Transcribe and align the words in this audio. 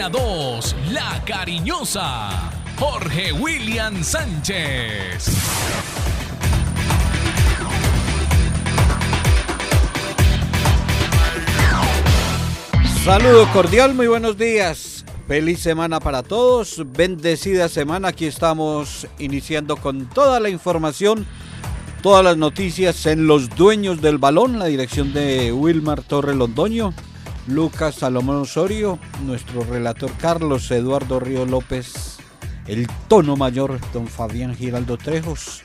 Antena 0.00 0.08
2, 0.08 0.76
La 0.92 1.22
Cariñosa, 1.26 2.50
Jorge 2.78 3.32
William 3.32 4.02
Sánchez. 4.02 5.28
Saludo 13.04 13.46
cordial, 13.52 13.92
muy 13.92 14.06
buenos 14.06 14.38
días. 14.38 15.04
Feliz 15.28 15.60
semana 15.60 16.00
para 16.00 16.22
todos, 16.22 16.82
bendecida 16.96 17.68
semana. 17.68 18.08
Aquí 18.08 18.24
estamos 18.24 19.06
iniciando 19.18 19.76
con 19.76 20.06
toda 20.06 20.40
la 20.40 20.48
información, 20.48 21.26
todas 22.02 22.24
las 22.24 22.38
noticias 22.38 23.04
en 23.04 23.26
los 23.26 23.50
dueños 23.50 24.00
del 24.00 24.16
balón, 24.16 24.58
la 24.58 24.64
dirección 24.66 25.12
de 25.12 25.52
Wilmar 25.52 26.02
Torre 26.02 26.34
Londoño, 26.34 26.94
Lucas 27.46 27.96
Salomón 27.96 28.42
Osorio, 28.42 28.98
nuestro 29.24 29.64
relator 29.64 30.10
Carlos 30.20 30.70
Eduardo 30.70 31.20
Río 31.20 31.46
López, 31.46 32.18
el 32.66 32.86
tono 33.08 33.36
mayor, 33.36 33.80
don 33.92 34.06
Fabián 34.06 34.54
Giraldo 34.54 34.96
Trejos. 34.96 35.62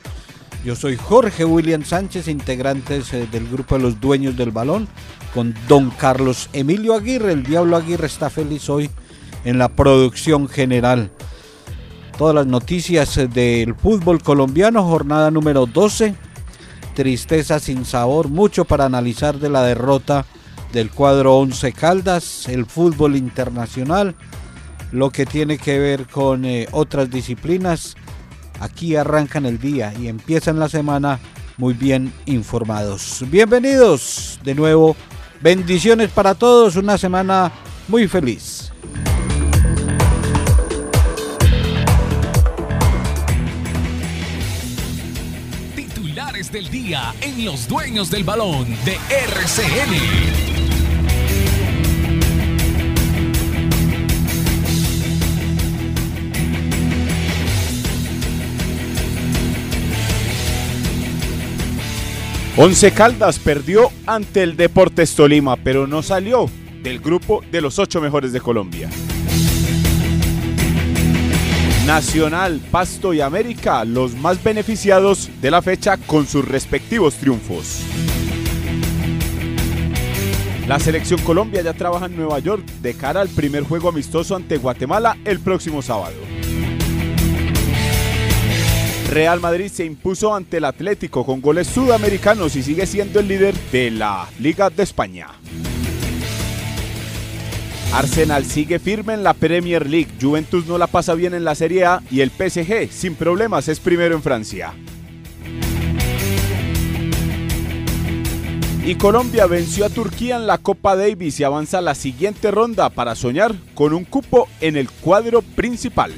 Yo 0.64 0.76
soy 0.76 0.96
Jorge 0.96 1.46
William 1.46 1.84
Sánchez, 1.84 2.28
integrantes 2.28 3.14
eh, 3.14 3.28
del 3.32 3.48
grupo 3.48 3.76
de 3.76 3.84
los 3.84 4.02
dueños 4.02 4.36
del 4.36 4.50
balón, 4.50 4.88
con 5.34 5.54
don 5.68 5.92
Carlos 5.92 6.50
Emilio 6.54 6.96
Aguirre. 6.96 7.34
El 7.34 7.44
Diablo 7.44 7.76
Aguirre 7.76 8.08
está 8.08 8.32
feliz 8.32 8.68
hoy 8.70 8.90
en 9.44 9.60
la 9.60 9.70
producción 9.70 10.48
general. 10.48 11.12
Todas 12.18 12.34
las 12.34 12.48
noticias 12.48 13.16
eh, 13.18 13.28
del 13.28 13.76
fútbol 13.76 14.24
colombiano, 14.24 14.84
jornada 14.84 15.30
número 15.30 15.68
12. 15.68 16.16
Tristeza 16.96 17.60
sin 17.60 17.86
sabor, 17.86 18.30
mucho 18.30 18.66
para 18.66 18.86
analizar 18.86 19.38
de 19.38 19.50
la 19.50 19.62
derrota 19.62 20.26
del 20.72 20.92
cuadro 20.92 21.38
11 21.38 21.72
Caldas, 21.74 22.48
el 22.48 22.66
fútbol 22.66 23.16
internacional, 23.16 24.16
lo 24.92 25.10
que 25.10 25.26
tiene 25.26 25.58
que 25.58 25.80
ver 25.80 26.08
con 26.08 26.46
eh, 26.46 26.68
otras 26.72 27.10
disciplinas 27.10 27.96
Aquí 28.60 28.96
arrancan 28.96 29.46
el 29.46 29.60
día 29.60 29.94
y 30.00 30.08
empiezan 30.08 30.60
la 30.60 30.70
semana 30.70 31.20
muy 31.58 31.74
bien 31.74 32.14
informados. 32.26 33.24
Bienvenidos 33.28 34.40
de 34.44 34.56
nuevo. 34.56 34.96
Bendiciones 35.42 36.10
para 36.12 36.36
todos. 36.36 36.76
Una 36.76 36.98
semana 36.98 37.52
muy 37.88 38.08
feliz. 38.08 38.72
Titulares 45.76 46.52
del 46.52 46.70
día 46.70 47.14
en 47.22 47.46
los 47.46 47.68
dueños 47.68 48.10
del 48.10 48.24
balón 48.24 48.68
de 48.86 48.98
RCN. 49.10 50.45
Once 62.58 62.90
Caldas 62.94 63.38
perdió 63.38 63.92
ante 64.06 64.42
el 64.42 64.56
Deportes 64.56 65.14
Tolima, 65.14 65.58
pero 65.58 65.88
no 65.88 66.02
salió 66.02 66.50
del 66.82 67.00
grupo 67.00 67.44
de 67.52 67.60
los 67.60 67.80
ocho 67.80 68.00
mejores 68.00 68.32
de 68.32 68.40
Colombia. 68.40 68.90
Nacional, 71.86 72.62
Pasto 72.72 73.14
y 73.14 73.20
América, 73.20 73.84
los 73.84 74.16
más 74.16 74.42
beneficiados 74.42 75.30
de 75.42 75.52
la 75.52 75.62
fecha 75.62 75.98
con 75.98 76.26
sus 76.28 76.48
respectivos 76.48 77.16
triunfos. 77.16 77.82
La 80.66 80.80
selección 80.80 81.22
Colombia 81.24 81.62
ya 81.62 81.74
trabaja 81.74 82.06
en 82.06 82.16
Nueva 82.16 82.40
York 82.40 82.66
de 82.82 82.94
cara 82.94 83.20
al 83.20 83.30
primer 83.30 83.64
juego 83.64 83.90
amistoso 83.90 84.34
ante 84.34 84.58
Guatemala 84.58 85.18
el 85.26 85.42
próximo 85.42 85.82
sábado. 85.82 86.25
Real 89.10 89.40
Madrid 89.40 89.70
se 89.72 89.86
impuso 89.86 90.34
ante 90.36 90.58
el 90.58 90.66
Atlético 90.66 91.26
con 91.26 91.42
goles 91.42 91.68
sudamericanos 91.68 92.56
y 92.56 92.64
sigue 92.64 92.86
siendo 92.86 93.20
el 93.20 93.28
líder 93.28 93.56
de 93.72 93.92
la 93.92 94.28
Liga 94.40 94.70
de 94.70 94.84
España. 94.84 95.28
Arsenal 97.94 98.46
sigue 98.46 98.80
firme 98.80 99.14
en 99.14 99.24
la 99.24 99.34
Premier 99.34 99.88
League, 99.88 100.10
Juventus 100.20 100.66
no 100.66 100.78
la 100.78 100.88
pasa 100.88 101.14
bien 101.14 101.34
en 101.34 101.46
la 101.46 101.56
Serie 101.56 101.86
A 101.86 102.02
y 102.12 102.22
el 102.22 102.30
PSG 102.30 102.92
sin 102.92 103.16
problemas 103.16 103.70
es 103.70 103.80
primero 103.80 104.16
en 104.16 104.22
Francia. 104.22 104.74
Y 108.86 108.96
Colombia 108.96 109.48
venció 109.48 109.86
a 109.86 109.90
Turquía 109.90 110.36
en 110.36 110.46
la 110.46 110.58
Copa 110.58 110.96
Davis 110.96 111.40
y 111.40 111.44
avanza 111.44 111.78
a 111.78 111.82
la 111.82 111.96
siguiente 111.96 112.52
ronda 112.52 112.90
para 112.90 113.16
soñar 113.16 113.56
con 113.74 113.94
un 113.94 114.04
cupo 114.04 114.48
en 114.62 114.78
el 114.78 114.92
cuadro 114.92 115.42
principal. 115.42 116.12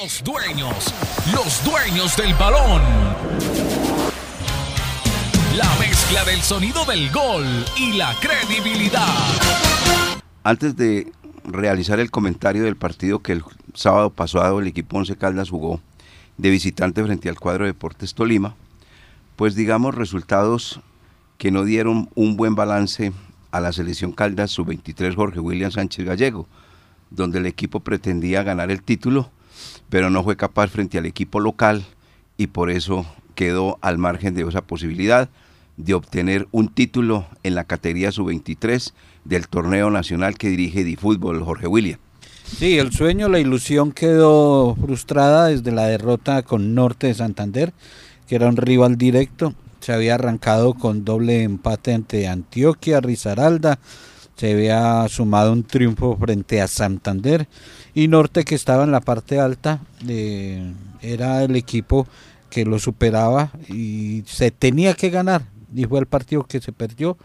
Los 0.00 0.24
dueños, 0.24 0.94
los 1.34 1.62
dueños 1.66 2.16
del 2.16 2.32
balón. 2.34 2.80
La 5.54 5.68
mezcla 5.78 6.24
del 6.24 6.40
sonido 6.40 6.86
del 6.86 7.10
gol 7.10 7.44
y 7.76 7.92
la 7.92 8.14
credibilidad. 8.18 9.06
Antes 10.44 10.76
de 10.76 11.12
realizar 11.44 12.00
el 12.00 12.10
comentario 12.10 12.62
del 12.62 12.76
partido 12.76 13.18
que 13.18 13.32
el 13.32 13.44
sábado 13.74 14.08
pasado 14.08 14.60
el 14.60 14.68
equipo 14.68 14.96
Once 14.96 15.14
Caldas 15.16 15.50
jugó 15.50 15.82
de 16.38 16.48
visitante 16.48 17.04
frente 17.04 17.28
al 17.28 17.38
cuadro 17.38 17.66
Deportes 17.66 18.14
Tolima, 18.14 18.54
pues 19.36 19.56
digamos 19.56 19.94
resultados 19.94 20.80
que 21.36 21.50
no 21.50 21.64
dieron 21.64 22.08
un 22.14 22.38
buen 22.38 22.54
balance 22.54 23.12
a 23.50 23.60
la 23.60 23.72
selección 23.72 24.12
Caldas 24.12 24.52
sub-23 24.52 25.14
Jorge 25.14 25.40
William 25.40 25.70
Sánchez 25.70 26.06
Gallego, 26.06 26.48
donde 27.10 27.40
el 27.40 27.46
equipo 27.46 27.80
pretendía 27.80 28.42
ganar 28.42 28.70
el 28.70 28.82
título 28.82 29.30
pero 29.92 30.08
no 30.08 30.24
fue 30.24 30.38
capaz 30.38 30.68
frente 30.68 30.96
al 30.96 31.04
equipo 31.04 31.38
local 31.38 31.84
y 32.38 32.46
por 32.46 32.70
eso 32.70 33.04
quedó 33.34 33.76
al 33.82 33.98
margen 33.98 34.32
de 34.32 34.40
esa 34.40 34.62
posibilidad 34.62 35.28
de 35.76 35.92
obtener 35.92 36.48
un 36.50 36.68
título 36.68 37.26
en 37.42 37.54
la 37.54 37.64
categoría 37.64 38.10
sub-23 38.10 38.94
del 39.26 39.48
torneo 39.48 39.90
nacional 39.90 40.38
que 40.38 40.48
dirige 40.48 40.82
Di 40.82 40.96
Fútbol 40.96 41.44
Jorge 41.44 41.66
William. 41.66 41.98
Sí, 42.46 42.78
el 42.78 42.90
sueño, 42.90 43.28
la 43.28 43.38
ilusión 43.38 43.92
quedó 43.92 44.74
frustrada 44.76 45.48
desde 45.48 45.72
la 45.72 45.88
derrota 45.88 46.42
con 46.42 46.74
Norte 46.74 47.08
de 47.08 47.14
Santander, 47.14 47.74
que 48.26 48.36
era 48.36 48.48
un 48.48 48.56
rival 48.56 48.96
directo. 48.96 49.52
Se 49.80 49.92
había 49.92 50.14
arrancado 50.14 50.72
con 50.72 51.04
doble 51.04 51.42
empate 51.42 51.92
ante 51.92 52.28
Antioquia, 52.28 53.02
Risaralda. 53.02 53.78
Se 54.36 54.52
había 54.52 55.06
sumado 55.10 55.52
un 55.52 55.64
triunfo 55.64 56.16
frente 56.16 56.62
a 56.62 56.66
Santander 56.66 57.46
y 57.94 58.08
Norte 58.08 58.44
que 58.44 58.54
estaba 58.54 58.84
en 58.84 58.92
la 58.92 59.00
parte 59.00 59.38
alta 59.38 59.80
eh, 60.08 60.72
era 61.00 61.42
el 61.44 61.56
equipo 61.56 62.06
que 62.50 62.64
lo 62.64 62.78
superaba 62.78 63.50
y 63.68 64.24
se 64.26 64.50
tenía 64.50 64.94
que 64.94 65.10
ganar. 65.10 65.42
Y 65.74 65.84
fue 65.84 66.00
el 66.00 66.06
partido 66.06 66.44
que 66.44 66.60
se 66.60 66.72
perdió 66.72 67.16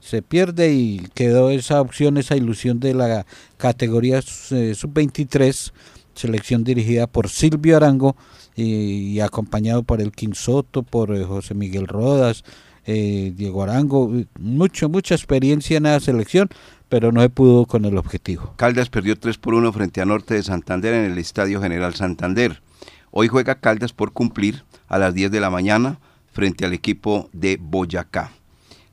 se 0.00 0.22
pierde 0.22 0.72
y 0.72 1.06
quedó 1.12 1.50
esa 1.50 1.78
opción 1.82 2.16
esa 2.16 2.34
ilusión 2.34 2.80
de 2.80 2.94
la 2.94 3.26
categoría 3.58 4.20
eh, 4.50 4.74
sub-23 4.74 5.72
selección 6.14 6.64
dirigida 6.64 7.06
por 7.06 7.28
Silvio 7.28 7.76
Arango 7.76 8.16
y, 8.56 9.20
acompañado 9.20 9.82
por 9.82 10.00
el 10.00 10.12
Quinsoto 10.12 10.82
por 10.82 11.14
eh, 11.14 11.24
José 11.24 11.54
Miguel 11.54 11.86
Rodas 11.86 12.44
Diego 12.86 13.62
Arango 13.62 14.10
mucho 14.38 14.88
mucha 14.88 15.14
experiencia 15.14 15.76
en 15.76 15.82
la 15.82 16.00
selección 16.00 16.48
pero 16.90 17.12
no 17.12 17.22
se 17.22 17.30
pudo 17.30 17.64
con 17.64 17.86
el 17.86 17.96
objetivo. 17.96 18.52
Caldas 18.56 18.90
perdió 18.90 19.18
3 19.18 19.38
por 19.38 19.54
1 19.54 19.72
frente 19.72 20.02
a 20.02 20.04
Norte 20.04 20.34
de 20.34 20.42
Santander 20.42 20.92
en 20.92 21.10
el 21.10 21.18
Estadio 21.18 21.62
General 21.62 21.94
Santander. 21.94 22.60
Hoy 23.12 23.28
juega 23.28 23.60
Caldas 23.60 23.92
por 23.92 24.12
cumplir 24.12 24.64
a 24.88 24.98
las 24.98 25.14
10 25.14 25.30
de 25.30 25.40
la 25.40 25.50
mañana 25.50 26.00
frente 26.32 26.66
al 26.66 26.74
equipo 26.74 27.30
de 27.32 27.58
Boyacá. 27.60 28.32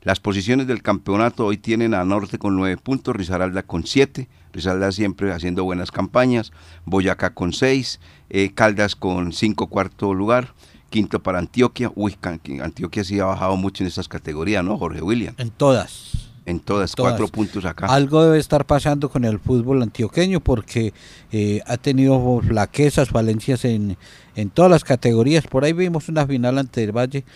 Las 0.02 0.20
posiciones 0.20 0.68
del 0.68 0.80
campeonato 0.80 1.44
hoy 1.44 1.58
tienen 1.58 1.92
a 1.92 2.04
Norte 2.04 2.38
con 2.38 2.56
9 2.56 2.76
puntos, 2.76 3.16
Risaralda 3.16 3.64
con 3.64 3.84
7, 3.84 4.28
Risaralda 4.52 4.92
siempre 4.92 5.32
haciendo 5.32 5.64
buenas 5.64 5.90
campañas, 5.90 6.52
Boyacá 6.84 7.34
con 7.34 7.52
6, 7.52 7.98
eh, 8.30 8.52
Caldas 8.54 8.94
con 8.94 9.32
5 9.32 9.66
cuarto 9.66 10.14
lugar, 10.14 10.54
quinto 10.88 11.20
para 11.20 11.40
Antioquia. 11.40 11.90
Uy, 11.96 12.16
Antioquia 12.62 13.02
sí 13.02 13.18
ha 13.18 13.24
bajado 13.24 13.56
mucho 13.56 13.82
en 13.82 13.88
estas 13.88 14.06
categorías, 14.06 14.64
¿no, 14.64 14.78
Jorge 14.78 15.02
William? 15.02 15.34
En 15.36 15.50
todas. 15.50 16.27
En 16.48 16.60
todas, 16.60 16.96
cuatro 16.96 17.28
puntos 17.28 17.66
acá. 17.66 17.86
Algo 17.88 18.24
debe 18.24 18.38
estar 18.38 18.64
pasando 18.64 19.10
con 19.10 19.26
el 19.26 19.38
fútbol 19.38 19.82
antioqueño 19.82 20.40
porque 20.40 20.94
eh, 21.30 21.60
ha 21.66 21.76
tenido 21.76 22.40
flaquezas, 22.40 23.10
falencias 23.10 23.66
en, 23.66 23.98
en 24.34 24.48
todas 24.48 24.70
las 24.70 24.82
categorías. 24.82 25.46
Por 25.46 25.64
ahí 25.64 25.74
vimos 25.74 26.08
una 26.08 26.26
final 26.26 26.56
ante 26.56 26.82
el 26.82 26.92
Valle, 26.92 27.26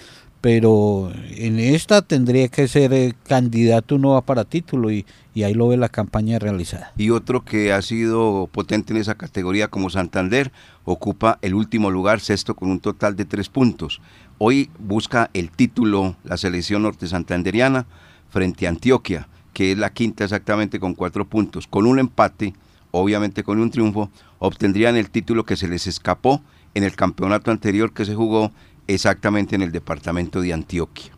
pero 0.41 1.13
en 1.37 1.61
esta 1.61 2.01
tendría 2.01 2.49
que 2.49 2.67
ser 2.69 2.95
eh, 2.95 3.13
candidato 3.25 3.97
uno 3.97 4.13
va 4.13 4.23
para 4.23 4.45
título 4.45 4.91
y, 4.91 5.05
y 5.35 5.43
ahí 5.43 5.53
lo 5.53 5.69
ve 5.69 5.77
la 5.77 5.91
campaña 5.91 6.39
realizada. 6.39 6.93
Y 6.97 7.11
otro 7.11 7.45
que 7.45 7.75
ha 7.75 7.83
sido 7.83 8.49
potente 8.51 8.95
en 8.95 9.01
esa 9.01 9.15
categoría 9.15 9.69
como 9.69 9.91
Santander, 9.91 10.53
ocupa 10.87 11.39
el 11.43 11.53
último 11.53 11.91
lugar, 11.91 12.21
sexto 12.21 12.55
con 12.55 12.71
un 12.71 12.81
total 12.81 13.15
de 13.15 13.27
tres 13.27 13.51
puntos. 13.51 14.01
Hoy 14.39 14.71
busca 14.79 15.29
el 15.35 15.51
título 15.51 16.17
la 16.25 16.39
selección 16.39 16.83
norte 16.83 17.07
santanderiana 17.07 17.85
frente 18.33 18.67
a 18.67 18.71
Antioquia, 18.71 19.29
que 19.53 19.73
es 19.73 19.79
la 19.79 19.93
quinta 19.93 20.25
exactamente 20.25 20.81
con 20.81 20.95
cuatro 20.95 21.27
puntos. 21.29 21.67
Con 21.67 21.87
un 21.87 21.99
empate, 21.99 22.55
obviamente 22.91 23.45
con 23.45 23.61
un 23.61 23.71
triunfo, 23.71 24.11
obtendrían 24.39 24.97
el 24.97 25.11
título 25.11 25.45
que 25.45 25.57
se 25.57 25.69
les 25.69 25.87
escapó 25.87 26.43
en 26.75 26.83
el 26.83 26.97
campeonato 26.97 27.51
anterior 27.51 27.93
que 27.93 28.07
se 28.07 28.15
jugó 28.15 28.51
exactamente 28.87 29.55
en 29.55 29.63
el 29.63 29.71
departamento 29.71 30.41
de 30.41 30.55
Antioquia. 30.55 31.13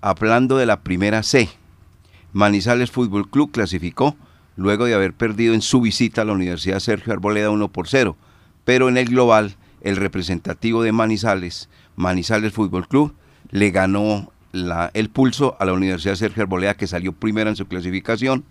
Hablando 0.00 0.56
de 0.56 0.66
la 0.66 0.80
primera 0.80 1.22
C, 1.22 1.48
Manizales 2.32 2.90
Fútbol 2.90 3.30
Club 3.30 3.52
clasificó 3.52 4.16
luego 4.56 4.86
de 4.86 4.94
haber 4.94 5.14
perdido 5.14 5.54
en 5.54 5.62
su 5.62 5.80
visita 5.80 6.22
a 6.22 6.24
la 6.24 6.32
Universidad 6.32 6.80
Sergio 6.80 7.12
Arboleda 7.12 7.50
1 7.50 7.68
por 7.68 7.86
0, 7.86 8.16
pero 8.64 8.88
en 8.88 8.96
el 8.96 9.06
global 9.06 9.56
el 9.80 9.96
representativo 9.96 10.82
de 10.82 10.92
Manizales, 10.92 11.68
Manizales 11.94 12.52
Fútbol 12.52 12.88
Club, 12.88 13.14
le 13.50 13.70
ganó 13.70 14.32
el 14.52 15.10
pulso 15.10 15.56
a 15.60 15.64
la 15.64 15.72
Universidad 15.72 16.16
Sergio 16.16 16.42
Arboleda 16.42 16.74
que 16.74 16.86
salió 16.86 17.12
primera 17.12 17.50
en 17.50 17.56
su 17.56 17.66
clasificación 17.66 18.44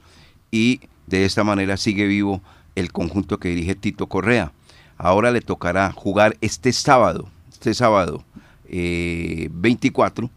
y 0.51 0.81
de 1.07 1.25
esta 1.25 1.44
manera 1.44 1.78
sigue 1.78 2.07
vivo 2.07 2.42
el 2.75 2.92
conjunto 2.92 3.40
que 3.40 3.50
dirige 3.50 3.75
Tito 3.75 4.07
Correa. 4.07 4.51
Ahora 4.98 5.31
le 5.31 5.42
tocará 5.42 5.92
jugar 5.92 6.38
este 6.42 6.74
sábado, 6.74 7.30
este 7.51 7.74
sábado 7.74 8.24
24, 8.69 10.25
eh, 10.25 10.30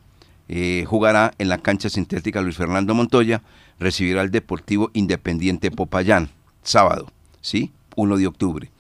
eh, 0.48 0.84
jugará 0.86 1.34
en 1.38 1.48
la 1.48 1.58
cancha 1.58 1.88
sintética 1.88 2.40
Luis 2.40 2.56
Fernando 2.56 2.94
Montoya, 2.94 3.42
recibirá 3.78 4.20
al 4.20 4.30
Deportivo 4.30 4.90
Independiente 4.94 5.70
Popayán, 5.70 6.30
sábado, 6.62 7.12
¿sí? 7.40 7.72
1 7.96 8.16
de 8.16 8.26
octubre. 8.26 8.70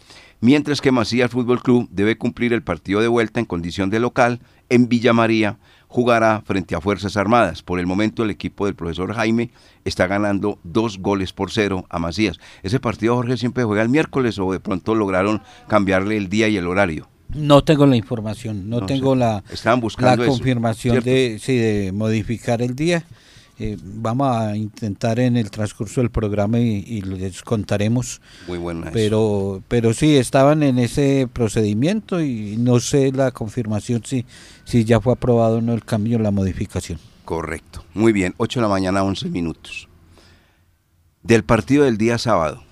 Mientras 0.40 0.80
que 0.80 0.90
Macías 0.90 1.30
Fútbol 1.30 1.62
Club 1.62 1.88
debe 1.90 2.18
cumplir 2.18 2.52
el 2.52 2.62
partido 2.62 3.00
de 3.00 3.08
vuelta 3.08 3.38
en 3.38 3.46
condición 3.46 3.90
de 3.90 4.00
local 4.00 4.40
en 4.70 4.88
Villa 4.88 5.12
María, 5.12 5.58
jugará 5.92 6.40
frente 6.46 6.74
a 6.74 6.80
Fuerzas 6.80 7.18
Armadas. 7.18 7.62
Por 7.62 7.78
el 7.78 7.86
momento 7.86 8.24
el 8.24 8.30
equipo 8.30 8.64
del 8.64 8.74
profesor 8.74 9.12
Jaime 9.12 9.50
está 9.84 10.06
ganando 10.06 10.58
dos 10.64 10.98
goles 10.98 11.34
por 11.34 11.50
cero 11.50 11.84
a 11.90 11.98
Macías. 11.98 12.40
Ese 12.62 12.80
partido 12.80 13.14
Jorge 13.14 13.36
siempre 13.36 13.64
juega 13.64 13.82
el 13.82 13.90
miércoles 13.90 14.38
o 14.38 14.50
de 14.50 14.58
pronto 14.58 14.94
lograron 14.94 15.42
cambiarle 15.68 16.16
el 16.16 16.30
día 16.30 16.48
y 16.48 16.56
el 16.56 16.66
horario. 16.66 17.08
No 17.34 17.62
tengo 17.62 17.84
la 17.84 17.96
información, 17.96 18.70
no, 18.70 18.86
tengo 18.86 19.14
la, 19.14 19.44
la 19.98 20.16
confirmación 20.16 21.00
de, 21.00 21.38
de 21.38 21.92
modificar 21.92 22.62
el 22.62 22.74
día. 22.74 23.04
Eh, 23.64 23.78
vamos 23.80 24.36
a 24.36 24.56
intentar 24.56 25.20
en 25.20 25.36
el 25.36 25.48
transcurso 25.52 26.00
del 26.00 26.10
programa 26.10 26.58
y, 26.58 27.00
les 27.02 27.42
contaremos. 27.42 28.20
Muy 28.48 28.58
buena. 28.58 28.90
Pero, 28.90 29.62
pero 29.68 29.94
sí, 29.94 30.16
estaban 30.16 30.64
en 30.64 30.80
ese 30.80 31.28
procedimiento 31.32 32.20
y 32.20 32.56
no 32.56 32.80
sé 32.80 33.12
la 33.12 33.30
confirmación 33.30 34.02
si, 34.04 34.26
si 34.64 34.84
ya 34.84 35.00
fue 35.00 35.12
aprobado 35.12 35.58
o 35.58 35.60
no 35.60 35.74
el 35.74 35.84
cambio, 35.84 36.18
la 36.18 36.32
modificación. 36.32 36.98
Correcto. 37.24 37.84
Muy 37.94 38.12
bien, 38.12 38.34
8 38.38 38.58
de 38.58 38.62
la 38.62 38.68
mañana, 38.68 39.04
11 39.04 39.28
minutos. 39.28 39.88
Del 41.22 41.44
partido 41.44 41.84
del 41.84 41.98
día 41.98 42.18
sábado, 42.18 42.64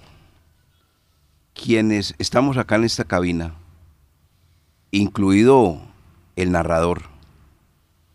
quienes 1.54 2.16
estamos 2.19 2.56
acá 2.56 2.75
en 2.75 2.82
esta 2.82 3.04
cabina, 3.04 3.54
incluido 4.90 5.81
el 6.34 6.50
narrador, 6.50 7.02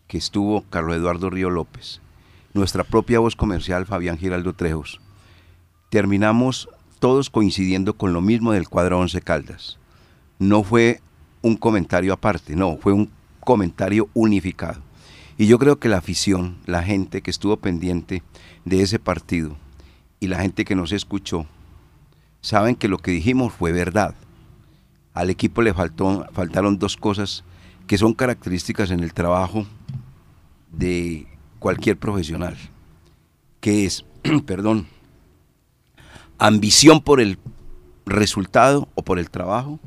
que 0.07 0.17
estuvo 0.17 0.65
Carlos 0.69 0.97
Eduardo 0.97 1.29
Río 1.29 1.49
López, 1.49 2.01
nuestra 2.55 2.85
propia 2.85 3.19
voz 3.19 3.35
comercial 3.35 3.85
Fabián 3.85 4.17
Giraldo 4.17 4.53
Trejos, 4.53 5.01
terminamos 5.89 6.69
todos 6.99 7.29
coincidiendo 7.29 7.95
con 7.97 8.13
lo 8.13 8.21
mismo 8.21 8.53
del 8.53 8.69
cuadro 8.69 8.97
Once 8.97 9.21
Caldas. 9.21 9.77
No 10.39 10.63
fue 10.63 11.01
un 11.41 11.57
comentario 11.57 12.13
aparte, 12.13 12.55
no, 12.55 12.77
fue 12.77 12.93
un 12.93 13.11
comentario 13.41 14.09
unificado. 14.13 14.81
Y 15.37 15.47
yo 15.47 15.59
creo 15.59 15.79
que 15.79 15.89
la 15.89 15.97
afición, 15.97 16.57
la 16.65 16.81
gente 16.81 17.21
que 17.21 17.29
estuvo 17.29 17.57
pendiente 17.57 18.23
de 18.63 18.81
ese 18.81 18.99
partido 18.99 19.57
y 20.21 20.27
la 20.27 20.39
gente 20.39 20.63
que 20.63 20.75
nos 20.75 20.93
escuchó, 20.93 21.45
saben 22.39 22.77
que 22.77 22.87
lo 22.87 22.99
que 22.99 23.11
dijimos 23.11 23.51
fue 23.51 23.73
verdad. 23.73 24.15
Al 25.13 25.29
equipo 25.29 25.61
le 25.61 25.73
faltó, 25.73 26.25
faltaron 26.31 26.79
dos 26.79 26.95
cosas 26.95 27.43
que 27.85 27.97
son 27.97 28.13
características 28.13 28.91
en 28.91 29.01
el 29.01 29.13
trabajo 29.13 29.67
de 30.71 31.27
cualquier 31.65 31.97
profesional, 31.97 32.55
que 33.59 33.87
es, 33.87 34.05
perdón, 34.45 34.85
ambición 36.37 37.01
por 37.01 37.19
el 37.19 37.39
resultado 38.05 38.87
o 38.93 39.01
por 39.01 39.17
el 39.17 39.31
trabajo 39.31 39.79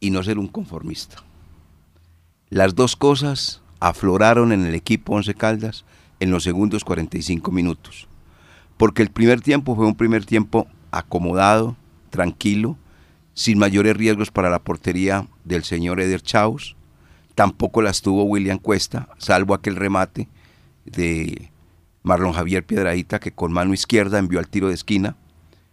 y 0.00 0.10
no 0.10 0.24
ser 0.24 0.40
un 0.40 0.48
conformista. 0.48 1.18
Las 2.50 2.74
dos 2.74 2.96
cosas 2.96 3.62
afloraron 3.78 4.50
en 4.50 4.66
el 4.66 4.74
equipo 4.74 5.14
Once 5.14 5.32
Caldas 5.34 5.84
en 6.18 6.32
los 6.32 6.42
segundos 6.42 6.82
45 6.82 7.52
minutos, 7.52 8.08
porque 8.76 9.02
el 9.02 9.10
primer 9.12 9.40
tiempo 9.40 9.76
fue 9.76 9.86
un 9.86 9.94
primer 9.94 10.26
tiempo 10.26 10.66
acomodado, 10.90 11.76
tranquilo, 12.10 12.76
sin 13.34 13.56
mayores 13.56 13.96
riesgos 13.96 14.32
para 14.32 14.50
la 14.50 14.64
portería 14.64 15.28
del 15.44 15.62
señor 15.62 16.00
Eder 16.00 16.22
Chaus, 16.22 16.75
Tampoco 17.36 17.82
las 17.82 18.00
tuvo 18.00 18.24
William 18.24 18.58
Cuesta, 18.58 19.10
salvo 19.18 19.52
aquel 19.52 19.76
remate 19.76 20.26
de 20.86 21.50
Marlon 22.02 22.32
Javier 22.32 22.64
Piedradita 22.64 23.20
que 23.20 23.30
con 23.30 23.52
mano 23.52 23.74
izquierda 23.74 24.18
envió 24.18 24.38
al 24.38 24.48
tiro 24.48 24.68
de 24.68 24.74
esquina. 24.74 25.16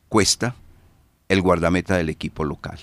Cuesta, 0.09 0.55
el 1.29 1.41
guardameta 1.41 1.95
del 1.95 2.09
equipo 2.09 2.43
local. 2.43 2.79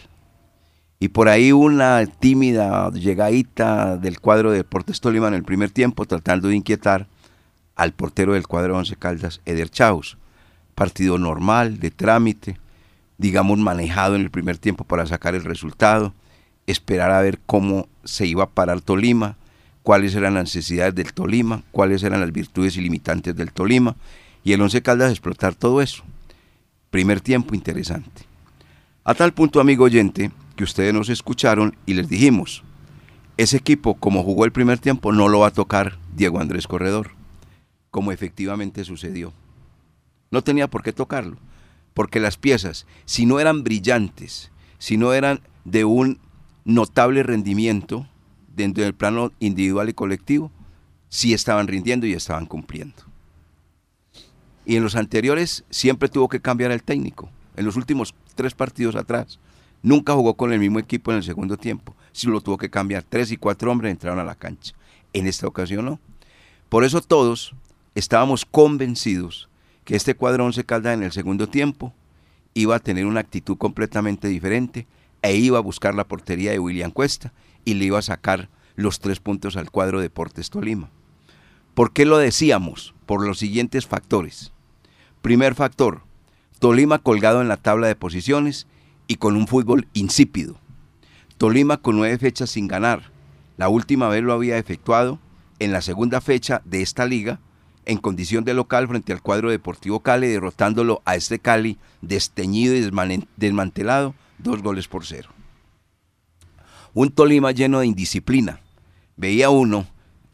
Y 0.98 1.08
por 1.08 1.28
ahí 1.28 1.52
una 1.52 2.06
tímida 2.06 2.90
llegadita 2.92 3.98
del 3.98 4.18
cuadro 4.18 4.50
de 4.50 4.56
Deportes 4.56 5.02
Tolima 5.02 5.28
en 5.28 5.34
el 5.34 5.44
primer 5.44 5.70
tiempo, 5.70 6.06
tratando 6.06 6.48
de 6.48 6.56
inquietar 6.56 7.06
al 7.76 7.92
portero 7.92 8.32
del 8.32 8.46
cuadro 8.46 8.78
Once 8.78 8.96
Caldas, 8.96 9.42
Eder 9.44 9.68
Chaus. 9.68 10.16
Partido 10.74 11.18
normal, 11.18 11.80
de 11.80 11.90
trámite, 11.90 12.58
digamos 13.18 13.58
manejado 13.58 14.14
en 14.16 14.22
el 14.22 14.30
primer 14.30 14.56
tiempo 14.56 14.84
para 14.84 15.04
sacar 15.04 15.34
el 15.34 15.44
resultado 15.44 16.14
esperar 16.70 17.10
a 17.10 17.20
ver 17.20 17.38
cómo 17.46 17.88
se 18.04 18.26
iba 18.26 18.44
a 18.44 18.50
parar 18.50 18.80
Tolima, 18.80 19.36
cuáles 19.82 20.14
eran 20.14 20.34
las 20.34 20.44
necesidades 20.44 20.94
del 20.94 21.12
Tolima, 21.12 21.62
cuáles 21.72 22.02
eran 22.02 22.20
las 22.20 22.32
virtudes 22.32 22.76
ilimitantes 22.76 23.34
del 23.36 23.52
Tolima, 23.52 23.96
y 24.44 24.52
el 24.52 24.60
Once 24.60 24.80
Caldas 24.82 25.10
explotar 25.10 25.54
todo 25.54 25.82
eso. 25.82 26.02
Primer 26.90 27.20
tiempo 27.20 27.54
interesante. 27.54 28.22
A 29.04 29.14
tal 29.14 29.32
punto, 29.32 29.60
amigo 29.60 29.84
oyente, 29.84 30.30
que 30.56 30.64
ustedes 30.64 30.92
nos 30.92 31.08
escucharon 31.08 31.76
y 31.86 31.94
les 31.94 32.08
dijimos, 32.08 32.62
ese 33.36 33.56
equipo, 33.56 33.94
como 33.94 34.22
jugó 34.22 34.44
el 34.44 34.52
primer 34.52 34.78
tiempo, 34.78 35.12
no 35.12 35.28
lo 35.28 35.40
va 35.40 35.48
a 35.48 35.52
tocar 35.52 35.98
Diego 36.14 36.40
Andrés 36.40 36.66
Corredor, 36.66 37.12
como 37.90 38.12
efectivamente 38.12 38.84
sucedió. 38.84 39.32
No 40.30 40.42
tenía 40.42 40.68
por 40.68 40.82
qué 40.82 40.92
tocarlo, 40.92 41.38
porque 41.94 42.20
las 42.20 42.36
piezas, 42.36 42.86
si 43.06 43.24
no 43.24 43.40
eran 43.40 43.64
brillantes, 43.64 44.50
si 44.78 44.96
no 44.96 45.12
eran 45.12 45.40
de 45.64 45.84
un 45.84 46.18
notable 46.64 47.22
rendimiento 47.22 48.06
dentro 48.54 48.84
del 48.84 48.94
plano 48.94 49.32
individual 49.40 49.88
y 49.88 49.94
colectivo, 49.94 50.50
sí 51.08 51.32
estaban 51.32 51.68
rindiendo 51.68 52.06
y 52.06 52.12
estaban 52.12 52.46
cumpliendo. 52.46 52.96
Y 54.64 54.76
en 54.76 54.82
los 54.82 54.96
anteriores 54.96 55.64
siempre 55.70 56.08
tuvo 56.08 56.28
que 56.28 56.40
cambiar 56.40 56.70
el 56.70 56.82
técnico. 56.82 57.30
En 57.56 57.64
los 57.64 57.76
últimos 57.76 58.14
tres 58.34 58.54
partidos 58.54 58.96
atrás, 58.96 59.38
nunca 59.82 60.14
jugó 60.14 60.34
con 60.34 60.52
el 60.52 60.60
mismo 60.60 60.78
equipo 60.78 61.10
en 61.10 61.18
el 61.18 61.24
segundo 61.24 61.56
tiempo. 61.56 61.94
Si 62.12 62.26
lo 62.26 62.40
tuvo 62.40 62.58
que 62.58 62.70
cambiar. 62.70 63.02
Tres 63.02 63.32
y 63.32 63.36
cuatro 63.36 63.70
hombres 63.70 63.90
entraron 63.90 64.18
a 64.18 64.24
la 64.24 64.34
cancha. 64.34 64.74
En 65.12 65.26
esta 65.26 65.46
ocasión 65.46 65.84
no. 65.84 65.98
Por 66.68 66.84
eso 66.84 67.00
todos 67.00 67.54
estábamos 67.94 68.44
convencidos 68.44 69.48
que 69.84 69.96
este 69.96 70.14
cuadro 70.14 70.44
Once 70.44 70.64
Caldas 70.64 70.94
en 70.94 71.02
el 71.02 71.12
segundo 71.12 71.48
tiempo 71.48 71.92
iba 72.54 72.76
a 72.76 72.80
tener 72.80 73.06
una 73.06 73.20
actitud 73.20 73.56
completamente 73.56 74.28
diferente 74.28 74.86
e 75.22 75.36
iba 75.36 75.58
a 75.58 75.62
buscar 75.62 75.94
la 75.94 76.08
portería 76.08 76.50
de 76.50 76.58
William 76.58 76.90
Cuesta 76.90 77.32
y 77.64 77.74
le 77.74 77.86
iba 77.86 77.98
a 77.98 78.02
sacar 78.02 78.48
los 78.76 79.00
tres 79.00 79.20
puntos 79.20 79.56
al 79.56 79.70
cuadro 79.70 80.00
Deportes 80.00 80.50
Tolima. 80.50 80.90
¿Por 81.74 81.92
qué 81.92 82.04
lo 82.04 82.18
decíamos? 82.18 82.94
Por 83.06 83.26
los 83.26 83.38
siguientes 83.38 83.86
factores. 83.86 84.52
Primer 85.22 85.54
factor, 85.54 86.02
Tolima 86.58 86.98
colgado 86.98 87.40
en 87.40 87.48
la 87.48 87.56
tabla 87.56 87.86
de 87.86 87.96
posiciones 87.96 88.66
y 89.06 89.16
con 89.16 89.36
un 89.36 89.46
fútbol 89.46 89.88
insípido. 89.92 90.56
Tolima 91.38 91.78
con 91.78 91.96
nueve 91.96 92.18
fechas 92.18 92.50
sin 92.50 92.68
ganar. 92.68 93.10
La 93.56 93.68
última 93.68 94.08
vez 94.08 94.22
lo 94.22 94.32
había 94.32 94.58
efectuado 94.58 95.18
en 95.58 95.72
la 95.72 95.82
segunda 95.82 96.20
fecha 96.20 96.62
de 96.64 96.82
esta 96.82 97.06
liga 97.06 97.40
en 97.86 97.98
condición 97.98 98.44
de 98.44 98.54
local 98.54 98.88
frente 98.88 99.12
al 99.12 99.22
cuadro 99.22 99.50
Deportivo 99.50 100.00
Cali, 100.00 100.28
derrotándolo 100.28 101.02
a 101.04 101.16
este 101.16 101.38
Cali 101.38 101.78
desteñido 102.02 102.74
y 102.74 102.90
desmantelado 103.36 104.14
dos 104.42 104.62
goles 104.62 104.88
por 104.88 105.06
cero. 105.06 105.30
Un 106.92 107.10
Tolima 107.10 107.52
lleno 107.52 107.80
de 107.80 107.86
indisciplina. 107.86 108.60
Veía 109.16 109.50
uno 109.50 109.86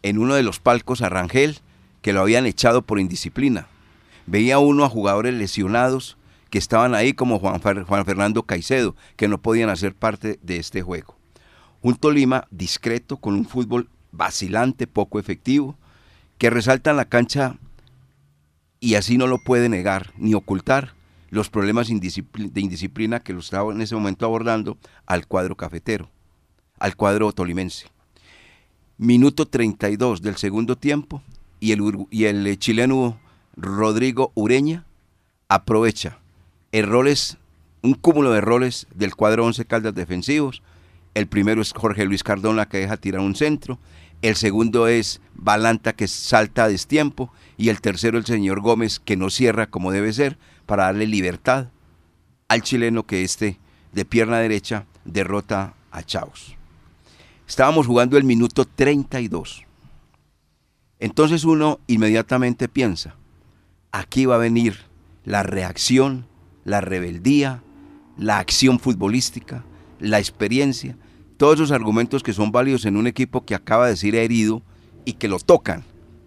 en 0.02 0.18
uno 0.18 0.34
de 0.34 0.42
los 0.42 0.60
palcos 0.60 1.02
a 1.02 1.08
Rangel 1.08 1.58
que 2.02 2.12
lo 2.12 2.20
habían 2.20 2.46
echado 2.46 2.82
por 2.82 3.00
indisciplina. 3.00 3.68
Veía 4.26 4.58
uno 4.58 4.84
a 4.84 4.88
jugadores 4.88 5.34
lesionados 5.34 6.16
que 6.50 6.58
estaban 6.58 6.94
ahí 6.94 7.12
como 7.12 7.38
Juan, 7.38 7.60
Juan 7.60 8.04
Fernando 8.04 8.44
Caicedo, 8.44 8.94
que 9.16 9.28
no 9.28 9.38
podían 9.38 9.68
hacer 9.68 9.94
parte 9.94 10.38
de 10.42 10.56
este 10.56 10.82
juego. 10.82 11.16
Un 11.82 11.96
Tolima 11.96 12.46
discreto, 12.50 13.18
con 13.18 13.34
un 13.34 13.46
fútbol 13.46 13.88
vacilante, 14.12 14.86
poco 14.86 15.18
efectivo, 15.18 15.76
que 16.38 16.50
resalta 16.50 16.90
en 16.90 16.96
la 16.96 17.04
cancha 17.04 17.56
y 18.80 18.94
así 18.94 19.18
no 19.18 19.26
lo 19.26 19.38
puede 19.38 19.68
negar 19.68 20.12
ni 20.16 20.34
ocultar 20.34 20.95
los 21.30 21.50
problemas 21.50 21.88
de 21.88 22.60
indisciplina 22.60 23.20
que 23.20 23.32
lo 23.32 23.40
estaba 23.40 23.72
en 23.72 23.80
ese 23.80 23.94
momento 23.94 24.26
abordando 24.26 24.78
al 25.06 25.26
cuadro 25.26 25.56
cafetero, 25.56 26.10
al 26.78 26.96
cuadro 26.96 27.32
tolimense. 27.32 27.86
Minuto 28.98 29.46
32 29.46 30.22
del 30.22 30.36
segundo 30.36 30.76
tiempo 30.76 31.22
y 31.60 31.72
el, 31.72 32.06
y 32.10 32.24
el 32.24 32.58
chileno 32.58 33.18
Rodrigo 33.56 34.32
Ureña 34.34 34.84
aprovecha 35.48 36.18
errores, 36.72 37.38
un 37.82 37.94
cúmulo 37.94 38.32
de 38.32 38.38
errores 38.38 38.86
del 38.94 39.14
cuadro 39.14 39.44
11 39.46 39.64
Caldas 39.64 39.94
defensivos. 39.94 40.62
El 41.14 41.26
primero 41.26 41.62
es 41.62 41.72
Jorge 41.72 42.04
Luis 42.04 42.22
Cardona 42.22 42.68
que 42.68 42.78
deja 42.78 42.96
tirar 42.96 43.22
un 43.22 43.34
centro. 43.34 43.78
El 44.22 44.36
segundo 44.36 44.86
es 44.86 45.20
Balanta 45.34 45.94
que 45.94 46.08
salta 46.08 46.64
a 46.64 46.68
destiempo. 46.68 47.32
Y 47.56 47.70
el 47.70 47.80
tercero 47.80 48.18
el 48.18 48.26
señor 48.26 48.60
Gómez 48.60 49.00
que 49.00 49.16
no 49.16 49.30
cierra 49.30 49.66
como 49.68 49.92
debe 49.92 50.12
ser 50.12 50.36
para 50.66 50.84
darle 50.84 51.06
libertad 51.06 51.68
al 52.48 52.62
chileno 52.62 53.06
que 53.06 53.24
este 53.24 53.58
de 53.92 54.04
pierna 54.04 54.38
derecha 54.38 54.86
derrota 55.04 55.74
a 55.90 56.02
Chaos. 56.02 56.56
Estábamos 57.48 57.86
jugando 57.86 58.18
el 58.18 58.24
minuto 58.24 58.64
32. 58.64 59.64
Entonces 60.98 61.44
uno 61.44 61.78
inmediatamente 61.86 62.68
piensa, 62.68 63.14
aquí 63.92 64.26
va 64.26 64.34
a 64.34 64.38
venir 64.38 64.78
la 65.24 65.42
reacción 65.42 66.26
la 66.66 66.80
rebeldía, 66.80 67.62
la 68.18 68.38
acción 68.38 68.80
futbolística, 68.80 69.64
la 70.00 70.18
experiencia, 70.18 70.96
todos 71.36 71.54
esos 71.54 71.70
argumentos 71.70 72.24
que 72.24 72.32
son 72.32 72.50
válidos 72.50 72.84
en 72.86 72.96
un 72.96 73.06
equipo 73.06 73.44
que 73.46 73.54
acaba 73.54 73.86
de 73.86 73.96
ser 73.96 74.16
herido 74.16 74.62
y 75.04 75.12
que 75.12 75.28
lo 75.28 75.38
tocan 75.38 75.84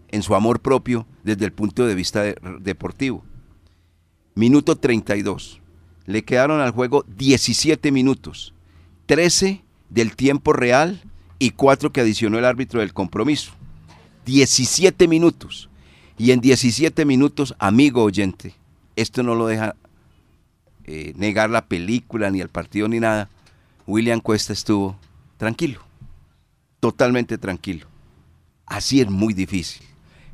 en 0.08 0.24
su 0.24 0.34
amor 0.36 0.62
propio 0.62 1.06
desde 1.24 1.44
el 1.44 1.52
punto 1.52 1.86
de 1.86 1.94
vista 1.94 2.24
deportivo. 2.62 3.26
Minuto 4.40 4.78
32. 4.78 5.60
Le 6.06 6.24
quedaron 6.24 6.62
al 6.62 6.72
juego 6.72 7.04
17 7.18 7.92
minutos, 7.92 8.54
13 9.06 9.62
del 9.90 10.16
tiempo 10.16 10.54
real 10.54 11.02
y 11.40 11.50
4 11.50 11.92
que 11.92 12.00
adicionó 12.00 12.40
el 12.40 12.46
árbitro 12.46 12.80
del 12.80 12.94
compromiso. 12.94 13.52
17 14.26 15.10
minutos. 15.10 15.70
Y 16.18 16.32
en 16.32 16.40
17 16.40 17.04
minutos, 17.04 17.54
amigo 17.60 18.02
oyente, 18.02 18.56
esto 18.96 19.24
no 19.24 19.36
lo 19.36 19.46
deja 19.46 19.76
eh, 20.86 21.12
negar 21.18 21.50
la 21.50 21.66
película, 21.66 22.32
ni 22.32 22.40
el 22.40 22.48
partido, 22.48 22.88
ni 22.88 23.02
nada, 23.02 23.28
William 23.88 24.22
Cuesta 24.22 24.54
estuvo 24.54 24.98
tranquilo, 25.36 25.82
totalmente 26.80 27.38
tranquilo. 27.38 27.88
Así 28.66 29.02
es 29.02 29.10
muy 29.10 29.34
difícil. 29.34 29.82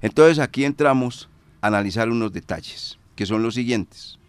Entonces 0.03 0.37
aquí 0.37 0.63
entramos 0.63 1.27
a 1.59 1.67
analizar 1.69 2.07
unos 2.07 2.31
detalles, 2.31 2.99
que 3.15 3.25
son 3.25 3.43
los 3.43 3.55
siguientes. 3.55 4.19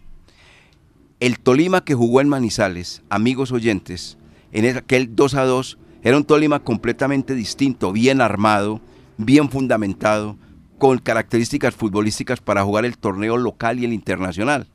El 1.19 1.39
Tolima 1.39 1.83
que 1.83 1.95
jugó 1.95 2.21
en 2.21 2.29
Manizales, 2.29 3.01
amigos 3.09 3.51
oyentes, 3.51 4.17
en 4.51 4.77
aquel 4.77 5.15
2 5.15 5.35
a 5.35 5.45
2, 5.45 5.77
era 6.03 6.17
un 6.17 6.25
Tolima 6.25 6.59
completamente 6.59 7.35
distinto, 7.35 7.91
bien 7.91 8.21
armado, 8.21 8.81
bien 9.17 9.49
fundamentado, 9.49 10.37
con 10.77 10.99
características 10.99 11.75
futbolísticas 11.75 12.39
para 12.39 12.63
jugar 12.63 12.85
el 12.85 12.97
torneo 12.97 13.37
local 13.37 13.79
y 13.79 13.85
el 13.85 13.93
internacional 13.93 14.67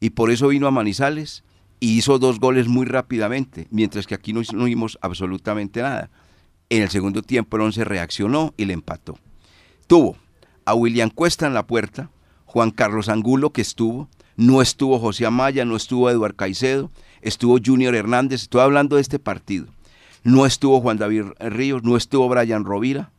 y 0.00 0.10
por 0.10 0.30
eso 0.30 0.48
vino 0.48 0.66
a 0.66 0.70
Manizales 0.70 1.44
y 1.78 1.98
hizo 1.98 2.18
dos 2.18 2.40
goles 2.40 2.66
muy 2.66 2.86
rápidamente, 2.86 3.68
mientras 3.70 4.06
que 4.06 4.14
aquí 4.14 4.32
no, 4.32 4.40
no 4.54 4.64
vimos 4.64 4.98
absolutamente 5.02 5.82
nada. 5.82 6.10
En 6.70 6.82
el 6.82 6.88
segundo 6.88 7.22
tiempo 7.22 7.56
el 7.56 7.64
once 7.64 7.84
reaccionó 7.84 8.54
y 8.56 8.64
le 8.64 8.72
empató. 8.72 9.18
Tuvo 9.86 10.16
a 10.64 10.74
William 10.74 11.10
Cuesta 11.10 11.46
en 11.46 11.54
la 11.54 11.66
puerta, 11.66 12.10
Juan 12.50 12.72
Carlos 12.72 13.08
Angulo 13.08 13.50
que 13.50 13.60
estuvo, 13.60 14.08
no 14.34 14.60
estuvo 14.60 14.98
José 14.98 15.24
Amaya, 15.24 15.64
no 15.64 15.76
estuvo 15.76 16.10
Eduard 16.10 16.34
Caicedo, 16.34 16.90
estuvo 17.22 17.60
Junior 17.64 17.94
Hernández, 17.94 18.42
estoy 18.42 18.62
hablando 18.62 18.96
de 18.96 19.02
este 19.02 19.20
partido. 19.20 19.66
No 20.24 20.46
estuvo 20.46 20.80
Juan 20.80 20.98
David 20.98 21.26
Ríos, 21.38 21.84
no 21.84 21.96
estuvo 21.96 22.28
Brian 22.28 22.64
Rovira, 22.64 23.12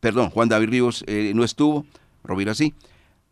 perdón, 0.00 0.30
Juan 0.30 0.48
David 0.48 0.68
Ríos 0.68 1.04
eh, 1.06 1.30
no 1.32 1.44
estuvo, 1.44 1.86
Rovira 2.24 2.56
sí, 2.56 2.74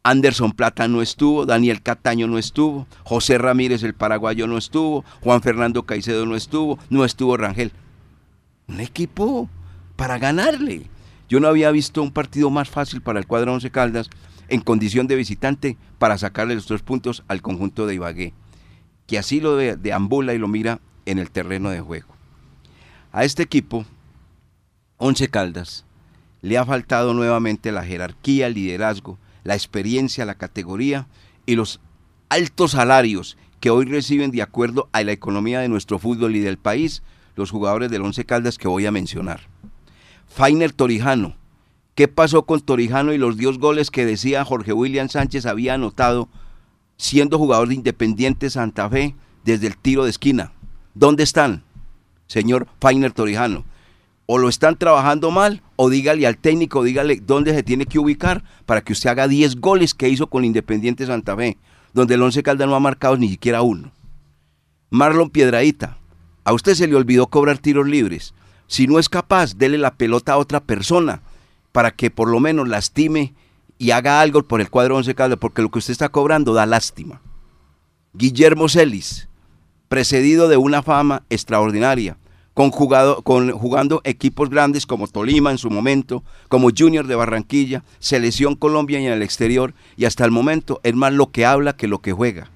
Anderson 0.04 0.52
Plata 0.52 0.86
no 0.86 1.02
estuvo, 1.02 1.44
Daniel 1.46 1.82
Cataño 1.82 2.28
no 2.28 2.38
estuvo, 2.38 2.86
José 3.02 3.36
Ramírez 3.36 3.82
el 3.82 3.94
paraguayo 3.94 4.46
no 4.46 4.56
estuvo, 4.56 5.04
Juan 5.20 5.42
Fernando 5.42 5.82
Caicedo 5.82 6.26
no 6.26 6.36
estuvo, 6.36 6.78
no 6.90 7.04
estuvo 7.04 7.36
Rangel. 7.36 7.72
Un 8.68 8.78
equipo 8.78 9.50
para 9.96 10.16
ganarle. 10.20 10.86
Yo 11.28 11.40
no 11.40 11.48
había 11.48 11.72
visto 11.72 12.02
un 12.02 12.12
partido 12.12 12.50
más 12.50 12.68
fácil 12.68 13.02
para 13.02 13.18
el 13.18 13.26
cuadro 13.26 13.52
Once 13.52 13.68
Caldas 13.72 14.10
en 14.50 14.60
condición 14.60 15.06
de 15.06 15.16
visitante 15.16 15.76
para 15.98 16.18
sacarle 16.18 16.54
los 16.54 16.66
tres 16.66 16.82
puntos 16.82 17.24
al 17.28 17.40
conjunto 17.40 17.86
de 17.86 17.94
Ibagué, 17.94 18.34
que 19.06 19.18
así 19.18 19.40
lo 19.40 19.56
deambula 19.56 20.34
y 20.34 20.38
lo 20.38 20.48
mira 20.48 20.80
en 21.06 21.18
el 21.18 21.30
terreno 21.30 21.70
de 21.70 21.80
juego. 21.80 22.14
A 23.12 23.24
este 23.24 23.42
equipo, 23.42 23.86
Once 24.98 25.28
Caldas, 25.28 25.84
le 26.42 26.58
ha 26.58 26.64
faltado 26.64 27.14
nuevamente 27.14 27.72
la 27.72 27.84
jerarquía, 27.84 28.46
el 28.46 28.54
liderazgo, 28.54 29.18
la 29.44 29.54
experiencia, 29.54 30.24
la 30.24 30.34
categoría 30.34 31.06
y 31.46 31.56
los 31.56 31.80
altos 32.28 32.72
salarios 32.72 33.36
que 33.60 33.70
hoy 33.70 33.84
reciben 33.84 34.30
de 34.30 34.42
acuerdo 34.42 34.88
a 34.92 35.02
la 35.02 35.12
economía 35.12 35.60
de 35.60 35.68
nuestro 35.68 35.98
fútbol 35.98 36.36
y 36.36 36.40
del 36.40 36.58
país 36.58 37.02
los 37.36 37.50
jugadores 37.50 37.90
del 37.90 38.02
Once 38.02 38.24
Caldas 38.24 38.58
que 38.58 38.68
voy 38.68 38.86
a 38.86 38.92
mencionar. 38.92 39.40
Fainer 40.28 40.72
Torijano. 40.72 41.39
¿Qué 41.94 42.08
pasó 42.08 42.46
con 42.46 42.60
Torijano 42.60 43.12
y 43.12 43.18
los 43.18 43.36
10 43.36 43.58
goles 43.58 43.90
que 43.90 44.06
decía 44.06 44.44
Jorge 44.44 44.72
William 44.72 45.08
Sánchez 45.08 45.46
había 45.46 45.74
anotado 45.74 46.28
siendo 46.96 47.38
jugador 47.38 47.68
de 47.68 47.74
Independiente 47.74 48.50
Santa 48.50 48.88
Fe 48.88 49.14
desde 49.44 49.66
el 49.66 49.76
tiro 49.76 50.04
de 50.04 50.10
esquina? 50.10 50.52
¿Dónde 50.94 51.22
están, 51.22 51.62
señor 52.26 52.68
Fainer 52.80 53.12
Torijano? 53.12 53.64
o 54.32 54.38
lo 54.38 54.48
están 54.48 54.76
trabajando 54.76 55.32
mal, 55.32 55.60
o 55.74 55.90
dígale 55.90 56.24
al 56.24 56.38
técnico, 56.38 56.84
dígale 56.84 57.20
dónde 57.20 57.52
se 57.52 57.64
tiene 57.64 57.86
que 57.86 57.98
ubicar 57.98 58.44
para 58.64 58.80
que 58.80 58.92
usted 58.92 59.10
haga 59.10 59.26
10 59.26 59.56
goles 59.56 59.92
que 59.92 60.08
hizo 60.08 60.28
con 60.28 60.44
Independiente 60.44 61.04
Santa 61.04 61.34
Fe, 61.34 61.58
donde 61.92 62.14
el 62.14 62.22
Once 62.22 62.40
Caldas 62.44 62.68
no 62.68 62.76
ha 62.76 62.78
marcado 62.78 63.16
ni 63.16 63.28
siquiera 63.28 63.62
uno. 63.62 63.90
Marlon 64.88 65.30
Piedradita, 65.30 65.98
a 66.44 66.52
usted 66.52 66.74
se 66.74 66.86
le 66.86 66.94
olvidó 66.94 67.26
cobrar 67.26 67.58
tiros 67.58 67.88
libres. 67.88 68.32
Si 68.68 68.86
no 68.86 69.00
es 69.00 69.08
capaz, 69.08 69.56
dele 69.56 69.78
la 69.78 69.96
pelota 69.96 70.34
a 70.34 70.38
otra 70.38 70.60
persona 70.60 71.22
para 71.72 71.90
que 71.92 72.10
por 72.10 72.28
lo 72.28 72.40
menos 72.40 72.68
lastime 72.68 73.34
y 73.78 73.92
haga 73.92 74.20
algo 74.20 74.42
por 74.42 74.60
el 74.60 74.70
cuadro 74.70 74.96
Once 74.96 75.14
Caldas, 75.14 75.38
porque 75.38 75.62
lo 75.62 75.70
que 75.70 75.78
usted 75.78 75.92
está 75.92 76.10
cobrando 76.10 76.52
da 76.52 76.66
lástima. 76.66 77.22
Guillermo 78.12 78.68
Celis, 78.68 79.28
precedido 79.88 80.48
de 80.48 80.56
una 80.56 80.82
fama 80.82 81.22
extraordinaria, 81.30 82.18
con, 82.54 82.70
con 82.70 83.50
jugando 83.52 84.00
equipos 84.04 84.50
grandes 84.50 84.84
como 84.84 85.08
Tolima 85.08 85.50
en 85.50 85.58
su 85.58 85.70
momento, 85.70 86.22
como 86.48 86.70
Junior 86.76 87.06
de 87.06 87.14
Barranquilla, 87.14 87.84
Selección 88.00 88.54
Colombia 88.54 89.00
y 89.00 89.06
en 89.06 89.12
el 89.12 89.22
exterior, 89.22 89.74
y 89.96 90.04
hasta 90.04 90.24
el 90.24 90.30
momento 90.30 90.80
es 90.82 90.94
más 90.94 91.12
lo 91.12 91.30
que 91.30 91.46
habla 91.46 91.76
que 91.76 91.88
lo 91.88 92.00
que 92.00 92.12
juega. 92.12 92.50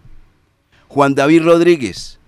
Juan 0.89 1.15
David 1.15 1.45
Rodríguez, 1.45 2.19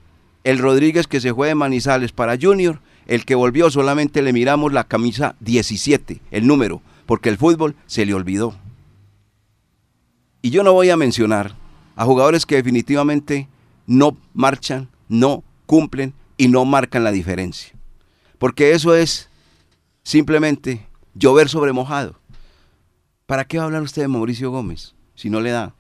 el 0.45 0.59
Rodríguez 0.59 1.07
que 1.07 1.21
se 1.21 1.33
juega 1.33 1.53
en 1.53 1.59
Manizales 1.59 2.13
para 2.13 2.39
Junior, 2.41 2.81
el 3.07 3.25
que 3.25 3.35
volvió 3.35 3.71
solamente 3.71 4.23
le 4.23 4.33
miramos 4.33 4.73
la 4.73 4.85
camisa 4.85 5.37
17, 5.41 6.21
el 6.31 6.47
número, 6.47 6.83
porque 7.07 7.29
el 7.29 7.39
fútbol 7.39 7.77
se 7.87 8.05
le 8.05 8.15
olvidó. 8.15 8.57
Y 10.43 10.51
yo 10.51 10.63
no 10.63 10.73
voy 10.73 10.91
a 10.91 10.97
mencionar 10.97 11.55
a 11.97 12.05
jugadores 12.05 12.47
que 12.47 12.57
definitivamente 12.57 13.49
no 13.87 14.17
marchan, 14.35 14.89
no 15.09 15.43
cumplen 15.67 16.15
y 16.37 16.49
no 16.49 16.65
marcan 16.65 17.05
la 17.05 17.13
diferencia. 17.13 17.73
Porque 18.39 18.73
eso 18.73 18.95
es 18.95 19.29
simplemente 20.03 20.87
llover 21.15 21.49
sobre 21.49 21.73
mojado. 21.73 22.17
¿Para 23.27 23.45
qué 23.45 23.59
va 23.59 23.65
a 23.65 23.67
hablar 23.67 23.83
usted 23.83 24.03
de 24.03 24.09
Mauricio 24.09 24.51
Gómez 24.51 24.95
si 25.15 25.31
no 25.31 25.41
le 25.41 25.51
da? 25.51 25.75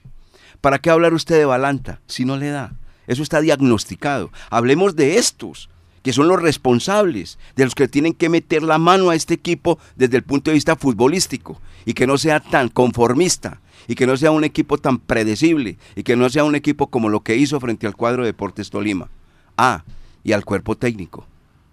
¿Para 0.60 0.78
qué 0.78 0.90
hablar 0.90 1.14
usted 1.14 1.36
de 1.36 1.44
Balanta 1.44 2.00
si 2.06 2.24
no 2.24 2.36
le 2.36 2.48
da? 2.48 2.74
Eso 3.06 3.22
está 3.22 3.40
diagnosticado. 3.40 4.32
Hablemos 4.50 4.96
de 4.96 5.18
estos, 5.18 5.68
que 6.06 6.12
son 6.12 6.28
los 6.28 6.40
responsables, 6.40 7.36
de 7.56 7.64
los 7.64 7.74
que 7.74 7.88
tienen 7.88 8.12
que 8.12 8.28
meter 8.28 8.62
la 8.62 8.78
mano 8.78 9.10
a 9.10 9.16
este 9.16 9.34
equipo 9.34 9.80
desde 9.96 10.18
el 10.18 10.22
punto 10.22 10.52
de 10.52 10.54
vista 10.54 10.76
futbolístico 10.76 11.60
y 11.84 11.94
que 11.94 12.06
no 12.06 12.16
sea 12.16 12.38
tan 12.38 12.68
conformista 12.68 13.60
y 13.88 13.96
que 13.96 14.06
no 14.06 14.16
sea 14.16 14.30
un 14.30 14.44
equipo 14.44 14.78
tan 14.78 14.98
predecible 14.98 15.78
y 15.96 16.04
que 16.04 16.14
no 16.14 16.30
sea 16.30 16.44
un 16.44 16.54
equipo 16.54 16.86
como 16.86 17.08
lo 17.08 17.24
que 17.24 17.34
hizo 17.34 17.58
frente 17.58 17.88
al 17.88 17.96
cuadro 17.96 18.22
de 18.22 18.28
Deportes 18.28 18.70
Tolima. 18.70 19.08
Ah, 19.56 19.82
y 20.22 20.30
al 20.30 20.44
cuerpo 20.44 20.76
técnico. 20.76 21.26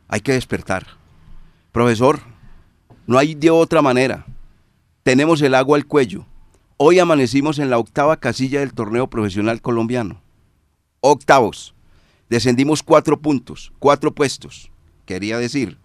Hay 0.08 0.22
que 0.22 0.32
despertar. 0.32 0.88
Profesor, 1.72 2.20
no 3.06 3.20
hay 3.20 3.36
de 3.36 3.52
otra 3.52 3.84
manera. 3.84 4.26
Tenemos 5.04 5.44
el 5.44 5.54
agua 5.54 5.78
al 5.78 5.86
cuello. 5.86 6.26
Hoy 6.78 6.98
amanecimos 6.98 7.60
en 7.60 7.70
la 7.70 7.78
octava 7.78 8.18
casilla 8.18 8.62
del 8.62 8.74
torneo 8.74 9.12
profesional 9.12 9.62
colombiano. 9.62 10.24
octavos. 11.02 11.76
Descendimos 12.34 12.82
cuatro 12.82 13.22
puntos, 13.22 13.72
cuatro 13.78 14.12
puestos. 14.12 14.72
Quería 15.06 15.38
decir, 15.38 15.78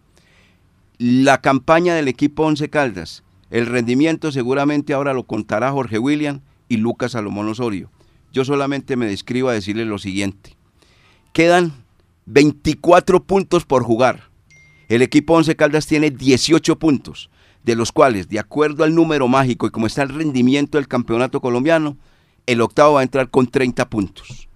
la 0.97 1.43
campaña 1.43 1.95
del 1.95 2.09
equipo 2.09 2.45
Once 2.45 2.71
Caldas, 2.71 3.23
el 3.51 3.67
rendimiento 3.67 4.33
seguramente 4.33 4.95
ahora 4.95 5.13
lo 5.13 5.25
contará 5.25 5.73
Jorge 5.73 5.99
William 5.99 6.41
y 6.67 6.79
Lucas 6.79 7.13
Salomón 7.13 7.51
Osorio. 7.51 7.91
Yo 8.33 8.47
solamente 8.47 8.97
me 8.97 9.05
describo 9.05 9.51
a 9.51 9.53
decirles 9.53 9.89
lo 9.89 9.99
siguiente. 9.99 10.57
Quedan 11.35 11.85
24 12.25 13.25
puntos 13.25 13.67
por 13.67 13.83
jugar. 13.83 14.31
El 14.89 15.03
equipo 15.03 15.35
Once 15.35 15.55
Caldas 15.55 15.87
tiene 15.87 16.11
18 16.11 16.79
puntos, 16.79 17.29
de 17.63 17.77
los 17.77 17.93
cuales, 17.93 18.31
de 18.31 18.39
acuerdo 18.39 18.85
al 18.85 18.95
número 18.95 19.29
mágico 19.29 19.67
y 19.67 19.71
como 19.71 19.87
está 19.87 20.03
el 20.03 20.15
rendimiento 20.15 20.79
del 20.79 20.89
campeonato 20.89 21.43
colombiano, 21.43 21.99
el 22.47 22.63
octavo 22.63 22.95
va 22.95 23.01
a 23.01 23.03
entrar 23.03 23.29
con 23.29 23.49
30 23.49 23.91
puntos. 23.91 24.48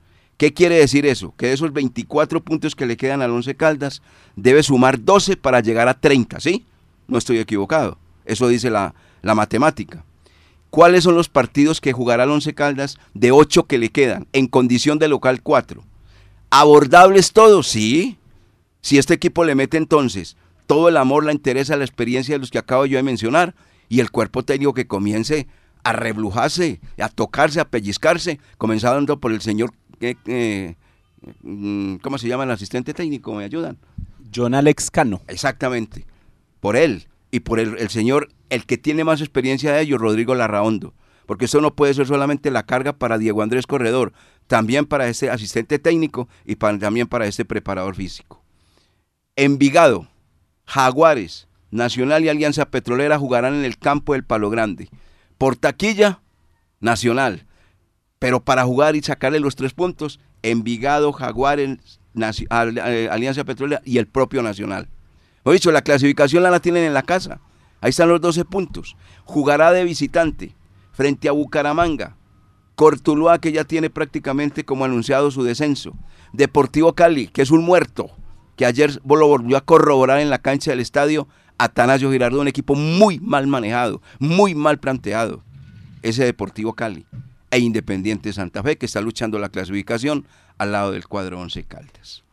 ¿Qué 0.42 0.52
quiere 0.52 0.74
decir 0.74 1.06
eso? 1.06 1.32
Que 1.36 1.46
de 1.46 1.52
esos 1.52 1.72
24 1.72 2.42
puntos 2.42 2.74
que 2.74 2.84
le 2.84 2.96
quedan 2.96 3.22
al 3.22 3.30
Once 3.30 3.54
Caldas, 3.54 4.02
debe 4.34 4.64
sumar 4.64 5.00
12 5.00 5.36
para 5.36 5.60
llegar 5.60 5.86
a 5.86 5.94
30, 5.94 6.40
¿sí? 6.40 6.64
No 7.06 7.16
estoy 7.16 7.38
equivocado. 7.38 7.96
Eso 8.24 8.48
dice 8.48 8.68
la, 8.68 8.92
la 9.22 9.36
matemática. 9.36 10.04
¿Cuáles 10.68 11.04
son 11.04 11.14
los 11.14 11.28
partidos 11.28 11.80
que 11.80 11.92
jugará 11.92 12.24
el 12.24 12.30
Once 12.30 12.52
Caldas 12.54 12.98
de 13.14 13.30
8 13.30 13.68
que 13.68 13.78
le 13.78 13.90
quedan 13.90 14.26
en 14.32 14.48
condición 14.48 14.98
de 14.98 15.06
local 15.06 15.42
4? 15.42 15.80
¿Abordables 16.50 17.30
todos? 17.30 17.68
Sí. 17.68 18.18
Si 18.80 18.98
este 18.98 19.14
equipo 19.14 19.44
le 19.44 19.54
mete 19.54 19.76
entonces 19.76 20.36
todo 20.66 20.88
el 20.88 20.96
amor, 20.96 21.24
la 21.24 21.30
interesa, 21.30 21.76
la 21.76 21.84
experiencia 21.84 22.34
de 22.34 22.40
los 22.40 22.50
que 22.50 22.58
acabo 22.58 22.84
yo 22.86 22.96
de 22.96 23.04
mencionar 23.04 23.54
y 23.88 24.00
el 24.00 24.10
cuerpo 24.10 24.42
técnico 24.42 24.74
que 24.74 24.88
comience 24.88 25.46
a 25.84 25.92
reblujarse, 25.92 26.80
a 26.98 27.08
tocarse, 27.08 27.60
a 27.60 27.68
pellizcarse, 27.68 28.38
comenzando 28.58 29.18
por 29.18 29.32
el 29.32 29.40
señor, 29.40 29.72
eh, 30.02 30.16
eh, 30.26 30.74
mm, 31.42 31.96
¿cómo 31.96 32.18
se 32.18 32.28
llama 32.28 32.44
el 32.44 32.50
asistente 32.50 32.92
técnico? 32.92 33.34
¿Me 33.34 33.44
ayudan? 33.44 33.78
John 34.34 34.54
Alex 34.54 34.90
Cano. 34.90 35.22
Exactamente, 35.28 36.06
por 36.60 36.76
él 36.76 37.06
y 37.30 37.40
por 37.40 37.58
el, 37.58 37.78
el 37.78 37.88
señor, 37.88 38.28
el 38.50 38.66
que 38.66 38.78
tiene 38.78 39.04
más 39.04 39.20
experiencia 39.20 39.72
de 39.72 39.80
ellos, 39.80 40.00
Rodrigo 40.00 40.34
Larraondo. 40.34 40.94
Porque 41.26 41.44
eso 41.46 41.60
no 41.60 41.74
puede 41.74 41.94
ser 41.94 42.06
solamente 42.06 42.50
la 42.50 42.64
carga 42.64 42.92
para 42.92 43.16
Diego 43.16 43.42
Andrés 43.42 43.66
Corredor, 43.66 44.12
también 44.48 44.86
para 44.86 45.08
este 45.08 45.30
asistente 45.30 45.78
técnico 45.78 46.28
y 46.44 46.56
también 46.56 47.06
para 47.06 47.26
este 47.26 47.44
preparador 47.44 47.94
físico. 47.94 48.42
Envigado, 49.36 50.08
Jaguares, 50.66 51.48
Nacional 51.70 52.24
y 52.24 52.28
Alianza 52.28 52.66
Petrolera 52.66 53.18
jugarán 53.18 53.54
en 53.54 53.64
el 53.64 53.78
campo 53.78 54.12
del 54.12 54.24
Palo 54.24 54.50
Grande. 54.50 54.90
Por 55.38 55.56
taquilla, 55.56 56.20
Nacional. 56.80 57.46
Pero 58.22 58.38
para 58.38 58.62
jugar 58.62 58.94
y 58.94 59.02
sacarle 59.02 59.40
los 59.40 59.56
tres 59.56 59.72
puntos, 59.72 60.20
Envigado, 60.44 61.12
Jaguares, 61.12 61.98
eh, 62.14 63.08
Alianza 63.10 63.42
Petrolera 63.42 63.82
y 63.84 63.98
el 63.98 64.06
propio 64.06 64.44
Nacional. 64.44 64.86
Lo 65.44 65.50
dicho, 65.50 65.72
la 65.72 65.82
clasificación 65.82 66.44
la 66.44 66.60
tienen 66.60 66.84
en 66.84 66.94
la 66.94 67.02
casa. 67.02 67.40
Ahí 67.80 67.90
están 67.90 68.08
los 68.08 68.20
12 68.20 68.44
puntos. 68.44 68.96
Jugará 69.24 69.72
de 69.72 69.82
visitante 69.82 70.54
frente 70.92 71.28
a 71.28 71.32
Bucaramanga. 71.32 72.14
Cortuluá, 72.76 73.40
que 73.40 73.50
ya 73.50 73.64
tiene 73.64 73.90
prácticamente 73.90 74.64
como 74.64 74.84
anunciado 74.84 75.32
su 75.32 75.42
descenso. 75.42 75.92
Deportivo 76.32 76.92
Cali, 76.92 77.26
que 77.26 77.42
es 77.42 77.50
un 77.50 77.64
muerto, 77.64 78.08
que 78.54 78.66
ayer 78.66 79.00
lo 79.04 79.26
volvió 79.26 79.56
a 79.56 79.62
corroborar 79.62 80.20
en 80.20 80.30
la 80.30 80.38
cancha 80.38 80.70
del 80.70 80.78
estadio. 80.78 81.26
Atanasio 81.58 82.12
Girardo, 82.12 82.40
un 82.40 82.46
equipo 82.46 82.76
muy 82.76 83.18
mal 83.18 83.48
manejado, 83.48 84.00
muy 84.20 84.54
mal 84.54 84.78
planteado. 84.78 85.42
Ese 86.02 86.24
Deportivo 86.24 86.74
Cali. 86.74 87.04
E 87.52 87.58
Independiente 87.58 88.32
Santa 88.32 88.62
Fe, 88.62 88.78
que 88.78 88.86
está 88.86 89.02
luchando 89.02 89.38
la 89.38 89.50
clasificación 89.50 90.26
al 90.56 90.72
lado 90.72 90.90
del 90.90 91.06
cuadro 91.06 91.38
Once 91.38 91.62
Caldas. 91.64 92.24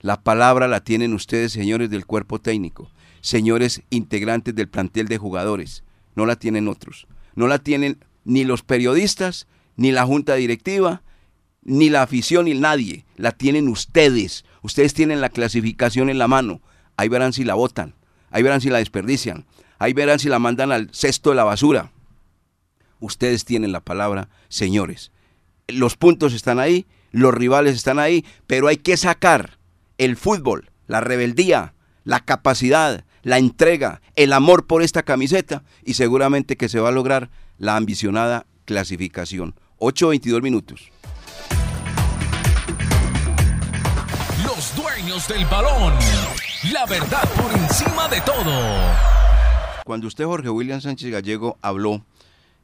La 0.00 0.22
palabra 0.22 0.68
la 0.68 0.78
tienen 0.78 1.12
ustedes, 1.12 1.50
señores 1.50 1.90
del 1.90 2.06
cuerpo 2.06 2.40
técnico, 2.40 2.88
señores 3.20 3.82
integrantes 3.90 4.54
del 4.54 4.68
plantel 4.68 5.08
de 5.08 5.18
jugadores. 5.18 5.82
No 6.14 6.24
la 6.24 6.36
tienen 6.36 6.68
otros. 6.68 7.08
No 7.34 7.48
la 7.48 7.58
tienen 7.58 7.98
ni 8.24 8.44
los 8.44 8.62
periodistas, 8.62 9.48
ni 9.74 9.90
la 9.90 10.06
junta 10.06 10.36
directiva, 10.36 11.02
ni 11.62 11.90
la 11.90 12.02
afición, 12.02 12.44
ni 12.44 12.54
nadie. 12.54 13.04
La 13.16 13.32
tienen 13.32 13.66
ustedes. 13.66 14.44
Ustedes 14.62 14.94
tienen 14.94 15.20
la 15.20 15.30
clasificación 15.30 16.10
en 16.10 16.18
la 16.18 16.28
mano. 16.28 16.62
Ahí 16.96 17.08
verán 17.08 17.32
si 17.32 17.42
la 17.42 17.54
votan. 17.54 17.94
Ahí 18.30 18.44
verán 18.44 18.60
si 18.60 18.70
la 18.70 18.78
desperdician. 18.78 19.46
Ahí 19.80 19.94
verán 19.94 20.20
si 20.20 20.28
la 20.28 20.38
mandan 20.38 20.70
al 20.70 20.90
cesto 20.92 21.30
de 21.30 21.36
la 21.36 21.44
basura. 21.44 21.90
Ustedes 23.00 23.44
tienen 23.44 23.72
la 23.72 23.80
palabra, 23.80 24.28
señores. 24.48 25.10
Los 25.66 25.96
puntos 25.96 26.34
están 26.34 26.58
ahí, 26.60 26.86
los 27.10 27.34
rivales 27.34 27.74
están 27.74 27.98
ahí, 27.98 28.24
pero 28.46 28.68
hay 28.68 28.76
que 28.76 28.96
sacar 28.96 29.58
el 29.98 30.16
fútbol, 30.16 30.70
la 30.86 31.00
rebeldía, 31.00 31.74
la 32.04 32.20
capacidad, 32.20 33.04
la 33.22 33.38
entrega, 33.38 34.00
el 34.16 34.32
amor 34.32 34.66
por 34.66 34.82
esta 34.82 35.02
camiseta 35.02 35.62
y 35.84 35.94
seguramente 35.94 36.56
que 36.56 36.68
se 36.68 36.80
va 36.80 36.90
a 36.90 36.92
lograr 36.92 37.30
la 37.58 37.76
ambicionada 37.76 38.46
clasificación. 38.64 39.54
8-22 39.78 40.42
minutos. 40.42 40.90
Los 44.44 44.76
dueños 44.76 45.26
del 45.28 45.44
balón. 45.46 45.94
La 46.72 46.84
verdad 46.86 47.28
por 47.34 47.52
encima 47.58 48.08
de 48.08 48.20
todo. 48.20 48.52
Cuando 49.84 50.06
usted, 50.06 50.24
Jorge 50.24 50.50
William 50.50 50.80
Sánchez 50.80 51.10
Gallego, 51.10 51.58
habló 51.62 52.04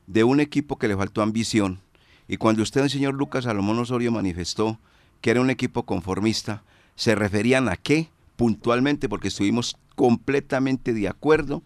de 0.06 0.24
un 0.24 0.40
equipo 0.40 0.78
que 0.78 0.88
le 0.88 0.96
faltó 0.96 1.22
ambición, 1.22 1.80
y 2.28 2.36
cuando 2.38 2.62
usted, 2.62 2.82
el 2.82 2.90
señor 2.90 3.14
Lucas 3.14 3.44
Salomón 3.44 3.78
Osorio, 3.78 4.10
manifestó 4.10 4.78
que 5.20 5.30
era 5.30 5.40
un 5.40 5.50
equipo 5.50 5.84
conformista, 5.84 6.62
¿se 6.94 7.14
referían 7.14 7.68
a 7.68 7.76
qué 7.76 8.08
puntualmente? 8.36 9.08
Porque 9.08 9.28
estuvimos 9.28 9.76
completamente 9.94 10.92
de 10.92 11.08
acuerdo 11.08 11.62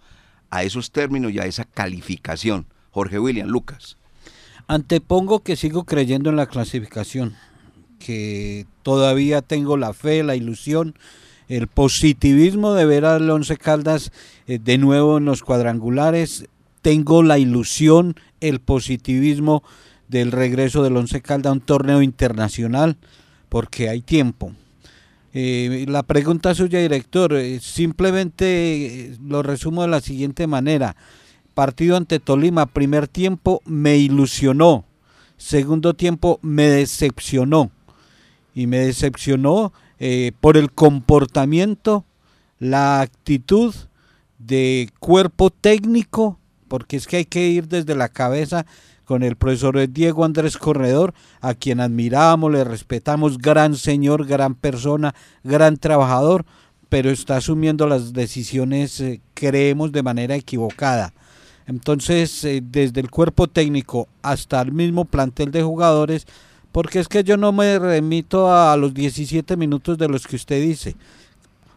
a 0.50 0.64
esos 0.64 0.90
términos 0.90 1.32
y 1.32 1.38
a 1.38 1.46
esa 1.46 1.64
calificación. 1.64 2.66
Jorge 2.90 3.18
William, 3.18 3.48
Lucas. 3.48 3.96
Antepongo 4.66 5.40
que 5.40 5.56
sigo 5.56 5.84
creyendo 5.84 6.30
en 6.30 6.36
la 6.36 6.46
clasificación, 6.46 7.34
que 7.98 8.66
todavía 8.82 9.42
tengo 9.42 9.76
la 9.76 9.92
fe, 9.92 10.22
la 10.22 10.36
ilusión, 10.36 10.94
el 11.48 11.66
positivismo 11.66 12.74
de 12.74 12.84
ver 12.84 13.04
al 13.04 13.28
Once 13.28 13.56
Caldas 13.56 14.12
eh, 14.46 14.58
de 14.62 14.78
nuevo 14.78 15.18
en 15.18 15.24
los 15.24 15.42
cuadrangulares. 15.42 16.46
Tengo 16.82 17.22
la 17.22 17.38
ilusión, 17.38 18.14
el 18.40 18.60
positivismo 18.60 19.62
del 20.08 20.32
regreso 20.32 20.82
del 20.82 20.96
Once 20.96 21.20
Caldas 21.20 21.50
a 21.50 21.54
un 21.54 21.60
torneo 21.60 22.02
internacional, 22.02 22.96
porque 23.48 23.88
hay 23.88 24.00
tiempo. 24.00 24.52
Eh, 25.32 25.86
la 25.88 26.02
pregunta 26.02 26.54
suya, 26.54 26.80
director, 26.80 27.34
eh, 27.34 27.60
simplemente 27.60 29.16
lo 29.24 29.42
resumo 29.42 29.82
de 29.82 29.88
la 29.88 30.00
siguiente 30.00 30.46
manera 30.46 30.96
partido 31.60 31.98
ante 31.98 32.20
Tolima, 32.20 32.64
primer 32.64 33.06
tiempo 33.06 33.60
me 33.66 33.98
ilusionó, 33.98 34.86
segundo 35.36 35.92
tiempo 35.92 36.38
me 36.40 36.68
decepcionó. 36.68 37.70
Y 38.54 38.66
me 38.66 38.78
decepcionó 38.78 39.72
eh, 39.98 40.32
por 40.40 40.56
el 40.56 40.72
comportamiento, 40.72 42.06
la 42.58 43.02
actitud 43.02 43.74
de 44.38 44.88
cuerpo 45.00 45.50
técnico, 45.50 46.38
porque 46.70 46.96
es 46.96 47.08
que 47.08 47.16
hay 47.16 47.24
que 47.24 47.48
ir 47.48 47.66
desde 47.66 47.96
la 47.96 48.08
cabeza 48.08 48.64
con 49.04 49.24
el 49.24 49.34
profesor 49.34 49.88
Diego 49.90 50.24
Andrés 50.24 50.56
Corredor, 50.56 51.14
a 51.40 51.54
quien 51.54 51.80
admiramos, 51.80 52.52
le 52.52 52.62
respetamos, 52.62 53.38
gran 53.38 53.74
señor, 53.74 54.24
gran 54.24 54.54
persona, 54.54 55.12
gran 55.42 55.78
trabajador, 55.78 56.46
pero 56.88 57.10
está 57.10 57.38
asumiendo 57.38 57.88
las 57.88 58.12
decisiones, 58.12 59.00
eh, 59.00 59.20
creemos, 59.34 59.90
de 59.90 60.04
manera 60.04 60.36
equivocada. 60.36 61.12
Entonces, 61.66 62.44
eh, 62.44 62.62
desde 62.64 63.00
el 63.00 63.10
cuerpo 63.10 63.48
técnico 63.48 64.06
hasta 64.22 64.60
el 64.60 64.70
mismo 64.70 65.06
plantel 65.06 65.50
de 65.50 65.64
jugadores, 65.64 66.24
porque 66.70 67.00
es 67.00 67.08
que 67.08 67.24
yo 67.24 67.36
no 67.36 67.50
me 67.50 67.80
remito 67.80 68.54
a 68.54 68.76
los 68.76 68.94
17 68.94 69.56
minutos 69.56 69.98
de 69.98 70.06
los 70.06 70.24
que 70.24 70.36
usted 70.36 70.62
dice. 70.62 70.94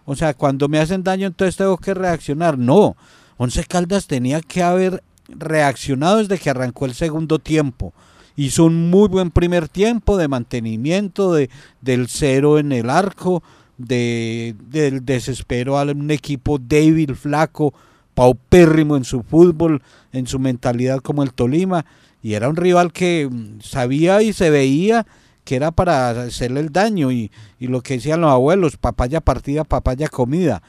O 0.06 0.16
sea, 0.16 0.36
cuando 0.36 0.70
me 0.70 0.78
hacen 0.78 1.04
daño, 1.04 1.26
entonces 1.26 1.58
tengo 1.58 1.78
que 1.78 1.96
reaccionar. 1.96 2.60
No, 2.60 2.96
Once 3.38 3.64
Caldas 3.66 4.08
tenía 4.08 4.42
que 4.42 4.64
haber 4.64 5.04
reaccionado 5.28 6.18
desde 6.18 6.38
que 6.38 6.50
arrancó 6.50 6.86
el 6.86 6.94
segundo 6.94 7.40
tiempo. 7.40 7.94
Hizo 8.36 8.66
un 8.66 8.90
muy 8.90 9.08
buen 9.10 9.32
primer 9.32 9.70
tiempo 9.70 10.18
de 10.18 10.28
mantenimiento 10.28 11.34
de, 11.34 11.50
del 11.82 12.08
cero 12.08 12.58
en 12.58 12.72
el 12.72 12.90
arco, 12.90 13.44
de, 13.78 14.56
del 14.70 15.06
desespero 15.06 15.78
a 15.78 15.84
un 15.84 16.10
equipo 16.12 16.58
débil, 16.58 17.16
flaco, 17.16 17.74
paupérrimo 18.14 18.96
en 18.96 19.04
su 19.04 19.24
fútbol, 19.24 19.82
en 20.12 20.28
su 20.28 20.40
mentalidad 20.40 21.00
como 21.00 21.24
el 21.24 21.34
Tolima, 21.34 21.86
y 22.22 22.34
era 22.34 22.50
un 22.50 22.56
rival 22.56 22.92
que 22.92 23.28
mm, 23.30 23.62
sabía 23.62 24.22
y 24.22 24.34
se 24.34 24.50
veía 24.50 25.06
que 25.44 25.58
era 25.58 25.72
para 25.72 26.10
hacerle 26.10 26.62
el 26.62 26.72
daño, 26.72 27.12
y, 27.12 27.32
y 27.60 27.68
lo 27.68 27.82
que 27.82 27.96
decían 27.96 28.22
los 28.22 28.32
abuelos, 28.32 28.78
papaya 28.78 29.20
partida, 29.20 29.66
papaya 29.66 30.08
comida, 30.08 30.64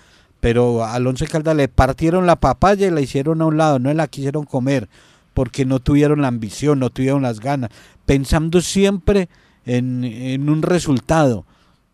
pero 0.45 0.85
al 0.85 1.07
Once 1.07 1.27
Caldas 1.27 1.57
le 1.57 1.69
partieron 1.69 2.27
la 2.27 2.37
papaya 2.37 2.87
y 2.87 2.91
la 2.91 3.01
hicieron 3.01 3.41
a 3.41 3.47
un 3.47 3.57
lado, 3.57 3.79
no 3.79 3.91
la 3.95 4.09
quisieron 4.09 4.45
comer, 4.45 4.91
porque 5.33 5.65
no 5.65 5.81
tuvieron 5.81 6.21
la 6.21 6.29
ambición, 6.29 6.81
no 6.81 6.91
tuvieron 6.91 7.23
las 7.23 7.41
ganas, 7.41 7.71
pensando 8.05 8.61
siempre 8.61 9.31
en, 9.65 10.05
en 10.05 10.51
un 10.51 10.61
resultado. 10.61 11.47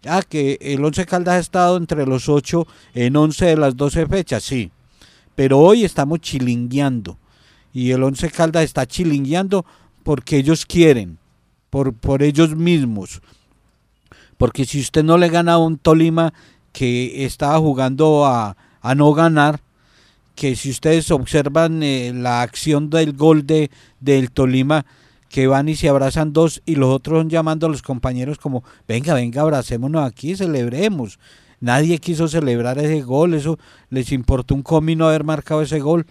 Ah, 0.04 0.22
que 0.28 0.58
el 0.62 0.84
Once 0.84 1.06
Caldas 1.06 1.34
ha 1.34 1.38
estado 1.38 1.76
entre 1.76 2.04
los 2.06 2.28
ocho 2.28 2.66
en 2.92 3.14
11 3.14 3.46
de 3.46 3.56
las 3.56 3.76
12 3.76 4.08
fechas, 4.08 4.42
sí. 4.42 4.72
Pero 5.36 5.60
hoy 5.60 5.84
estamos 5.84 6.18
chilingueando. 6.18 7.18
Y 7.72 7.92
el 7.92 8.02
Once 8.02 8.28
Caldas 8.32 8.64
está 8.64 8.84
chilingueando 8.84 9.64
porque 10.02 10.38
ellos 10.38 10.66
quieren, 10.66 11.18
por, 11.70 11.92
por 11.94 12.20
ellos 12.20 12.56
mismos. 12.56 13.22
Porque 14.36 14.64
si 14.64 14.80
usted 14.80 15.04
no 15.04 15.18
le 15.18 15.28
gana 15.28 15.52
a 15.52 15.58
un 15.58 15.78
Tolima 15.78 16.32
que 16.72 17.24
estaba 17.24 17.58
jugando 17.58 18.26
a, 18.26 18.56
a 18.80 18.94
no 18.94 19.12
ganar, 19.12 19.60
que 20.34 20.56
si 20.56 20.70
ustedes 20.70 21.10
observan 21.10 21.82
eh, 21.82 22.12
la 22.14 22.42
acción 22.42 22.88
del 22.90 23.12
gol 23.12 23.46
de, 23.46 23.70
del 24.00 24.30
Tolima, 24.30 24.86
que 25.28 25.46
van 25.46 25.68
y 25.68 25.76
se 25.76 25.88
abrazan 25.88 26.32
dos 26.32 26.62
y 26.66 26.74
los 26.74 26.88
otros 26.88 27.18
van 27.18 27.30
llamando 27.30 27.66
a 27.66 27.70
los 27.70 27.82
compañeros 27.82 28.38
como, 28.38 28.64
venga, 28.88 29.14
venga, 29.14 29.42
abracémonos 29.42 30.04
aquí, 30.04 30.34
celebremos. 30.34 31.18
Nadie 31.60 31.98
quiso 31.98 32.26
celebrar 32.26 32.78
ese 32.78 33.02
gol, 33.02 33.34
eso 33.34 33.58
les 33.90 34.12
importó 34.12 34.54
un 34.54 34.62
comino 34.62 35.06
haber 35.06 35.24
marcado 35.24 35.62
ese 35.62 35.78
gol. 35.78 36.06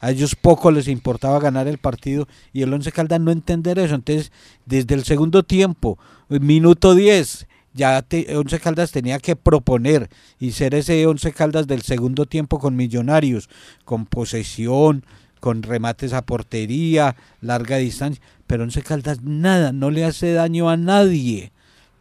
A 0.00 0.10
ellos 0.10 0.34
poco 0.34 0.70
les 0.70 0.88
importaba 0.88 1.38
ganar 1.38 1.68
el 1.68 1.78
partido 1.78 2.26
y 2.52 2.62
el 2.62 2.72
Once 2.72 2.90
Caldas 2.92 3.20
no 3.20 3.30
entender 3.30 3.78
eso. 3.78 3.94
Entonces, 3.94 4.32
desde 4.64 4.94
el 4.94 5.04
segundo 5.04 5.42
tiempo, 5.42 5.98
minuto 6.28 6.94
10, 6.94 7.46
ya 7.76 8.00
te, 8.02 8.34
Once 8.36 8.58
Caldas 8.58 8.90
tenía 8.90 9.18
que 9.18 9.36
proponer 9.36 10.08
y 10.40 10.52
ser 10.52 10.74
ese 10.74 11.06
Once 11.06 11.30
Caldas 11.32 11.66
del 11.66 11.82
segundo 11.82 12.24
tiempo 12.24 12.58
con 12.58 12.74
millonarios, 12.74 13.48
con 13.84 14.06
posesión, 14.06 15.04
con 15.40 15.62
remates 15.62 16.14
a 16.14 16.22
portería, 16.22 17.16
larga 17.42 17.76
distancia, 17.76 18.22
pero 18.46 18.64
Once 18.64 18.82
Caldas 18.82 19.22
nada, 19.22 19.72
no 19.72 19.90
le 19.90 20.04
hace 20.04 20.32
daño 20.32 20.70
a 20.70 20.78
nadie, 20.78 21.52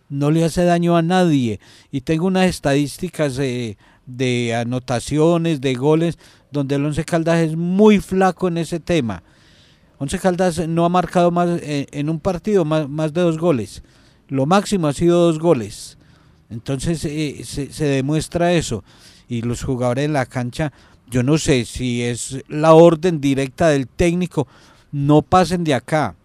no 0.07 0.31
le 0.31 0.45
hace 0.45 0.63
daño 0.63 0.95
a 0.95 1.01
nadie. 1.01 1.59
Y 1.91 2.01
tengo 2.01 2.25
unas 2.25 2.47
estadísticas 2.47 3.35
de, 3.35 3.77
de 4.05 4.55
anotaciones, 4.55 5.59
de 5.59 5.73
goles, 5.75 6.17
donde 6.51 6.75
el 6.75 6.85
Once 6.85 7.03
Caldas 7.03 7.39
es 7.39 7.57
muy 7.57 7.99
flaco 7.99 8.47
en 8.47 8.57
ese 8.57 8.79
tema. 8.79 9.23
Once 9.97 10.17
Caldas 10.19 10.67
no 10.69 10.85
ha 10.85 10.89
marcado 10.89 11.31
más 11.31 11.49
eh, 11.61 11.87
en 11.91 12.09
un 12.09 12.21
partido 12.21 12.63
más, 12.63 12.87
más 12.87 13.13
de 13.13 13.21
dos 13.21 13.37
goles. 13.37 13.83
Lo 14.27 14.45
máximo 14.45 14.87
ha 14.87 14.93
sido 14.93 15.25
dos 15.25 15.39
goles. 15.39 15.97
Entonces 16.49 17.03
eh, 17.05 17.41
se, 17.43 17.71
se 17.71 17.85
demuestra 17.85 18.53
eso. 18.53 18.83
Y 19.27 19.41
los 19.41 19.63
jugadores 19.63 20.05
en 20.05 20.13
la 20.13 20.25
cancha 20.25 20.71
yo 21.09 21.23
no 21.23 21.37
sé 21.37 21.65
si 21.65 22.03
es 22.03 22.43
la 22.47 22.73
orden 22.73 23.21
directa 23.21 23.69
del 23.69 23.87
técnico, 23.87 24.47
no 24.91 25.21
pasen 25.21 25.63
de 25.63 25.73
acá, 25.73 26.15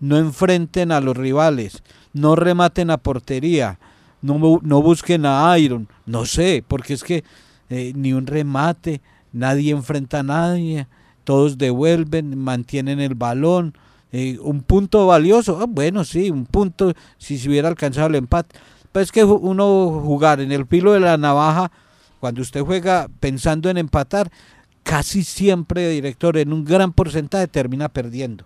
no 0.00 0.16
enfrenten 0.16 0.92
a 0.92 1.00
los 1.00 1.16
rivales, 1.16 1.82
no 2.12 2.34
rematen 2.34 2.90
a 2.90 2.98
portería, 2.98 3.78
no, 4.20 4.60
no 4.62 4.82
busquen 4.82 5.24
a 5.24 5.56
Iron, 5.58 5.88
no 6.06 6.26
sé, 6.26 6.64
porque 6.66 6.94
es 6.94 7.04
que 7.04 7.24
eh, 7.70 7.92
ni 7.94 8.12
un 8.12 8.26
remate, 8.26 9.00
nadie 9.32 9.70
enfrenta 9.72 10.20
a 10.20 10.24
nadie, 10.24 10.88
todos 11.24 11.58
devuelven, 11.58 12.36
mantienen 12.38 13.00
el 13.00 13.14
balón, 13.14 13.74
eh, 14.12 14.38
un 14.40 14.62
punto 14.62 15.06
valioso, 15.06 15.58
ah, 15.60 15.66
bueno, 15.68 16.04
sí, 16.04 16.30
un 16.30 16.46
punto 16.46 16.94
si 17.18 17.38
se 17.38 17.48
hubiera 17.48 17.68
alcanzado 17.68 18.08
el 18.08 18.14
empate, 18.14 18.58
pero 18.92 19.02
es 19.02 19.12
que 19.12 19.24
uno 19.24 20.00
jugar 20.02 20.40
en 20.40 20.52
el 20.52 20.66
filo 20.66 20.92
de 20.92 21.00
la 21.00 21.16
navaja, 21.16 21.70
cuando 22.20 22.42
usted 22.42 22.62
juega 22.62 23.08
pensando 23.20 23.68
en 23.70 23.78
empatar, 23.78 24.30
casi 24.82 25.22
siempre, 25.22 25.88
director, 25.90 26.38
en 26.38 26.52
un 26.52 26.64
gran 26.64 26.92
porcentaje 26.92 27.46
termina 27.46 27.88
perdiendo. 27.90 28.44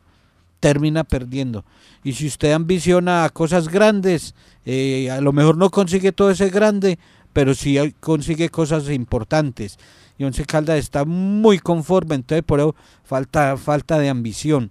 Termina 0.59 1.05
perdiendo. 1.05 1.65
Y 2.05 2.13
si 2.15 2.27
usted 2.27 2.53
ambiciona 2.53 3.29
cosas 3.33 3.69
grandes, 3.69 4.35
eh, 4.65 5.11
a 5.11 5.21
lo 5.21 5.33
mejor 5.33 5.57
no 5.57 5.71
consigue 5.71 6.13
todo 6.13 6.31
ese 6.31 6.51
grande, 6.51 6.99
pero 7.33 7.55
sí 7.55 7.79
consigue 8.01 8.49
cosas 8.49 8.89
importantes. 8.91 9.79
Y 10.19 10.25
Once 10.25 10.45
Caldas 10.45 10.79
está 10.79 11.05
muy 11.05 11.59
conforme, 11.59 12.17
entonces 12.17 12.45
por 12.45 12.61
eso 12.61 12.75
falta, 13.05 13.57
falta 13.57 13.99
de 13.99 14.09
ambición. 14.09 14.71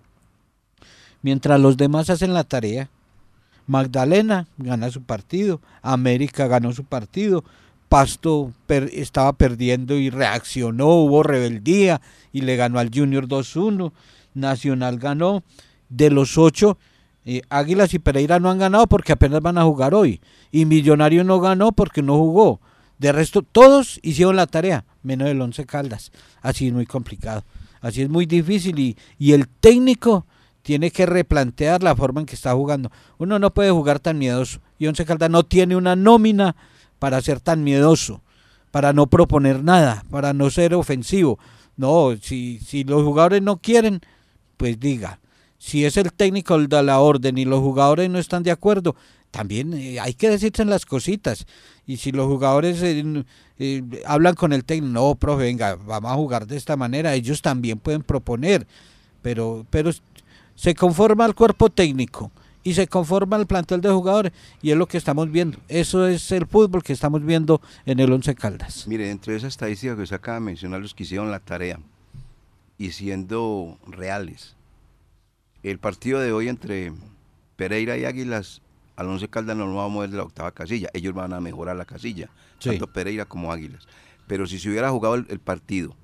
Mientras 1.22 1.60
los 1.60 1.78
demás 1.78 2.10
hacen 2.10 2.34
la 2.34 2.44
tarea, 2.44 2.90
Magdalena 3.68 4.48
gana 4.58 4.90
su 4.90 5.02
partido, 5.04 5.62
América 5.82 6.48
ganó 6.48 6.74
su 6.74 6.84
partido, 6.84 7.44
Pasto 7.92 8.54
estaba 8.70 9.34
perdiendo 9.34 9.98
y 9.98 10.10
reaccionó, 10.10 10.88
hubo 10.88 11.24
rebeldía 11.24 12.00
y 12.32 12.42
le 12.42 12.56
ganó 12.56 12.80
al 12.80 12.90
Junior 12.94 13.28
2-1. 13.28 13.92
Nacional 14.34 14.98
ganó. 14.98 15.44
De 15.90 16.10
los 16.10 16.38
ocho, 16.38 16.78
eh, 17.26 17.42
Águilas 17.50 17.94
y 17.94 18.00
Pereira 18.00 18.40
no 18.40 18.50
han 18.50 18.60
ganado 18.60 18.88
porque 18.88 19.12
apenas 19.12 19.42
van 19.42 19.58
a 19.58 19.64
jugar 19.64 19.94
hoy. 19.94 20.22
Y 20.54 20.64
Millonario 20.64 21.26
no 21.26 21.42
ganó 21.42 21.74
porque 21.74 22.02
no 22.02 22.18
jugó. 22.18 22.62
De 22.98 23.12
resto, 23.12 23.42
todos 23.42 24.00
hicieron 24.04 24.38
la 24.38 24.48
tarea, 24.48 24.86
menos 25.04 25.28
el 25.28 25.42
Once 25.42 25.66
Caldas. 25.66 26.14
Así 26.42 26.68
es 26.68 26.74
muy 26.74 26.86
complicado. 26.86 27.44
Así 27.82 28.02
es 28.04 28.10
muy 28.10 28.26
difícil 28.26 28.80
y, 28.80 28.96
y 29.20 29.34
el 29.34 29.50
técnico 29.50 30.26
tiene 30.62 30.92
que 30.92 31.06
replantear 31.06 31.84
la 31.84 31.96
forma 31.96 32.22
en 32.22 32.26
que 32.26 32.36
está 32.36 32.54
jugando. 32.54 32.92
Uno 33.18 33.40
no 33.40 33.54
puede 33.54 33.72
jugar 33.72 34.00
tan 34.00 34.18
miedoso. 34.18 34.60
Y 34.78 34.88
Once 34.88 35.06
Caldas 35.06 35.30
no 35.30 35.44
tiene 35.44 35.76
una 35.76 35.96
nómina 35.96 36.56
para 37.00 37.22
ser 37.22 37.40
tan 37.40 37.64
miedoso, 37.64 38.22
para 38.72 38.94
no 38.94 39.08
proponer 39.08 39.64
nada, 39.64 40.04
para 40.10 40.34
no 40.34 40.50
ser 40.50 40.74
ofensivo. 40.74 41.40
No, 41.78 42.16
si, 42.22 42.60
si 42.60 42.84
los 42.84 43.04
jugadores 43.04 43.42
no 43.42 43.58
quieren, 43.58 44.02
pues 44.58 44.80
diga. 44.80 45.20
Si 45.58 45.86
es 45.86 45.98
el 45.98 46.12
técnico 46.12 46.56
el 46.56 46.68
de 46.68 46.82
la 46.82 47.00
orden 47.00 47.38
y 47.38 47.46
los 47.46 47.60
jugadores 47.60 48.10
no 48.10 48.20
están 48.20 48.44
de 48.44 48.52
acuerdo, 48.52 48.96
también 49.32 49.74
eh, 49.74 50.00
hay 50.00 50.14
que 50.14 50.30
decirse 50.30 50.66
las 50.66 50.86
cositas. 50.86 51.46
Y 51.88 51.98
si 51.98 52.12
los 52.12 52.28
jugadores 52.28 52.82
eh, 52.84 53.24
eh, 53.58 53.84
hablan 54.06 54.36
con 54.36 54.54
el 54.54 54.66
técnico, 54.66 54.94
no, 54.94 55.16
profe, 55.16 55.44
venga, 55.44 55.76
vamos 55.76 56.12
a 56.12 56.16
jugar 56.16 56.46
de 56.46 56.58
esta 56.58 56.76
manera, 56.76 57.16
ellos 57.16 57.42
también 57.42 57.80
pueden 57.80 58.04
proponer, 58.04 58.68
pero, 59.22 59.66
pero 59.70 59.90
se 60.56 60.76
conforma 60.76 61.26
el 61.26 61.36
cuerpo 61.36 61.70
técnico 61.70 62.32
y 62.64 62.74
se 62.74 62.88
conforma 62.88 63.38
el 63.38 63.48
plantel 63.48 63.82
de 63.82 63.90
jugadores 63.90 64.32
y 64.62 64.72
es 64.72 64.78
lo 64.78 64.88
que 64.88 64.98
estamos 64.98 65.32
viendo. 65.32 65.58
Eso 65.68 66.08
es 66.08 66.32
el 66.32 66.46
fútbol 66.46 66.84
que 66.84 66.94
estamos 66.94 67.24
viendo 67.26 67.62
en 67.86 68.00
el 68.00 68.12
Once 68.12 68.34
Caldas. 68.36 68.88
Mire, 68.88 69.08
dentro 69.08 69.32
de 69.32 69.38
esa 69.38 69.48
estadística 69.48 69.96
que 69.96 70.04
usted 70.04 70.16
acaba 70.16 70.40
de 70.40 70.46
mencionar, 70.46 70.82
los 70.82 70.94
que 70.94 71.04
hicieron 71.04 71.32
la 71.32 71.40
tarea 71.40 71.80
y 72.78 72.92
siendo 72.92 73.78
reales, 73.88 74.56
el 75.64 75.80
partido 75.80 76.20
de 76.20 76.32
hoy 76.32 76.50
entre 76.50 76.94
Pereira 77.56 77.98
y 77.98 78.06
Águilas, 78.06 78.62
al 78.96 79.08
Once 79.08 79.28
Caldas 79.28 79.58
no 79.58 79.66
lo 79.66 79.76
vamos 79.76 79.92
a 79.92 79.94
mover 79.94 80.10
de 80.12 80.18
la 80.18 80.24
octava 80.24 80.52
casilla, 80.52 80.90
ellos 80.94 81.14
van 81.14 81.34
a 81.34 81.42
mejorar 81.42 81.76
la 81.76 81.86
casilla, 81.86 82.30
sí. 82.60 82.70
tanto 82.70 82.88
Pereira 82.88 83.26
como 83.26 83.52
Águilas. 83.52 83.88
Pero 84.28 84.46
si 84.46 84.60
se 84.60 84.70
hubiera 84.70 84.90
jugado 84.90 85.16
el, 85.16 85.26
el 85.30 85.40
partido 85.40 85.96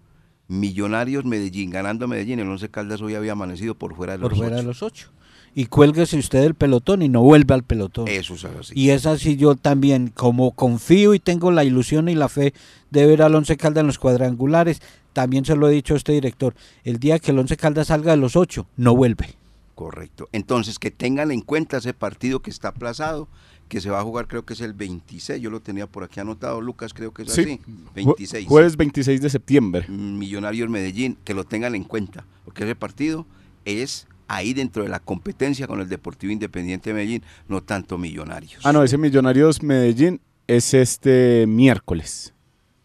Millonarios 0.48 1.26
Medellín, 1.26 1.70
ganando 1.70 2.08
Medellín, 2.08 2.40
el 2.40 2.50
Once 2.50 2.70
Caldas 2.70 3.02
hoy 3.02 3.16
había 3.16 3.34
amanecido 3.34 3.76
por 3.76 3.96
fuera 3.96 4.14
de 4.14 4.20
los 4.20 4.30
por 4.30 4.38
fuera 4.38 4.56
ocho. 4.56 4.62
de 4.62 4.68
los 4.68 4.84
ocho 4.84 5.12
y 5.58 5.66
cuélguese 5.66 6.20
usted 6.20 6.44
del 6.44 6.54
pelotón 6.54 7.02
y 7.02 7.10
no 7.10 7.24
vuelve 7.24 7.56
al 7.56 7.64
pelotón. 7.64 8.08
Eso 8.08 8.36
es 8.36 8.46
así. 8.46 8.74
Y 8.76 8.92
es 8.92 9.08
así 9.08 9.38
yo 9.38 9.56
también, 9.56 10.10
como 10.10 10.52
confío 10.52 11.16
y 11.16 11.20
tengo 11.20 11.50
la 11.50 11.64
ilusión 11.64 12.10
y 12.10 12.14
la 12.14 12.30
fe 12.30 12.54
de 12.92 13.08
ver 13.08 13.24
al 13.24 13.34
Once 13.34 13.58
Caldas 13.58 13.82
en 13.82 13.88
los 13.88 13.98
cuadrangulares, 13.98 14.84
también 15.14 15.46
se 15.46 15.56
lo 15.56 15.68
he 15.68 15.72
dicho 15.72 15.96
a 15.96 15.98
este 15.98 16.12
director, 16.12 16.54
el 16.84 17.00
día 17.00 17.18
que 17.18 17.32
el 17.32 17.40
Once 17.40 17.58
Caldas 17.58 17.88
salga 17.88 18.12
de 18.12 18.18
los 18.18 18.36
ocho, 18.36 18.68
no 18.76 18.96
vuelve. 18.96 19.36
Correcto. 19.74 20.30
Entonces, 20.32 20.78
que 20.78 20.92
tengan 20.92 21.32
en 21.32 21.42
cuenta 21.42 21.78
ese 21.78 21.96
partido 21.96 22.44
que 22.44 22.52
está 22.52 22.68
aplazado, 22.68 23.28
que 23.68 23.82
se 23.82 23.90
va 23.90 24.00
a 24.00 24.04
jugar 24.04 24.28
creo 24.28 24.46
que 24.46 24.54
es 24.54 24.62
el 24.62 24.74
26, 24.74 25.42
yo 25.42 25.50
lo 25.50 25.60
tenía 25.60 25.88
por 25.88 26.04
aquí 26.04 26.20
anotado, 26.20 26.62
Lucas, 26.62 26.94
creo 26.94 27.14
que 27.14 27.24
es 27.24 27.32
Sí. 27.32 27.42
así, 27.42 27.60
26. 27.96 28.48
Jueves 28.48 28.78
26 28.78 29.22
de 29.22 29.30
septiembre. 29.30 29.86
Millonarios 29.90 30.70
Medellín, 30.70 31.18
que 31.24 31.34
lo 31.34 31.44
tengan 31.44 31.76
en 31.76 31.84
cuenta, 31.84 32.26
porque 32.46 32.64
ese 32.64 32.76
partido 32.76 33.26
es 33.66 34.08
ahí 34.30 34.54
dentro 34.54 34.84
de 34.84 34.90
la 34.90 35.00
competencia 35.00 35.68
con 35.68 35.80
el 35.82 35.90
Deportivo 35.90 36.32
Independiente 36.34 36.90
de 36.90 36.94
Medellín, 36.94 37.24
no 37.48 37.62
tanto 37.62 37.98
Millonarios. 37.98 38.66
Ah, 38.66 38.74
no, 38.74 38.84
ese 38.84 38.98
Millonarios 38.98 39.62
Medellín 39.64 40.20
es 40.48 40.74
este 40.74 41.46
miércoles. 41.48 42.34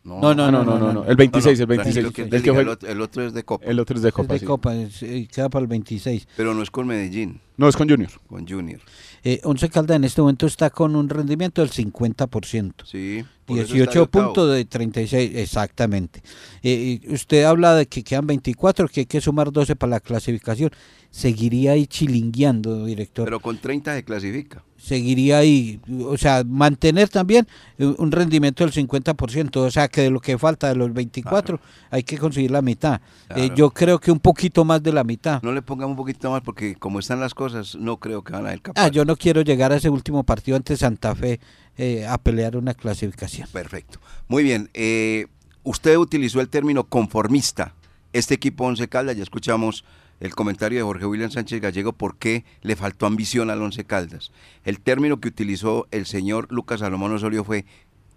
No, 0.05 0.21
no, 0.21 0.31
Ah, 0.31 0.35
no, 0.51 0.64
no, 0.64 0.79
no, 0.81 0.92
no, 0.92 1.05
el 1.05 1.14
26, 1.14 1.61
el 1.61 1.66
26. 1.66 1.95
tranquilo, 1.95 2.12
que 2.12 2.23
es 2.23 2.31
de 2.31 2.37
El 2.38 2.42
que 2.42 2.51
Liga, 2.51 2.55
fue- 2.55 2.62
el, 2.64 2.68
otro, 2.71 2.88
el 2.88 3.01
otro 3.01 3.25
es 3.25 3.33
de 3.35 3.45
Copa, 3.45 3.64
El 3.64 3.79
otro 3.79 3.95
es 3.97 4.03
de 4.03 4.09
Es 4.09 4.14
Copa. 4.14 4.33
de 4.35 4.38
sí. 4.40 4.45
Copa, 4.47 4.75
es- 4.75 5.03
eh, 5.05 5.29
queda 5.33 5.49
para 5.49 5.62
el 5.62 5.68
26. 5.68 6.27
pero 6.37 6.55
no 6.55 6.62
es 6.62 6.73
con 6.73 6.88
Medellín, 6.88 7.40
No, 7.57 7.68
es 7.68 7.77
con 7.77 7.88
Junior. 7.88 8.11
con 8.27 8.49
Junior. 8.49 8.81
Eh, 9.25 9.41
Once 9.45 9.69
Caldas 9.69 9.97
en 9.97 10.05
este 10.05 10.21
momento 10.21 10.47
está 10.47 10.71
con 10.71 10.97
un 10.97 11.09
rendimiento 11.09 11.63
del 11.63 11.71
50%. 11.71 12.73
Sí, 12.85 13.25
por 13.45 13.57
eso 13.59 13.63
está 13.65 13.75
18 13.75 13.93
de 13.93 14.01
octavo. 14.01 14.25
puntos 14.27 14.55
de 14.55 14.65
36, 14.65 15.33
exactamente. 15.37 16.23
Eh, 16.63 17.01
usted 17.09 17.45
habla 17.45 17.75
de 17.75 17.87
que 17.87 18.03
quedan 18.03 18.27
24, 18.27 18.89
que 18.89 19.01
hay 19.01 19.07
que 19.07 19.21
sumar 19.21 19.53
12 19.53 19.77
para 19.77 19.91
la 19.91 20.01
clasificación. 20.01 20.71
Seguiría 21.11 21.73
ahí 21.73 21.87
chilingueando, 21.87 22.87
director. 22.87 23.27
Pero 23.27 23.39
con 23.41 23.59
30 23.59 23.95
se 23.95 24.03
clasifica. 24.03 24.65
seguiría 24.79 25.39
ahí. 25.39 25.79
O 26.07 26.17
sea, 26.17 26.43
mantener 26.45 27.11
también 27.11 27.47
un 27.79 28.11
rendimiento 28.11 28.65
del 28.65 28.73
50%. 28.73 29.57
O 29.57 29.71
sea, 29.71 29.89
que 29.89 30.01
de 30.01 30.11
lo 30.11 30.21
que 30.21 30.39
falta 30.39 30.69
de 30.69 30.75
los 30.75 30.93
24 30.93 31.61
hay 31.91 32.03
que 32.03 32.17
conseguir 32.17 32.51
la 32.51 32.63
mitad. 32.63 33.01
Eh, 33.37 33.51
yo 33.55 33.71
creo 33.71 34.01
que 34.01 34.11
un 34.11 34.21
poquito 34.21 34.65
más 34.65 34.83
de 34.83 34.93
la 34.93 35.05
mitad. 35.05 35.43
No 35.43 35.53
le 35.53 35.61
pongamos 35.61 35.93
un 35.93 35.99
poquito 35.99 36.31
más 36.31 36.41
porque 36.41 36.75
como 36.77 36.99
están 36.99 37.21
las 37.21 37.35
cosas, 37.35 37.77
no 37.77 37.99
creo 37.99 38.25
que 38.25 38.33
van 38.33 38.47
a 38.47 38.51
ser 38.51 38.63
capaces. 38.63 38.89
Ah, 38.89 38.91
yo 38.91 39.05
no 39.05 39.12
quiero 39.16 39.42
llegar 39.42 39.72
a 39.72 39.77
ese 39.77 39.90
último 39.90 40.25
partido 40.25 40.57
ante 40.57 40.77
Santa 40.77 41.14
Fe 41.14 41.40
eh, 41.77 42.07
a 42.07 42.18
pelear 42.18 42.57
una 42.57 42.75
clasificación. 42.75 43.48
Perfecto. 43.53 43.98
Muy 44.29 44.42
bien. 44.42 44.70
Eh, 44.75 45.27
usted 45.62 45.96
utilizó 45.96 46.40
el 46.40 46.48
término 46.48 46.85
conformista. 46.85 47.75
Este 48.12 48.35
equipo 48.35 48.64
Once 48.64 48.87
Caldas, 48.88 49.16
ya 49.16 49.22
escuchamos 49.22 49.85
el 50.20 50.35
comentario 50.35 50.79
de 50.79 50.85
Jorge 50.85 51.07
William 51.07 51.31
Sánchez 51.31 51.61
Gallego 51.61 51.92
por 51.92 52.16
qué 52.16 52.44
le 52.61 52.77
faltó 52.77 53.07
ambición 53.07 53.51
al 53.51 53.61
Once 53.62 53.85
Caldas. 53.85 54.31
El 54.64 54.81
término 54.81 55.20
que 55.20 55.29
utilizó 55.29 55.88
el 55.90 56.07
señor 56.07 56.46
Lucas 56.51 56.81
Salomón 56.81 57.12
Osorio 57.12 57.42
fue 57.42 57.64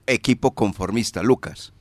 equipo 0.05 0.51
conformista. 0.53 1.23
Lucas. 1.23 1.73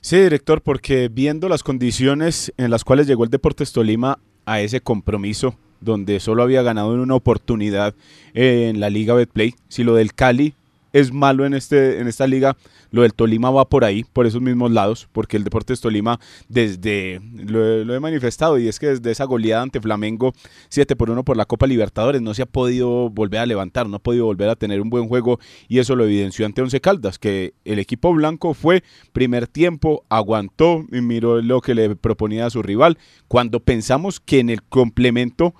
Sí, 0.00 0.16
director, 0.18 0.62
porque 0.62 1.08
viendo 1.08 1.48
las 1.48 1.62
condiciones 1.62 2.52
en 2.56 2.70
las 2.70 2.84
cuales 2.84 3.06
llegó 3.06 3.24
el 3.24 3.30
Deportes 3.30 3.72
Tolima 3.72 4.18
a 4.46 4.60
ese 4.60 4.80
compromiso, 4.80 5.56
donde 5.80 6.20
solo 6.20 6.42
había 6.42 6.62
ganado 6.62 6.94
en 6.94 7.00
una 7.00 7.14
oportunidad 7.14 7.94
en 8.34 8.80
la 8.80 8.90
Liga 8.90 9.14
Betplay, 9.14 9.54
si 9.68 9.84
lo 9.84 9.94
del 9.94 10.14
Cali 10.14 10.54
es 10.92 11.12
malo 11.12 11.44
en, 11.44 11.54
este, 11.54 12.00
en 12.00 12.08
esta 12.08 12.26
liga, 12.26 12.56
lo 12.90 13.02
del 13.02 13.14
Tolima 13.14 13.50
va 13.50 13.68
por 13.68 13.84
ahí, 13.84 14.04
por 14.04 14.26
esos 14.26 14.40
mismos 14.40 14.70
lados, 14.70 15.08
porque 15.12 15.36
el 15.36 15.44
Deportes 15.44 15.80
Tolima 15.80 16.18
desde, 16.48 17.20
lo, 17.34 17.94
he 17.94 18.00
manifestado, 18.00 18.58
y 18.58 18.68
es 18.68 18.78
que 18.78 18.88
desde 18.88 19.10
esa 19.10 19.24
goleada 19.24 19.62
ante 19.62 19.80
Flamengo 19.80 20.32
7 20.70 20.96
por 20.96 21.10
1 21.10 21.24
por 21.24 21.36
la 21.36 21.44
Copa 21.44 21.66
Libertadores 21.66 22.22
no 22.22 22.34
se 22.34 22.42
ha 22.42 22.46
podido 22.46 23.10
volver 23.10 23.40
a 23.40 23.46
levantar, 23.46 23.88
no 23.88 23.96
ha 23.96 24.00
podido 24.00 24.24
volver 24.24 24.48
a 24.48 24.56
tener 24.56 24.80
un 24.80 24.90
buen 24.90 25.08
juego, 25.08 25.38
y 25.68 25.78
eso 25.78 25.96
lo 25.96 26.04
evidenció 26.04 26.46
ante 26.46 26.62
Once 26.62 26.80
Caldas, 26.80 27.18
que 27.18 27.54
el 27.64 27.78
equipo 27.78 28.12
blanco 28.12 28.54
fue 28.54 28.82
primer 29.12 29.46
tiempo, 29.46 30.04
aguantó 30.08 30.84
y 30.90 31.00
miró 31.00 31.42
lo 31.42 31.60
que 31.60 31.74
le 31.74 31.96
proponía 31.96 32.46
a 32.46 32.50
su 32.50 32.62
rival, 32.62 32.98
cuando 33.28 33.60
pensamos 33.60 34.20
que 34.20 34.40
en 34.40 34.50
el 34.50 34.62
complemento 34.62 35.54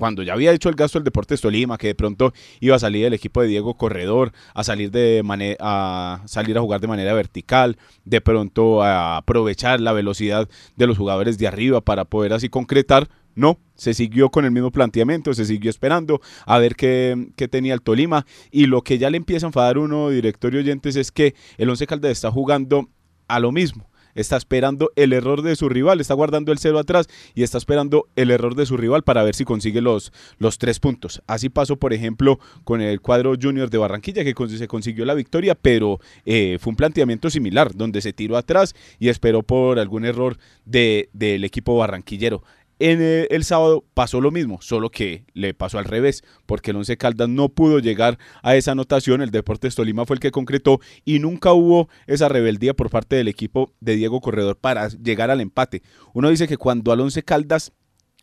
cuando 0.00 0.22
ya 0.22 0.32
había 0.32 0.50
hecho 0.52 0.70
el 0.70 0.76
gasto 0.76 0.96
el 0.96 1.04
Deportes 1.04 1.42
Tolima, 1.42 1.76
que 1.76 1.88
de 1.88 1.94
pronto 1.94 2.32
iba 2.58 2.74
a 2.74 2.78
salir 2.78 3.04
el 3.04 3.12
equipo 3.12 3.42
de 3.42 3.48
Diego 3.48 3.74
Corredor, 3.74 4.32
a 4.54 4.64
salir, 4.64 4.90
de 4.90 5.22
a 5.60 6.22
salir 6.24 6.56
a 6.56 6.62
jugar 6.62 6.80
de 6.80 6.88
manera 6.88 7.12
vertical, 7.12 7.76
de 8.06 8.22
pronto 8.22 8.82
a 8.82 9.18
aprovechar 9.18 9.78
la 9.78 9.92
velocidad 9.92 10.48
de 10.74 10.86
los 10.86 10.96
jugadores 10.96 11.36
de 11.36 11.46
arriba 11.46 11.82
para 11.82 12.06
poder 12.06 12.32
así 12.32 12.48
concretar, 12.48 13.10
no, 13.34 13.58
se 13.74 13.92
siguió 13.92 14.30
con 14.30 14.46
el 14.46 14.52
mismo 14.52 14.70
planteamiento, 14.70 15.34
se 15.34 15.44
siguió 15.44 15.68
esperando 15.68 16.22
a 16.46 16.58
ver 16.58 16.76
qué, 16.76 17.28
qué, 17.36 17.46
tenía 17.46 17.74
el 17.74 17.82
Tolima. 17.82 18.24
Y 18.50 18.66
lo 18.66 18.80
que 18.80 18.96
ya 18.96 19.10
le 19.10 19.18
empieza 19.18 19.44
a 19.44 19.50
enfadar 19.50 19.76
uno, 19.76 20.08
directorio 20.08 20.60
oyentes, 20.60 20.96
es 20.96 21.12
que 21.12 21.34
el 21.58 21.68
Once 21.68 21.86
Caldas 21.86 22.12
está 22.12 22.30
jugando 22.30 22.88
a 23.28 23.38
lo 23.38 23.52
mismo 23.52 23.89
está 24.14 24.36
esperando 24.36 24.90
el 24.96 25.12
error 25.12 25.42
de 25.42 25.56
su 25.56 25.68
rival, 25.68 26.00
está 26.00 26.14
guardando 26.14 26.52
el 26.52 26.58
cero 26.58 26.78
atrás 26.78 27.08
y 27.34 27.42
está 27.42 27.58
esperando 27.58 28.08
el 28.16 28.30
error 28.30 28.54
de 28.54 28.66
su 28.66 28.76
rival 28.76 29.02
para 29.02 29.22
ver 29.22 29.34
si 29.34 29.44
consigue 29.44 29.80
los, 29.80 30.12
los 30.38 30.58
tres 30.58 30.80
puntos. 30.80 31.22
Así 31.26 31.48
pasó, 31.48 31.76
por 31.76 31.92
ejemplo, 31.92 32.38
con 32.64 32.80
el 32.80 33.00
cuadro 33.00 33.34
junior 33.40 33.70
de 33.70 33.78
Barranquilla, 33.78 34.24
que 34.24 34.34
se 34.48 34.68
consiguió 34.68 35.04
la 35.04 35.14
victoria, 35.14 35.54
pero 35.54 36.00
eh, 36.24 36.58
fue 36.60 36.70
un 36.70 36.76
planteamiento 36.76 37.30
similar, 37.30 37.74
donde 37.74 38.00
se 38.00 38.12
tiró 38.12 38.36
atrás 38.36 38.74
y 38.98 39.08
esperó 39.08 39.42
por 39.42 39.78
algún 39.78 40.04
error 40.04 40.38
de, 40.64 41.08
del 41.12 41.44
equipo 41.44 41.76
barranquillero. 41.76 42.42
En 42.82 43.02
el, 43.02 43.44
sábado 43.44 43.84
pasó 43.92 44.22
lo 44.22 44.30
mismo, 44.30 44.62
solo 44.62 44.90
que 44.90 45.26
le 45.34 45.52
pasó 45.52 45.78
al 45.78 45.84
revés, 45.84 46.24
porque 46.46 46.70
el 46.70 46.78
Once 46.78 46.96
Caldas 46.96 47.28
no 47.28 47.50
pudo 47.50 47.78
llegar 47.78 48.18
a 48.42 48.56
esa 48.56 48.72
anotación, 48.72 49.20
el 49.20 49.30
Deportes 49.30 49.74
Tolima 49.74 50.06
fue 50.06 50.16
el 50.16 50.20
que 50.20 50.30
concretó 50.30 50.80
y 51.04 51.18
nunca 51.18 51.52
hubo 51.52 51.90
esa 52.06 52.30
rebeldía 52.30 52.72
por 52.72 52.88
parte 52.88 53.16
del 53.16 53.28
equipo 53.28 53.74
de 53.80 53.96
Diego 53.96 54.22
Corredor 54.22 54.56
para 54.56 54.88
llegar 54.88 55.30
al 55.30 55.42
empate. 55.42 55.82
Uno 56.14 56.30
dice 56.30 56.48
que 56.48 56.56
cuando 56.56 56.90
al 56.90 57.00
Once 57.00 57.22
Caldas 57.22 57.74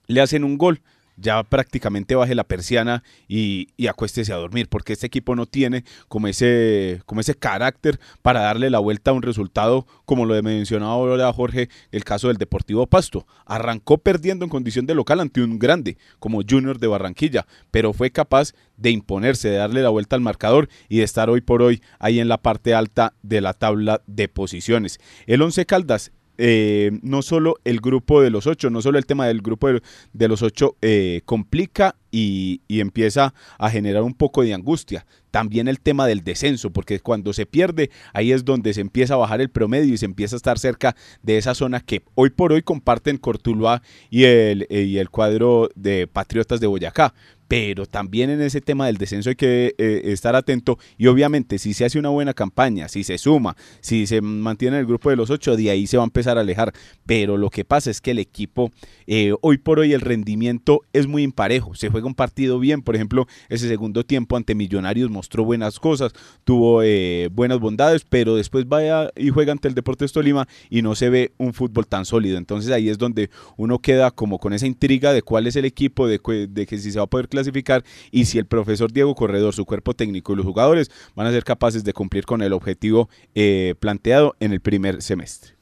le 0.08 0.22
hacen 0.22 0.43
un 0.43 0.58
gol, 0.58 0.82
ya 1.17 1.43
prácticamente 1.43 2.15
baje 2.15 2.36
la 2.36 2.43
persiana 2.43 3.03
y, 3.27 3.69
y, 3.75 3.88
acuéstese 3.88 4.32
a 4.32 4.38
dormir, 4.38 4.69
porque 4.69 4.93
este 4.93 5.08
equipo 5.08 5.36
no 5.36 5.45
tiene 5.45 5.84
como 6.08 6.27
ese, 6.27 7.01
como 7.06 7.21
ese 7.21 7.36
carácter 7.36 7.99
para 8.21 8.41
darle 8.41 8.69
la 8.69 8.80
vuelta 8.80 9.12
a 9.12 9.13
un 9.13 9.23
resultado, 9.23 9.86
como 10.06 10.25
lo 10.25 10.41
mencionaba 10.41 10.93
ahora 10.93 11.34
Jorge, 11.34 11.69
el 11.91 12.03
caso 12.03 12.27
del 12.27 12.38
Deportivo 12.38 12.88
Pasto. 12.88 13.25
Arrancó 13.45 13.97
perdiendo 13.97 14.45
en 14.45 14.49
condición 14.49 14.86
de 14.86 14.95
local 14.95 15.19
ante 15.19 15.41
un 15.41 15.60
grande, 15.60 15.97
como 16.19 16.41
Junior 16.47 16.80
de 16.80 16.88
Barranquilla, 16.88 17.47
pero 17.71 17.93
fue 17.93 18.12
capaz 18.12 18.53
de 18.77 18.91
imponerse, 18.91 19.49
de 19.49 19.58
darle 19.58 19.82
la 19.82 19.89
vuelta 19.89 20.15
al 20.15 20.21
marcador 20.21 20.69
y 20.88 20.97
de 20.99 21.03
estar 21.03 21.30
hoy 21.30 21.41
por 21.41 21.62
hoy 21.62 21.82
ahí 21.99 22.19
en 22.19 22.27
la 22.27 22.38
parte 22.38 22.73
alta 22.73 23.13
de 23.23 23.41
la 23.41 23.53
tabla 23.53 24.01
de 24.06 24.27
posiciones. 24.27 24.99
El 25.25 25.41
Once 25.41 25.65
Caldas 25.65 26.12
eh, 26.38 26.91
no 27.02 27.21
solo 27.21 27.56
el 27.63 27.80
grupo 27.80 28.21
de 28.21 28.30
los 28.30 28.47
ocho, 28.47 28.69
no 28.69 28.82
solo 28.82 28.97
el 28.97 29.06
tema 29.06 29.28
del 29.28 29.41
grupo 29.41 29.69
de, 30.13 30.28
los 30.28 30.41
ocho 30.41 30.76
eh, 30.82 31.21
complica 31.26 31.95
y, 32.12 32.62
empieza 32.70 33.34
a 33.58 33.70
generar 33.70 34.04
un 34.04 34.13
poco 34.13 34.43
de 34.43 34.54
angustia. 34.54 35.06
También 35.32 35.67
el 35.67 35.80
tema 35.80 36.08
del 36.08 36.24
descenso, 36.24 36.72
porque 36.72 37.00
cuando 37.00 37.34
se 37.34 37.46
pierde, 37.46 37.89
ahí 38.13 38.32
es 38.32 38.46
donde 38.46 38.74
se 38.74 38.82
empieza 38.82 39.15
a 39.15 39.17
bajar 39.17 39.41
el 39.41 39.50
promedio 39.50 39.93
y 39.93 39.98
se 39.98 40.06
empieza 40.06 40.36
a 40.36 40.38
estar 40.38 40.58
cerca 40.58 40.96
de 41.22 41.38
esa 41.38 41.54
zona 41.54 41.80
que 41.80 42.04
hoy 42.15 42.30
por 42.30 42.54
hoy 42.54 42.62
comparten 42.62 43.17
Cortuluá 43.17 43.82
y 44.10 44.24
el, 44.24 44.67
eh, 44.70 44.84
y 44.84 44.98
el 44.98 45.10
cuadro 45.10 45.70
de 45.76 46.08
Patriotas 46.08 46.60
de 46.60 46.67
Boyacá. 46.67 47.13
Pero 47.48 47.86
también 47.86 48.30
en 48.30 48.41
ese 48.41 48.60
tema 48.60 48.88
del 48.88 48.98
descenso 48.98 49.30
hay 49.30 49.36
que 49.36 49.74
eh, 49.78 50.02
estar 50.06 50.36
atento 50.36 50.78
y 50.98 51.08
obviamente 51.08 51.60
si 51.60 51.74
se 51.74 51.86
hace 51.86 51.98
una 51.98 52.10
buena 52.10 52.34
campaña, 52.34 52.89
si 52.89 53.04
se 53.04 53.17
suma, 53.17 53.56
si 53.80 54.06
se 54.06 54.22
mantiene 54.22 54.80
el 54.80 54.86
grupo 54.86 55.10
de 55.10 55.15
los 55.15 55.30
ocho, 55.30 55.56
de 55.56 55.70
ahí 55.72 55.88
se 55.88 55.98
va 55.98 56.04
a 56.04 56.06
empezar 56.06 56.38
a 56.38 56.41
alejar, 56.41 56.74
pero 57.06 57.38
lo 57.38 57.50
que 57.50 57.63
pasa 57.63 57.89
es 57.89 58.02
que 58.02 58.12
el 58.12 58.20
equipo, 58.20 58.72
eh, 59.06 59.34
hoy 59.41 59.58
por 59.58 59.80
hoy 59.80 59.93
el 59.93 60.02
rendimiento 60.02 60.82
es 60.91 61.08
muy 61.08 61.24
imparejo, 61.24 61.74
se 61.74 61.89
juega 61.98 62.08
un 62.08 62.16
partido 62.16 62.60
bien, 62.60 62.84
por 62.84 62.96
ejemplo, 62.96 63.28
ese 63.50 63.68
segundo 63.68 64.06
tiempo 64.06 64.38
ante 64.38 64.54
Millonarios 64.54 65.10
mostró 65.10 65.44
buenas 65.44 65.80
cosas, 65.80 66.14
tuvo 66.44 66.84
eh, 66.84 67.30
buenas 67.32 67.60
bondades, 67.60 68.06
pero 68.08 68.36
después 68.36 68.68
vaya 68.68 69.12
y 69.16 69.30
juega 69.30 69.52
ante 69.52 69.68
el 69.68 69.74
Deportes 69.74 70.12
Tolima 70.12 70.48
y 70.70 70.84
no 70.84 70.94
se 70.94 71.10
ve 71.10 71.34
un 71.38 71.54
fútbol 71.54 71.88
tan 71.88 72.06
sólido, 72.06 72.38
entonces 72.38 72.72
ahí 72.72 72.90
es 72.90 73.00
donde 73.00 73.32
uno 73.58 73.80
queda 73.80 74.12
como 74.12 74.38
con 74.38 74.54
esa 74.54 74.68
intriga 74.68 75.12
de 75.12 75.24
cuál 75.24 75.48
es 75.48 75.56
el 75.56 75.66
equipo, 75.66 76.08
de, 76.08 76.20
de 76.50 76.66
que 76.68 76.78
si 76.78 76.92
se 76.92 77.00
va 77.00 77.06
a 77.06 77.10
poder 77.10 77.30
clasificar 77.30 77.84
y 78.12 78.26
si 78.26 78.38
el 78.38 78.46
profesor 78.46 78.92
Diego 78.92 79.16
Corredor, 79.16 79.56
su 79.56 79.66
cuerpo 79.66 79.96
técnico 79.96 80.34
y 80.34 80.36
los 80.36 80.46
jugadores 80.46 80.92
van 81.16 81.26
a 81.26 81.32
ser 81.32 81.44
capaces 81.44 81.84
de 81.84 81.94
cumplir 81.94 82.26
con 82.26 82.44
el 82.44 82.54
objetivo 82.54 83.10
eh, 83.34 83.74
planteado 83.80 84.36
en 84.40 84.54
el 84.54 84.62
primer 84.62 85.02
semestre. 85.02 85.54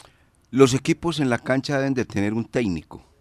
Los 0.51 0.73
equipos 0.73 1.19
en 1.19 1.29
la 1.29 1.39
cancha 1.39 1.77
deben 1.77 1.93
de 1.93 2.05
tener 2.05 2.33
un 2.33 2.45
técnico. 2.45 3.14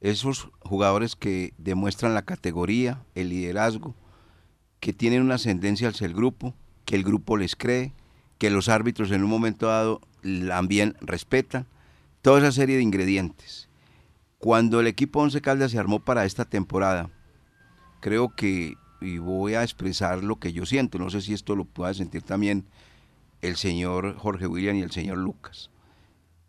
Esos 0.00 0.48
jugadores 0.60 1.14
que 1.14 1.52
demuestran 1.58 2.14
la 2.14 2.22
categoría, 2.22 3.04
el 3.14 3.28
liderazgo, 3.28 3.94
que 4.80 4.92
tienen 4.94 5.22
una 5.22 5.34
ascendencia 5.34 5.88
hacia 5.88 6.06
el 6.06 6.14
grupo, 6.14 6.54
que 6.86 6.96
el 6.96 7.04
grupo 7.04 7.36
les 7.36 7.54
cree, 7.54 7.92
que 8.38 8.50
los 8.50 8.68
árbitros 8.70 9.10
en 9.10 9.22
un 9.22 9.30
momento 9.30 9.66
dado 9.66 10.00
también 10.48 10.96
respetan, 11.02 11.66
toda 12.22 12.38
esa 12.38 12.52
serie 12.52 12.76
de 12.76 12.82
ingredientes. 12.82 13.68
Cuando 14.38 14.80
el 14.80 14.86
equipo 14.86 15.20
Once 15.20 15.40
Caldas 15.42 15.72
se 15.72 15.78
armó 15.78 16.00
para 16.00 16.24
esta 16.24 16.46
temporada, 16.46 17.10
creo 18.00 18.34
que, 18.34 18.76
y 19.02 19.18
voy 19.18 19.54
a 19.54 19.62
expresar 19.62 20.24
lo 20.24 20.36
que 20.36 20.54
yo 20.54 20.64
siento, 20.64 20.98
no 20.98 21.10
sé 21.10 21.20
si 21.20 21.34
esto 21.34 21.54
lo 21.54 21.66
pueda 21.66 21.92
sentir 21.92 22.22
también 22.22 22.64
el 23.42 23.56
señor 23.56 24.16
Jorge 24.16 24.46
William 24.46 24.76
y 24.76 24.82
el 24.82 24.90
señor 24.90 25.18
Lucas. 25.18 25.70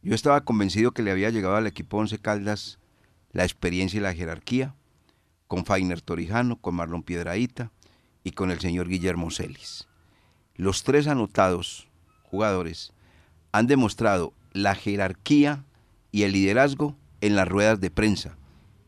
Yo 0.01 0.15
estaba 0.15 0.45
convencido 0.45 0.91
que 0.91 1.03
le 1.03 1.11
había 1.11 1.29
llegado 1.29 1.57
al 1.57 1.67
equipo 1.67 1.97
Once 1.97 2.17
Caldas 2.17 2.79
la 3.31 3.43
experiencia 3.43 3.97
y 3.97 4.01
la 4.01 4.13
jerarquía, 4.13 4.75
con 5.47 5.65
Fainer 5.65 6.01
Torijano, 6.01 6.57
con 6.57 6.75
Marlon 6.75 7.03
Piedraíta 7.03 7.71
y 8.23 8.31
con 8.31 8.51
el 8.51 8.59
señor 8.59 8.87
Guillermo 8.87 9.31
Celis. 9.31 9.87
Los 10.55 10.83
tres 10.83 11.07
anotados 11.07 11.87
jugadores 12.23 12.93
han 13.51 13.67
demostrado 13.67 14.33
la 14.53 14.75
jerarquía 14.75 15.65
y 16.11 16.23
el 16.23 16.33
liderazgo 16.33 16.95
en 17.21 17.35
las 17.35 17.47
ruedas 17.47 17.79
de 17.79 17.91
prensa, 17.91 18.37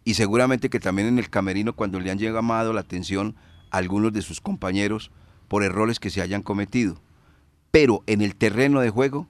y 0.06 0.16
seguramente 0.16 0.70
que 0.70 0.80
también 0.80 1.08
en 1.08 1.20
el 1.20 1.30
camerino 1.30 1.74
cuando 1.76 2.00
le 2.00 2.12
han 2.12 2.18
llamado 2.18 2.74
la 2.74 2.82
atención 2.82 3.36
a 3.72 3.78
algunos 3.78 4.12
de 4.14 4.22
sus 4.22 4.42
compañeros 4.42 5.12
por 5.48 5.64
errores 5.64 6.00
que 6.00 6.10
se 6.10 6.22
hayan 6.22 6.42
cometido. 6.42 7.02
Pero 7.72 8.04
en 8.08 8.22
el 8.22 8.36
terreno 8.36 8.82
de 8.82 8.90
juego, 8.90 9.28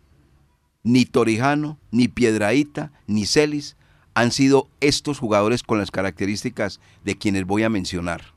ni 0.83 1.05
Torijano, 1.05 1.79
ni 1.91 2.07
Piedraíta, 2.07 2.91
ni 3.07 3.25
Celis 3.25 3.77
han 4.13 4.31
sido 4.31 4.67
estos 4.79 5.19
jugadores 5.19 5.63
con 5.63 5.77
las 5.77 5.91
características 5.91 6.79
de 7.03 7.17
quienes 7.17 7.45
voy 7.45 7.63
a 7.63 7.69
mencionar. 7.69 8.33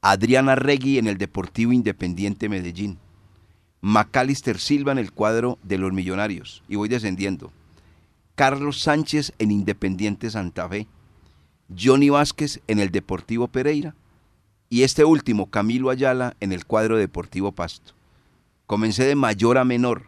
Adriana 0.00 0.54
Regui 0.54 0.98
en 0.98 1.06
el 1.06 1.18
Deportivo 1.18 1.72
Independiente 1.72 2.48
Medellín. 2.48 2.98
Macalister 3.80 4.58
Silva 4.58 4.92
en 4.92 4.98
el 4.98 5.12
cuadro 5.12 5.58
de 5.62 5.78
los 5.78 5.92
Millonarios. 5.92 6.62
Y 6.68 6.76
voy 6.76 6.88
descendiendo. 6.88 7.52
Carlos 8.34 8.80
Sánchez 8.80 9.32
en 9.38 9.50
Independiente 9.50 10.30
Santa 10.30 10.68
Fe. 10.68 10.86
Johnny 11.76 12.10
Vázquez 12.10 12.60
en 12.66 12.78
el 12.78 12.90
Deportivo 12.90 13.48
Pereira 13.48 13.94
y 14.72 14.84
este 14.84 15.04
último, 15.04 15.50
Camilo 15.50 15.90
Ayala, 15.90 16.34
en 16.40 16.50
el 16.50 16.64
cuadro 16.64 16.96
Deportivo 16.96 17.52
Pasto. 17.52 17.92
Comencé 18.66 19.04
de 19.04 19.14
mayor 19.14 19.58
a 19.58 19.66
menor. 19.66 20.04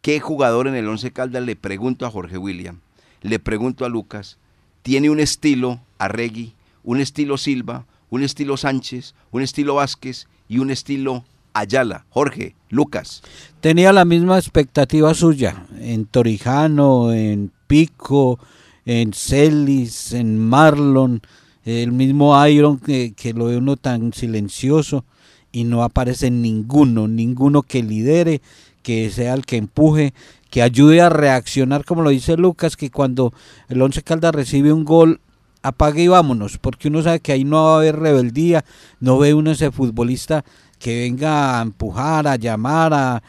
¿Qué 0.00 0.18
jugador 0.18 0.66
en 0.66 0.74
el 0.74 0.88
Once 0.88 1.12
Caldas 1.12 1.44
le 1.44 1.54
pregunto 1.54 2.04
a 2.04 2.10
Jorge 2.10 2.36
William? 2.36 2.80
Le 3.22 3.38
pregunto 3.38 3.84
a 3.84 3.88
Lucas. 3.88 4.38
Tiene 4.82 5.10
un 5.10 5.20
estilo 5.20 5.80
Arregui, 5.98 6.54
un 6.82 7.00
estilo 7.00 7.38
Silva, 7.38 7.86
un 8.10 8.22
estilo 8.22 8.56
Sánchez, 8.56 9.14
un 9.30 9.42
estilo 9.42 9.76
Vázquez 9.76 10.26
y 10.48 10.58
un 10.58 10.70
estilo 10.70 11.24
Ayala. 11.54 12.06
Jorge, 12.10 12.54
Lucas. 12.68 13.22
Tenía 13.60 13.92
la 13.92 14.04
misma 14.04 14.38
expectativa 14.38 15.14
suya 15.14 15.66
en 15.78 16.06
Torijano, 16.06 17.12
en 17.12 17.52
Pico, 17.66 18.38
en 18.84 19.12
Celis, 19.12 20.12
en 20.12 20.38
Marlon, 20.38 21.22
el 21.64 21.92
mismo 21.92 22.46
Iron 22.46 22.78
que, 22.78 23.12
que 23.14 23.32
lo 23.32 23.46
ve 23.46 23.56
uno 23.56 23.76
tan 23.76 24.12
silencioso 24.12 25.04
y 25.52 25.64
no 25.64 25.82
aparece 25.84 26.30
ninguno, 26.30 27.06
ninguno 27.06 27.62
que 27.62 27.82
lidere, 27.82 28.40
que 28.82 29.10
sea 29.10 29.34
el 29.34 29.44
que 29.44 29.58
empuje, 29.58 30.14
que 30.52 30.60
ayude 30.60 31.00
a 31.00 31.08
reaccionar, 31.08 31.86
como 31.86 32.02
lo 32.02 32.10
dice 32.10 32.36
Lucas, 32.36 32.76
que 32.76 32.90
cuando 32.90 33.32
el 33.70 33.80
Once 33.80 34.02
Caldas 34.02 34.34
recibe 34.34 34.70
un 34.70 34.84
gol, 34.84 35.18
apague 35.62 36.02
y 36.02 36.08
vámonos, 36.08 36.58
porque 36.58 36.88
uno 36.88 37.00
sabe 37.00 37.20
que 37.20 37.32
ahí 37.32 37.42
no 37.42 37.64
va 37.64 37.72
a 37.72 37.76
haber 37.78 37.98
rebeldía, 37.98 38.62
no 39.00 39.16
ve 39.16 39.32
uno 39.32 39.52
ese 39.52 39.70
futbolista 39.70 40.44
que 40.78 41.04
venga 41.04 41.58
a 41.58 41.62
empujar, 41.62 42.28
a 42.28 42.36
llamar, 42.36 42.92
a, 42.92 43.22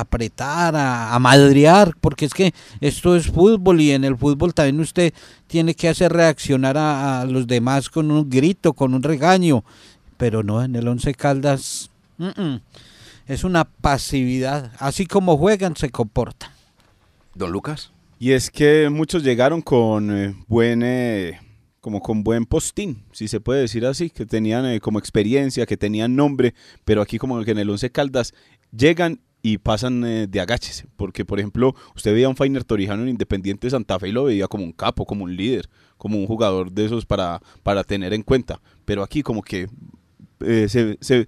apretar, 0.00 0.74
a, 0.74 1.14
a, 1.14 1.18
madrear, 1.18 1.94
porque 2.00 2.24
es 2.24 2.32
que 2.32 2.54
esto 2.80 3.14
es 3.14 3.26
fútbol 3.26 3.82
y 3.82 3.90
en 3.90 4.04
el 4.04 4.16
fútbol 4.16 4.54
también 4.54 4.80
usted 4.80 5.12
tiene 5.46 5.74
que 5.74 5.90
hacer 5.90 6.14
reaccionar 6.14 6.78
a, 6.78 7.26
los 7.26 7.46
demás 7.46 7.90
con 7.90 8.10
un 8.10 8.30
grito, 8.30 8.72
con 8.72 8.94
un 8.94 9.02
regaño, 9.02 9.64
pero 10.16 10.42
no 10.42 10.62
en 10.64 10.76
el 10.76 10.88
Once 10.88 11.12
Caldas. 11.12 11.90
Es 13.26 13.44
una 13.44 13.64
pasividad, 13.64 14.72
así 14.78 15.04
como 15.04 15.36
juegan 15.36 15.76
se 15.76 15.90
comportan. 15.90 16.53
Don 17.34 17.52
Lucas. 17.52 17.92
Y 18.18 18.32
es 18.32 18.50
que 18.50 18.88
muchos 18.90 19.22
llegaron 19.22 19.60
con 19.60 20.16
eh, 20.16 20.34
buen 20.46 20.82
eh, 20.82 21.40
como 21.84 22.00
con 22.00 22.24
buen 22.24 22.46
postín, 22.46 23.04
si 23.12 23.28
se 23.28 23.40
puede 23.40 23.60
decir 23.60 23.84
así, 23.84 24.08
que 24.08 24.24
tenían 24.24 24.64
eh, 24.64 24.80
como 24.80 24.98
experiencia, 24.98 25.66
que 25.66 25.76
tenían 25.76 26.16
nombre, 26.16 26.54
pero 26.86 27.02
aquí 27.02 27.18
como 27.18 27.44
que 27.44 27.50
en 27.50 27.58
el 27.58 27.68
Once 27.68 27.90
Caldas 27.90 28.32
llegan 28.74 29.20
y 29.42 29.58
pasan 29.58 30.02
eh, 30.06 30.26
de 30.26 30.40
agaches, 30.40 30.86
porque 30.96 31.26
por 31.26 31.38
ejemplo, 31.38 31.74
usted 31.94 32.14
veía 32.14 32.24
a 32.24 32.30
un 32.30 32.36
Fainer 32.36 32.64
Torijano 32.64 33.02
en 33.02 33.10
Independiente 33.10 33.68
Santa 33.68 33.98
Fe 33.98 34.08
y 34.08 34.12
lo 34.12 34.24
veía 34.24 34.48
como 34.48 34.64
un 34.64 34.72
capo, 34.72 35.04
como 35.04 35.24
un 35.24 35.36
líder, 35.36 35.68
como 35.98 36.16
un 36.16 36.26
jugador 36.26 36.72
de 36.72 36.86
esos 36.86 37.04
para, 37.04 37.42
para 37.62 37.84
tener 37.84 38.14
en 38.14 38.22
cuenta, 38.22 38.62
pero 38.86 39.02
aquí 39.02 39.22
como 39.22 39.42
que 39.42 39.68
eh, 40.40 40.66
se, 40.68 40.98
se, 41.00 41.26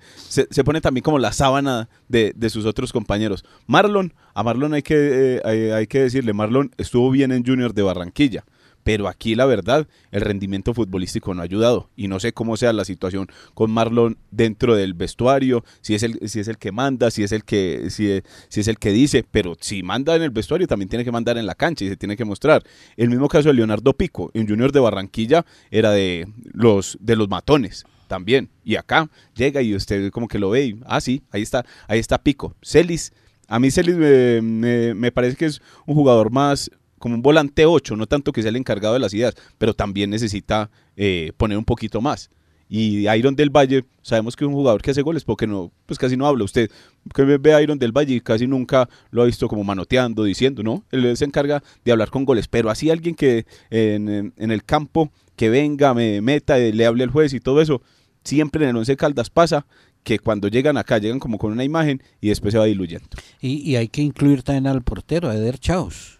se, 0.51 0.65
pone 0.65 0.81
también 0.81 1.03
como 1.03 1.19
la 1.19 1.33
sábana 1.33 1.89
de, 2.09 2.33
de, 2.35 2.51
sus 2.51 2.67
otros 2.67 2.93
compañeros. 2.93 3.45
Marlon, 3.67 4.13
a 4.35 4.43
Marlon 4.43 4.75
hay 4.75 4.83
que, 4.83 5.37
eh, 5.37 5.41
hay, 5.45 5.71
hay 5.71 5.87
que 5.87 6.01
decirle, 6.01 6.33
Marlon 6.33 6.73
estuvo 6.77 7.11
bien 7.11 7.33
en 7.33 7.45
Junior 7.45 7.73
de 7.73 7.83
Barranquilla, 7.83 8.45
pero 8.87 9.09
aquí 9.09 9.35
la 9.35 9.47
verdad 9.47 9.89
el 10.13 10.21
rendimiento 10.21 10.73
futbolístico 10.73 11.35
no 11.35 11.41
ha 11.41 11.45
ayudado 11.45 11.91
y 11.97 12.07
no 12.07 12.21
sé 12.21 12.33
cómo 12.33 12.57
sea 12.57 12.73
la 12.73 12.85
situación 12.85 13.27
con 13.55 13.71
Marlon 13.71 14.17
dentro 14.31 14.77
del 14.77 14.95
vestuario, 14.95 15.65
si 15.81 15.95
es 15.95 16.05
el, 16.05 16.21
si 16.29 16.39
es 16.39 16.49
el 16.49 16.57
que 16.57 16.71
manda, 16.71 17.11
si 17.11 17.23
es 17.25 17.33
el 17.33 17.45
que, 17.45 17.91
si, 17.91 18.23
si 18.49 18.61
es 18.61 18.69
el 18.69 18.79
que 18.79 18.93
dice, 18.93 19.25
pero 19.29 19.57
si 19.61 19.83
manda 19.83 20.15
en 20.15 20.23
el 20.23 20.31
vestuario 20.31 20.69
también 20.69 20.89
tiene 20.89 21.05
que 21.05 21.13
mandar 21.13 21.37
en 21.37 21.47
la 21.47 21.55
cancha 21.55 21.85
y 21.85 21.89
se 21.89 21.97
tiene 21.97 22.17
que 22.17 22.25
mostrar. 22.25 22.63
El 22.97 23.11
mismo 23.11 23.29
caso 23.29 23.49
de 23.49 23.55
Leonardo 23.55 23.93
Pico, 23.93 24.31
en 24.35 24.49
Junior 24.49 24.71
de 24.71 24.81
Barranquilla 24.81 25.45
era 25.71 25.91
de 25.91 26.29
los, 26.53 26.97
de 27.01 27.17
los 27.17 27.29
matones 27.29 27.87
también. 28.07 28.49
Y 28.65 28.77
acá 28.77 29.09
llega 29.35 29.63
y 29.63 29.75
usted 29.75 30.11
como 30.11 30.29
que 30.29 30.39
lo 30.39 30.51
ve 30.51 30.67
y, 30.67 30.81
ah, 30.87 31.01
sí, 31.01 31.23
ahí 31.31 31.43
está, 31.43 31.65
ahí 31.89 31.99
está 31.99 32.19
Pico. 32.19 32.55
Celis, 32.63 33.13
a 33.49 33.59
mí 33.59 33.71
Celis 33.71 33.97
me, 33.97 34.43
me, 34.43 34.95
me 34.95 35.13
parece 35.13 35.37
que 35.37 35.47
es 35.47 35.61
un 35.87 35.95
jugador 35.95 36.31
más 36.31 36.71
como 36.99 37.15
un 37.15 37.23
volante 37.23 37.67
8, 37.67 37.97
no 37.97 38.07
tanto 38.07 38.33
que 38.33 38.43
sea 38.43 38.49
el 38.49 38.57
encargado 38.57 38.95
de 38.95 39.01
las 39.01 39.13
ideas, 39.15 39.35
pero 39.59 39.75
también 39.75 40.11
necesita 40.11 40.71
eh, 40.97 41.33
poner 41.37 41.59
un 41.59 41.65
poquito 41.65 42.01
más. 42.01 42.31
Y 42.69 43.09
Iron 43.09 43.37
del 43.37 43.51
Valle, 43.51 43.85
sabemos 44.03 44.35
que 44.35 44.45
es 44.45 44.49
un 44.49 44.55
jugador 44.55 44.83
que 44.83 44.91
hace 44.91 45.03
goles, 45.03 45.25
porque 45.25 45.47
no, 45.47 45.71
pues 45.87 45.99
casi 45.99 46.17
no 46.17 46.27
habla. 46.27 46.45
Usted 46.45 46.71
que 47.15 47.23
ve 47.23 47.55
a 47.55 47.63
Iron 47.63 47.79
del 47.79 47.93
Valle 47.93 48.15
y 48.15 48.21
casi 48.21 48.47
nunca 48.47 48.89
lo 49.11 49.23
ha 49.23 49.27
visto 49.27 49.49
como 49.49 49.63
manoteando, 49.63 50.25
diciendo, 50.25 50.63
¿no? 50.63 50.85
Él 50.91 51.17
se 51.17 51.25
encarga 51.25 51.63
de 51.85 51.93
hablar 51.93 52.11
con 52.11 52.25
goles, 52.25 52.49
pero 52.49 52.71
así 52.71 52.91
alguien 52.91 53.15
que 53.15 53.47
en, 53.71 54.33
el 54.37 54.65
campo, 54.65 55.11
que 55.37 55.49
venga, 55.49 55.95
me 55.95 56.21
meta, 56.21 56.59
le 56.59 56.87
hable 56.87 57.05
al 57.05 57.11
juez 57.11 57.33
y 57.35 57.41
todo 57.41 57.61
eso, 57.61 57.83
siempre 58.25 58.65
en 58.65 58.71
el 58.71 58.77
Once 58.77 58.97
Caldas 58.97 59.31
pasa 59.31 59.67
que 60.03 60.19
cuando 60.19 60.49
llegan 60.49 60.77
acá 60.77 60.99
llegan 60.99 61.19
como 61.19 61.37
con 61.39 61.53
una 61.53 61.65
imagen 61.65 62.03
y 62.21 62.29
después 62.29 62.53
se 62.53 62.59
va 62.59 62.65
diluyendo. 62.65 63.09
Y, 63.41 63.59
y 63.69 63.77
hay 63.77 63.89
que 63.89 64.03
incluir 64.03 64.43
también 64.43 64.67
al 64.69 64.83
portero, 64.83 65.33
Eder 65.33 65.59
Chaus. 65.59 66.16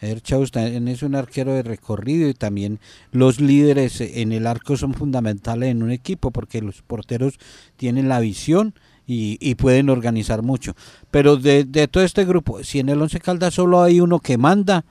Eder 0.00 0.20
Chaus 0.20 0.50
también 0.50 0.88
es 0.88 1.02
un 1.02 1.14
arquero 1.14 1.52
de 1.52 1.62
recorrido 1.62 2.28
y 2.28 2.34
también 2.34 2.80
los 3.12 3.40
líderes 3.40 4.00
en 4.00 4.32
el 4.32 4.46
arco 4.46 4.76
son 4.76 4.94
fundamentales 4.94 5.70
en 5.70 5.82
un 5.82 5.90
equipo 5.90 6.30
porque 6.30 6.60
los 6.60 6.82
porteros 6.82 7.38
tienen 7.76 8.08
la 8.08 8.20
visión 8.20 8.74
y, 9.06 9.38
y 9.40 9.54
pueden 9.54 9.88
organizar 9.88 10.42
mucho. 10.42 10.74
Pero 11.10 11.36
de, 11.36 11.64
de, 11.64 11.88
todo 11.88 12.04
este 12.04 12.24
grupo, 12.24 12.62
si 12.64 12.80
en 12.80 12.88
el 12.88 13.00
Once 13.00 13.20
Caldas 13.20 13.54
solo 13.54 13.82
hay 13.82 14.00
uno 14.00 14.18
que 14.20 14.36
manda, 14.36 14.84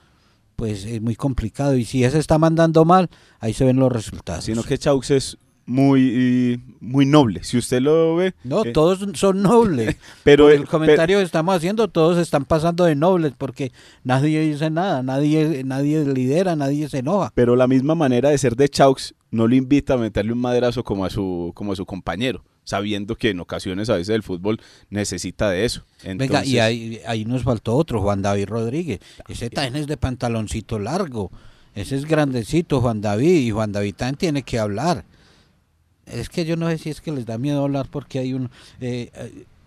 pues 0.56 0.86
es 0.86 1.02
muy 1.02 1.16
complicado. 1.16 1.76
Y 1.76 1.86
si 1.86 2.04
ese 2.04 2.20
está 2.20 2.38
mandando 2.38 2.86
mal, 2.86 3.10
ahí 3.40 3.54
se 3.54 3.66
ven 3.66 3.78
los 3.78 3.92
resultados. 3.92 4.46
Sino 4.46 4.64
que 4.64 4.78
Chaus 4.78 5.12
es 5.12 5.38
muy 5.66 6.62
muy 6.80 7.06
noble. 7.06 7.44
Si 7.44 7.58
usted 7.58 7.82
lo 7.82 8.16
ve. 8.16 8.34
No, 8.44 8.64
eh, 8.64 8.72
todos 8.72 9.00
son 9.18 9.42
nobles. 9.42 9.96
pero 10.24 10.50
el 10.50 10.68
comentario 10.68 11.16
pero, 11.16 11.20
que 11.20 11.26
estamos 11.26 11.56
haciendo, 11.56 11.88
todos 11.88 12.18
están 12.18 12.46
pasando 12.46 12.86
de 12.86 12.96
nobles 12.96 13.34
porque 13.38 13.72
nadie 14.04 14.40
dice 14.42 14.70
nada, 14.70 15.04
nadie, 15.04 15.64
nadie 15.64 16.06
lidera, 16.06 16.56
nadie 16.56 16.88
se 16.90 17.00
enoja. 17.00 17.32
Pero 17.36 17.56
la 17.56 17.68
misma 17.68 17.96
manera 17.96 18.30
de 18.30 18.38
ser 18.38 18.56
de 18.56 18.70
Chaux 18.70 19.16
no 19.32 19.48
lo 19.48 19.56
invita 19.56 19.96
a 19.96 19.98
meterle 19.98 20.32
un 20.34 20.40
maderazo 20.40 20.84
como 20.84 21.06
a 21.06 21.10
su, 21.10 21.52
como 21.56 21.74
a 21.74 21.76
su 21.76 21.86
compañero, 21.86 22.44
sabiendo 22.64 23.16
que 23.16 23.32
en 23.32 23.40
ocasiones 23.40 23.90
a 23.90 23.96
veces 23.96 24.16
el 24.16 24.24
fútbol 24.24 24.62
necesita 24.90 25.50
de 25.50 25.66
eso. 25.66 25.84
Entonces, 26.04 26.30
Venga, 26.30 26.46
y 26.46 26.60
ahí, 26.60 27.02
ahí 27.08 27.26
nos 27.26 27.44
faltó 27.44 27.76
otro, 27.76 28.02
Juan 28.02 28.22
David 28.22 28.48
Rodríguez. 28.48 29.00
Ese 29.28 29.50
también 29.50 29.76
es 29.76 29.88
de 29.88 29.98
pantaloncito 29.98 30.80
largo. 30.80 31.32
Ese 31.74 31.98
es 31.98 32.06
grandecito, 32.06 32.80
Juan 32.80 33.02
David, 33.02 33.42
y 33.42 33.52
Juan 33.52 33.74
David 33.74 33.96
también 33.96 34.16
tiene 34.16 34.44
que 34.44 34.60
hablar 34.60 35.04
es 36.06 36.30
que 36.30 36.46
yo 36.46 36.56
no 36.56 36.70
sé 36.70 36.78
si 36.78 36.90
es 36.90 37.02
que 37.02 37.12
les 37.12 37.26
da 37.26 37.38
miedo 37.38 37.64
hablar 37.64 37.88
porque 37.90 38.20
hay 38.20 38.34
un, 38.34 38.50
eh, 38.80 39.10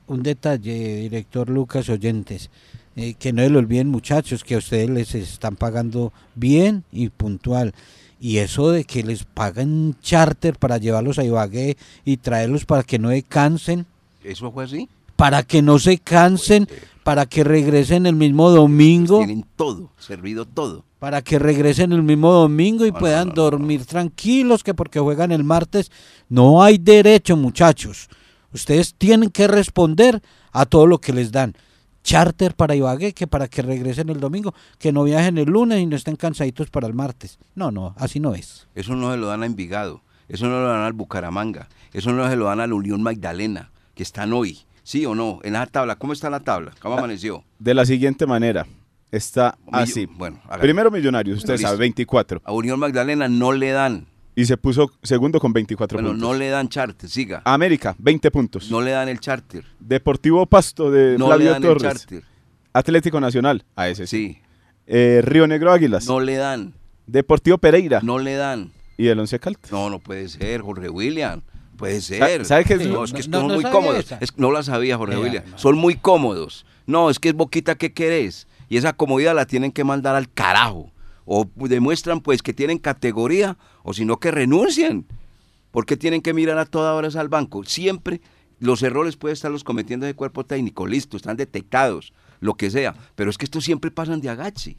un 0.06 0.22
detalle, 0.22 0.96
director 0.96 1.48
Lucas 1.48 1.88
Oyentes, 1.88 2.50
eh, 2.96 3.14
que 3.14 3.32
no 3.32 3.42
se 3.42 3.50
lo 3.50 3.60
olviden 3.60 3.88
muchachos, 3.88 4.42
que 4.42 4.56
a 4.56 4.58
ustedes 4.58 4.90
les 4.90 5.14
están 5.14 5.56
pagando 5.56 6.12
bien 6.34 6.84
y 6.90 7.10
puntual. 7.10 7.74
Y 8.20 8.38
eso 8.38 8.72
de 8.72 8.84
que 8.84 9.04
les 9.04 9.22
pagan 9.24 9.94
charter 10.00 10.58
para 10.58 10.78
llevarlos 10.78 11.18
a 11.18 11.24
Ibagué 11.24 11.76
y 12.04 12.16
traerlos 12.16 12.64
para 12.64 12.82
que 12.82 12.98
no 12.98 13.10
se 13.10 13.22
cansen. 13.22 13.86
¿Eso 14.24 14.50
fue 14.50 14.64
así? 14.64 14.88
Para 15.14 15.44
que 15.44 15.62
no 15.62 15.78
se 15.78 15.98
cansen, 15.98 16.66
para 17.08 17.24
que 17.24 17.42
regresen 17.42 18.04
el 18.04 18.16
mismo 18.16 18.50
domingo. 18.50 19.24
Tienen 19.24 19.46
todo, 19.56 19.90
servido 19.96 20.44
todo 20.44 20.84
para 20.98 21.22
que 21.22 21.38
regresen 21.38 21.92
el 21.92 22.02
mismo 22.02 22.30
domingo 22.32 22.84
y 22.84 22.92
puedan 22.92 23.30
dormir 23.30 23.86
tranquilos 23.86 24.62
que 24.62 24.74
porque 24.74 25.00
juegan 25.00 25.32
el 25.32 25.42
martes. 25.42 25.90
No 26.28 26.62
hay 26.62 26.76
derecho, 26.76 27.34
muchachos. 27.34 28.10
Ustedes 28.52 28.94
tienen 28.94 29.30
que 29.30 29.48
responder 29.48 30.20
a 30.52 30.66
todo 30.66 30.86
lo 30.86 31.00
que 31.00 31.14
les 31.14 31.32
dan. 31.32 31.54
Charter 32.02 32.54
para 32.54 32.76
Ibagué, 32.76 33.14
que 33.14 33.26
para 33.26 33.48
que 33.48 33.62
regresen 33.62 34.10
el 34.10 34.20
domingo, 34.20 34.52
que 34.78 34.92
no 34.92 35.04
viajen 35.04 35.38
el 35.38 35.48
lunes 35.48 35.80
y 35.80 35.86
no 35.86 35.96
estén 35.96 36.16
cansaditos 36.16 36.68
para 36.68 36.86
el 36.86 36.92
martes. 36.92 37.38
No, 37.54 37.70
no, 37.70 37.94
así 37.96 38.20
no 38.20 38.34
es. 38.34 38.66
Eso 38.74 38.94
no 38.94 39.12
se 39.12 39.16
lo 39.16 39.28
dan 39.28 39.44
a 39.44 39.46
Envigado, 39.46 40.02
eso 40.28 40.44
no 40.44 40.60
lo 40.60 40.68
dan 40.68 40.82
al 40.82 40.92
Bucaramanga, 40.92 41.70
eso 41.94 42.12
no 42.12 42.28
se 42.28 42.36
lo 42.36 42.44
dan 42.46 42.60
a 42.60 42.66
la 42.66 42.74
Unión 42.74 43.02
Magdalena, 43.02 43.70
que 43.94 44.02
están 44.02 44.34
hoy. 44.34 44.58
¿Sí 44.88 45.04
o 45.04 45.14
no? 45.14 45.38
En 45.42 45.54
esa 45.54 45.66
tabla, 45.66 45.96
¿cómo 45.96 46.14
está 46.14 46.30
la 46.30 46.40
tabla? 46.40 46.72
¿Cómo 46.80 46.96
amaneció? 46.96 47.44
De 47.58 47.74
la 47.74 47.84
siguiente 47.84 48.26
manera 48.26 48.66
está 49.10 49.58
así. 49.70 50.06
Bueno, 50.06 50.40
Primero 50.62 50.90
Millonarios, 50.90 51.36
usted 51.36 51.58
sabe, 51.58 51.76
24. 51.76 52.40
A 52.42 52.52
Unión 52.52 52.80
Magdalena 52.80 53.28
no 53.28 53.52
le 53.52 53.70
dan. 53.72 54.06
Y 54.34 54.46
se 54.46 54.56
puso 54.56 54.90
segundo 55.02 55.40
con 55.40 55.52
24 55.52 55.98
bueno, 55.98 56.12
puntos. 56.12 56.26
no 56.26 56.34
le 56.34 56.48
dan 56.48 56.70
charter, 56.70 57.10
siga. 57.10 57.42
América, 57.44 57.96
20 57.98 58.30
puntos. 58.30 58.70
No 58.70 58.80
le 58.80 58.92
dan 58.92 59.10
el 59.10 59.20
charter. 59.20 59.62
Deportivo 59.78 60.46
Pasto 60.46 60.90
de 60.90 61.18
no 61.18 61.26
Flavio 61.26 61.44
le 61.44 61.50
dan 61.50 61.62
Torres. 61.62 61.82
el 61.82 61.90
charter. 61.90 62.22
Atlético 62.72 63.20
Nacional, 63.20 63.66
a 63.76 63.90
ese 63.90 64.06
Sí. 64.06 64.38
Eh, 64.86 65.20
Río 65.22 65.46
Negro 65.46 65.70
Águilas. 65.70 66.06
No 66.06 66.18
le 66.18 66.36
dan. 66.36 66.72
Deportivo 67.06 67.58
Pereira. 67.58 68.00
No 68.02 68.18
le 68.18 68.36
dan. 68.36 68.72
Y 68.96 69.08
el 69.08 69.18
Once 69.18 69.38
Caldas. 69.38 69.70
No, 69.70 69.90
no 69.90 69.98
puede 69.98 70.30
ser, 70.30 70.62
Jorge 70.62 70.88
William. 70.88 71.42
Puede 71.78 72.00
ser. 72.02 72.44
¿Sabe 72.44 72.64
qué 72.64 72.74
es? 72.74 72.86
No, 72.86 73.04
es 73.04 73.12
que 73.12 73.26
No, 73.28 73.38
son 73.40 73.48
no 73.48 73.54
muy 73.54 73.64
cómodos. 73.64 74.12
Es- 74.20 74.36
no 74.36 74.50
la 74.52 74.62
sabía, 74.62 74.98
Jorge 74.98 75.16
William. 75.16 75.44
Son 75.56 75.78
muy 75.78 75.94
cómodos. 75.94 76.66
No, 76.86 77.08
es 77.08 77.18
que 77.18 77.30
es 77.30 77.34
boquita 77.34 77.76
que 77.76 77.92
querés. 77.92 78.46
Y 78.68 78.76
esa 78.76 78.92
comodidad 78.92 79.34
la 79.34 79.46
tienen 79.46 79.72
que 79.72 79.84
mandar 79.84 80.14
al 80.14 80.30
carajo. 80.30 80.90
O 81.24 81.48
demuestran 81.54 82.20
pues 82.20 82.42
que 82.42 82.52
tienen 82.52 82.78
categoría, 82.78 83.56
o 83.82 83.94
si 83.94 84.04
no 84.04 84.18
que 84.18 84.30
renuncien. 84.30 85.06
¿Por 85.70 85.86
qué 85.86 85.96
tienen 85.96 86.20
que 86.22 86.34
mirar 86.34 86.58
a 86.58 86.66
toda 86.66 86.94
hora 86.94 87.08
al 87.18 87.28
banco? 87.28 87.64
Siempre 87.64 88.20
los 88.58 88.82
errores 88.82 89.16
pueden 89.16 89.34
estarlos 89.34 89.62
cometiendo 89.64 90.06
ese 90.06 90.14
cuerpo 90.14 90.44
técnico, 90.44 90.86
listo, 90.86 91.16
están 91.16 91.36
detectados, 91.36 92.12
lo 92.40 92.54
que 92.54 92.70
sea, 92.70 92.94
pero 93.14 93.30
es 93.30 93.38
que 93.38 93.44
estos 93.44 93.64
siempre 93.64 93.90
pasan 93.90 94.20
de 94.20 94.30
agache. 94.30 94.76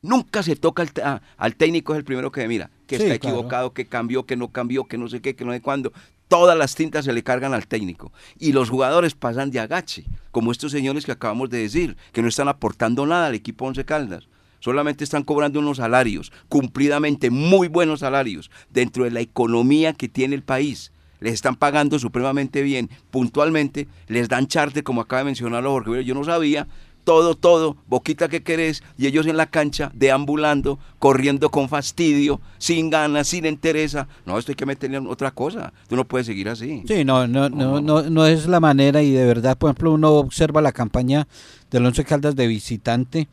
Nunca 0.00 0.44
se 0.44 0.54
toca 0.54 0.84
al, 0.84 1.22
al 1.36 1.56
técnico, 1.56 1.92
es 1.92 1.98
el 1.98 2.04
primero 2.04 2.30
que 2.30 2.46
mira, 2.46 2.70
que 2.86 2.96
está 2.96 3.08
equivocado, 3.14 3.72
que 3.72 3.86
cambió, 3.86 4.26
que 4.26 4.36
no 4.36 4.48
cambió, 4.52 4.84
que 4.84 4.96
no 4.98 5.08
sé 5.08 5.20
qué, 5.20 5.34
que 5.34 5.44
no 5.44 5.52
sé 5.52 5.60
cuándo. 5.60 5.92
Todas 6.28 6.56
las 6.56 6.74
tintas 6.74 7.04
se 7.04 7.12
le 7.12 7.22
cargan 7.22 7.54
al 7.54 7.66
técnico. 7.66 8.12
Y 8.38 8.52
los 8.52 8.70
jugadores 8.70 9.14
pasan 9.14 9.50
de 9.50 9.60
agache, 9.60 10.04
como 10.30 10.52
estos 10.52 10.72
señores 10.72 11.06
que 11.06 11.12
acabamos 11.12 11.50
de 11.50 11.58
decir, 11.58 11.96
que 12.12 12.22
no 12.22 12.28
están 12.28 12.48
aportando 12.48 13.06
nada 13.06 13.26
al 13.26 13.34
equipo 13.34 13.64
Once 13.66 13.84
Caldas 13.84 14.28
solamente 14.60 15.04
están 15.04 15.22
cobrando 15.22 15.60
unos 15.60 15.76
salarios, 15.76 16.32
cumplidamente 16.48 17.30
muy 17.30 17.68
buenos 17.68 18.00
salarios, 18.00 18.50
dentro 18.70 19.04
de 19.04 19.10
la 19.10 19.20
economía 19.20 19.92
que 19.92 20.08
tiene 20.08 20.34
el 20.34 20.42
país. 20.42 20.92
Les 21.20 21.34
están 21.34 21.56
pagando 21.56 21.98
supremamente 21.98 22.62
bien, 22.62 22.90
puntualmente, 23.10 23.88
les 24.06 24.28
dan 24.28 24.46
charter, 24.46 24.84
como 24.84 25.00
acaba 25.00 25.20
de 25.20 25.26
mencionarlo 25.26 25.72
Jorge, 25.72 26.04
yo 26.04 26.14
no 26.14 26.24
sabía, 26.24 26.68
todo, 27.08 27.34
todo, 27.34 27.78
boquita 27.86 28.28
que 28.28 28.42
querés, 28.42 28.82
y 28.98 29.06
ellos 29.06 29.26
en 29.26 29.38
la 29.38 29.46
cancha, 29.46 29.90
deambulando, 29.94 30.78
corriendo 30.98 31.48
con 31.48 31.70
fastidio, 31.70 32.38
sin 32.58 32.90
ganas, 32.90 33.28
sin 33.28 33.46
entereza. 33.46 34.06
No, 34.26 34.38
esto 34.38 34.52
hay 34.52 34.56
que 34.56 34.66
meterle 34.66 34.98
otra 34.98 35.30
cosa. 35.30 35.72
Tú 35.88 35.96
no 35.96 36.04
puedes 36.04 36.26
seguir 36.26 36.50
así. 36.50 36.82
Sí, 36.86 37.06
no, 37.06 37.26
no, 37.26 37.48
no, 37.48 37.80
no, 37.80 38.02
no 38.02 38.26
es 38.26 38.46
la 38.46 38.60
manera, 38.60 39.02
y 39.02 39.10
de 39.10 39.24
verdad, 39.24 39.56
por 39.56 39.70
ejemplo, 39.70 39.92
uno 39.92 40.10
observa 40.16 40.60
la 40.60 40.72
campaña 40.72 41.26
del 41.70 41.86
Once 41.86 42.04
Caldas 42.04 42.36
de 42.36 42.46
visitante 42.46 43.26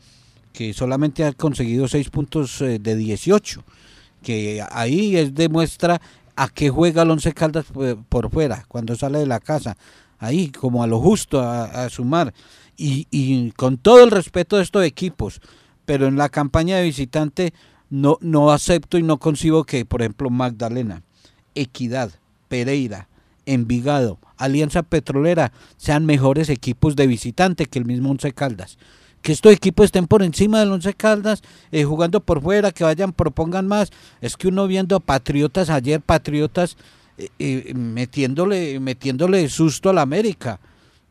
que 0.54 0.72
solamente 0.72 1.22
ha 1.22 1.34
conseguido 1.34 1.86
6 1.86 2.08
puntos 2.08 2.62
eh, 2.62 2.78
de 2.78 2.96
18, 2.96 3.62
que 4.22 4.64
ahí 4.70 5.18
es 5.18 5.34
demuestra 5.34 6.00
a 6.34 6.48
qué 6.48 6.70
juega 6.70 7.02
el 7.02 7.10
Once 7.10 7.30
Caldas 7.34 7.66
por 8.08 8.30
fuera, 8.30 8.64
cuando 8.68 8.96
sale 8.96 9.18
de 9.18 9.26
la 9.26 9.38
casa, 9.38 9.76
ahí 10.18 10.48
como 10.48 10.82
a 10.82 10.86
lo 10.86 11.00
justo, 11.00 11.40
a, 11.40 11.88
sumar, 11.90 12.32
y, 12.76 13.06
y, 13.10 13.50
con 13.52 13.78
todo 13.78 14.04
el 14.04 14.10
respeto 14.10 14.56
de 14.56 14.62
estos 14.62 14.84
equipos, 14.84 15.40
pero 15.84 16.06
en 16.06 16.16
la 16.16 16.28
campaña 16.28 16.76
de 16.76 16.84
visitante 16.84 17.54
no, 17.90 18.18
no 18.20 18.50
acepto 18.50 18.98
y 18.98 19.02
no 19.02 19.18
concibo 19.18 19.64
que, 19.64 19.84
por 19.84 20.02
ejemplo, 20.02 20.30
Magdalena, 20.30 21.02
Equidad, 21.54 22.10
Pereira, 22.48 23.08
Envigado, 23.46 24.18
Alianza 24.36 24.82
Petrolera 24.82 25.52
sean 25.76 26.04
mejores 26.04 26.48
equipos 26.48 26.96
de 26.96 27.06
visitante 27.06 27.66
que 27.66 27.78
el 27.78 27.84
mismo 27.84 28.10
Once 28.10 28.32
Caldas 28.32 28.76
que 29.26 29.32
estos 29.32 29.52
equipos 29.52 29.86
estén 29.86 30.06
por 30.06 30.22
encima 30.22 30.60
del 30.60 30.70
Once 30.70 30.94
Caldas, 30.94 31.42
eh, 31.72 31.82
jugando 31.82 32.20
por 32.20 32.40
fuera, 32.40 32.70
que 32.70 32.84
vayan, 32.84 33.12
propongan 33.12 33.66
más. 33.66 33.90
Es 34.20 34.36
que 34.36 34.46
uno 34.46 34.68
viendo 34.68 35.00
Patriotas 35.00 35.68
ayer, 35.68 36.00
Patriotas 36.00 36.76
eh, 37.18 37.30
eh, 37.40 37.74
metiéndole, 37.74 38.78
metiéndole 38.78 39.48
susto 39.48 39.90
a 39.90 39.92
la 39.92 40.02
América. 40.02 40.60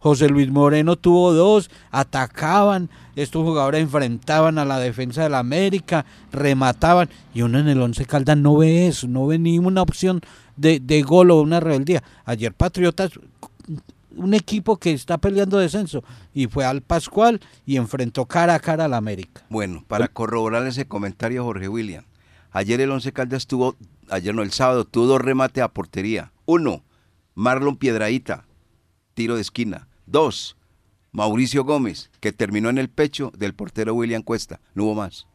José 0.05 0.29
Luis 0.29 0.51
Moreno 0.51 0.97
tuvo 0.97 1.33
dos, 1.33 1.71
atacaban, 1.89 2.91
estos 3.15 3.43
jugadores 3.43 3.81
enfrentaban 3.81 4.59
a 4.59 4.63
la 4.63 4.77
defensa 4.77 5.23
de 5.23 5.29
la 5.29 5.39
América, 5.39 6.05
remataban, 6.31 7.09
y 7.33 7.41
uno 7.41 7.57
en 7.57 7.67
el 7.67 7.81
Once 7.81 8.05
Caldas 8.05 8.37
no 8.37 8.55
ve 8.55 8.85
eso, 8.85 9.07
no 9.07 9.25
ve 9.25 9.39
ni 9.39 9.57
una 9.57 9.81
opción 9.81 10.21
de, 10.57 10.79
de 10.79 11.01
gol 11.01 11.31
o 11.31 11.41
una 11.41 11.59
rebeldía. 11.59 12.03
Ayer 12.23 12.53
Patriotas 12.53 13.13
un 14.15 14.35
equipo 14.35 14.77
que 14.77 14.91
está 14.91 15.17
peleando 15.17 15.57
descenso 15.57 16.03
y 16.35 16.45
fue 16.45 16.65
al 16.65 16.81
Pascual 16.81 17.41
y 17.65 17.77
enfrentó 17.77 18.27
cara 18.27 18.53
a 18.53 18.59
cara 18.59 18.85
al 18.85 18.93
América. 18.93 19.41
Bueno, 19.49 19.83
para 19.87 20.07
corroborar 20.07 20.67
ese 20.67 20.85
comentario 20.85 21.43
Jorge 21.43 21.67
William, 21.67 22.03
ayer 22.51 22.79
el 22.79 22.91
Once 22.91 23.11
Caldas 23.11 23.47
tuvo, 23.47 23.75
ayer 24.11 24.35
no, 24.35 24.43
el 24.43 24.51
sábado 24.51 24.85
tuvo 24.85 25.07
dos 25.07 25.21
remates 25.21 25.63
a 25.63 25.69
portería. 25.69 26.31
Uno, 26.45 26.83
Marlon 27.33 27.77
Piedraíta, 27.77 28.45
tiro 29.15 29.33
de 29.33 29.41
esquina. 29.41 29.87
Dos, 30.05 30.55
Mauricio 31.11 31.63
Gómez, 31.63 32.11
que 32.19 32.31
terminó 32.31 32.69
en 32.69 32.77
el 32.77 32.89
pecho 32.89 33.31
del 33.37 33.53
portero 33.53 33.93
William 33.93 34.21
Cuesta. 34.21 34.59
No 34.73 34.85
hubo 34.85 34.95
más. 34.95 35.27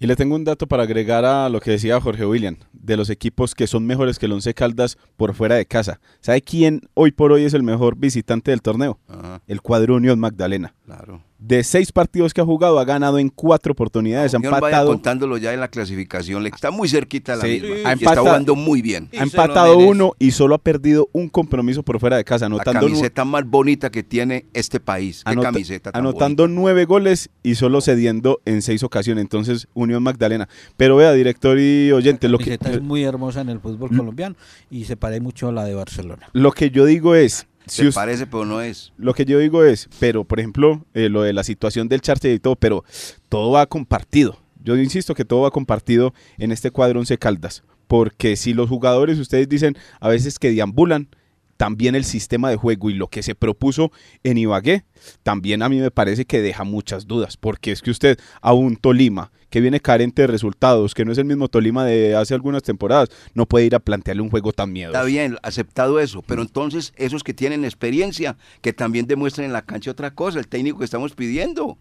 Y 0.00 0.06
le 0.06 0.16
tengo 0.16 0.36
un 0.36 0.44
dato 0.44 0.66
para 0.66 0.84
agregar 0.84 1.24
a 1.24 1.48
lo 1.48 1.60
que 1.60 1.72
decía 1.72 2.00
Jorge 2.00 2.24
William, 2.24 2.56
de 2.72 2.96
los 2.96 3.10
equipos 3.10 3.54
que 3.54 3.66
son 3.66 3.84
mejores 3.84 4.18
que 4.18 4.26
el 4.26 4.32
Once 4.32 4.54
Caldas 4.54 4.96
por 5.16 5.34
fuera 5.34 5.56
de 5.56 5.66
casa. 5.66 6.00
¿Sabe 6.20 6.40
quién 6.40 6.88
hoy 6.94 7.10
por 7.10 7.32
hoy 7.32 7.44
es 7.44 7.54
el 7.54 7.64
mejor 7.64 7.96
visitante 7.96 8.52
del 8.52 8.62
torneo? 8.62 8.98
El 9.46 9.60
cuadro 9.60 9.96
Unión 9.96 10.20
Magdalena. 10.20 10.74
Claro 10.84 11.27
de 11.38 11.62
seis 11.62 11.92
partidos 11.92 12.34
que 12.34 12.40
ha 12.40 12.44
jugado, 12.44 12.78
ha 12.78 12.84
ganado 12.84 13.18
en 13.18 13.28
cuatro 13.28 13.72
oportunidades. 13.72 14.34
ha 14.34 14.38
empatado. 14.38 14.88
contándolo 14.90 15.38
ya 15.38 15.54
en 15.54 15.60
la 15.60 15.68
clasificación, 15.68 16.42
le 16.42 16.50
está 16.50 16.70
muy 16.70 16.88
cerquita 16.88 17.34
a 17.34 17.36
la 17.36 17.44
misma. 17.44 17.68
Ha 17.68 17.92
empatado, 17.92 18.10
está 18.10 18.20
jugando 18.20 18.54
muy 18.56 18.82
bien. 18.82 19.08
ha 19.18 19.22
empatado 19.22 19.78
uno 19.78 20.12
y 20.18 20.32
solo 20.32 20.54
ha 20.54 20.58
perdido 20.58 21.08
un 21.12 21.28
compromiso 21.28 21.82
por 21.82 22.00
fuera 22.00 22.16
de 22.16 22.24
casa. 22.24 22.46
Anotando 22.46 22.80
la 22.80 22.86
camiseta 22.86 23.24
más 23.24 23.44
bonita 23.44 23.90
que 23.90 24.02
tiene 24.02 24.46
este 24.52 24.80
país. 24.80 25.22
¿Qué 25.24 25.36
camiseta 25.36 25.90
anotando 25.94 26.48
nueve 26.48 26.84
goles 26.84 27.30
y 27.42 27.54
solo 27.54 27.80
cediendo 27.80 28.40
en 28.44 28.62
seis 28.62 28.82
ocasiones. 28.82 29.22
Entonces, 29.22 29.68
Unión 29.74 30.02
Magdalena. 30.02 30.48
Pero 30.76 30.96
vea, 30.96 31.12
director 31.12 31.58
y 31.58 31.92
oyente, 31.92 32.28
lo 32.28 32.38
que. 32.38 32.58
es 32.60 32.82
muy 32.82 33.04
hermosa 33.04 33.40
en 33.40 33.48
el 33.48 33.60
fútbol 33.60 33.90
colombiano 33.96 34.36
y 34.70 34.84
se 34.84 34.96
parece 34.96 35.20
mucho 35.20 35.48
a 35.48 35.52
la 35.52 35.64
de 35.64 35.74
Barcelona. 35.74 36.28
Lo 36.32 36.52
que 36.52 36.70
yo 36.70 36.84
digo 36.84 37.14
es 37.14 37.46
se 37.68 37.92
parece, 37.92 38.26
pero 38.26 38.44
no 38.44 38.60
es. 38.60 38.92
Lo 38.96 39.14
que 39.14 39.24
yo 39.24 39.38
digo 39.38 39.64
es, 39.64 39.88
pero 39.98 40.24
por 40.24 40.40
ejemplo, 40.40 40.84
eh, 40.94 41.08
lo 41.08 41.22
de 41.22 41.32
la 41.32 41.44
situación 41.44 41.88
del 41.88 42.00
charter 42.00 42.34
y 42.34 42.38
todo, 42.38 42.56
pero 42.56 42.84
todo 43.28 43.50
va 43.52 43.66
compartido. 43.66 44.38
Yo 44.62 44.76
insisto 44.76 45.14
que 45.14 45.24
todo 45.24 45.42
va 45.42 45.50
compartido 45.50 46.12
en 46.36 46.52
este 46.52 46.70
cuadro 46.70 47.00
Once 47.00 47.16
Caldas. 47.18 47.62
Porque 47.86 48.36
si 48.36 48.52
los 48.52 48.68
jugadores, 48.68 49.18
ustedes 49.18 49.48
dicen 49.48 49.76
a 50.00 50.08
veces 50.08 50.38
que 50.38 50.50
deambulan, 50.50 51.08
también 51.58 51.96
el 51.96 52.04
sistema 52.04 52.48
de 52.48 52.56
juego 52.56 52.88
y 52.88 52.94
lo 52.94 53.08
que 53.08 53.22
se 53.22 53.34
propuso 53.34 53.90
en 54.22 54.38
Ibagué, 54.38 54.84
también 55.24 55.62
a 55.62 55.68
mí 55.68 55.78
me 55.78 55.90
parece 55.90 56.24
que 56.24 56.40
deja 56.40 56.62
muchas 56.64 57.06
dudas, 57.06 57.36
porque 57.36 57.72
es 57.72 57.82
que 57.82 57.90
usted 57.90 58.18
a 58.40 58.54
un 58.54 58.76
Tolima 58.76 59.32
que 59.50 59.60
viene 59.60 59.80
carente 59.80 60.22
de 60.22 60.28
resultados, 60.28 60.94
que 60.94 61.04
no 61.04 61.10
es 61.10 61.18
el 61.18 61.24
mismo 61.24 61.48
Tolima 61.48 61.84
de 61.84 62.14
hace 62.14 62.32
algunas 62.32 62.62
temporadas, 62.62 63.08
no 63.34 63.44
puede 63.44 63.66
ir 63.66 63.74
a 63.74 63.80
plantearle 63.80 64.22
un 64.22 64.30
juego 64.30 64.52
tan 64.52 64.72
miedoso. 64.72 64.96
Está 64.96 65.04
bien, 65.04 65.36
aceptado 65.42 65.98
eso, 65.98 66.22
pero 66.22 66.42
entonces 66.42 66.94
esos 66.96 67.24
que 67.24 67.34
tienen 67.34 67.64
experiencia, 67.64 68.36
que 68.60 68.72
también 68.72 69.08
demuestren 69.08 69.46
en 69.46 69.52
la 69.52 69.62
cancha 69.62 69.90
otra 69.90 70.14
cosa, 70.14 70.38
el 70.38 70.46
técnico 70.46 70.78
que 70.78 70.84
estamos 70.84 71.14
pidiendo, 71.14 71.76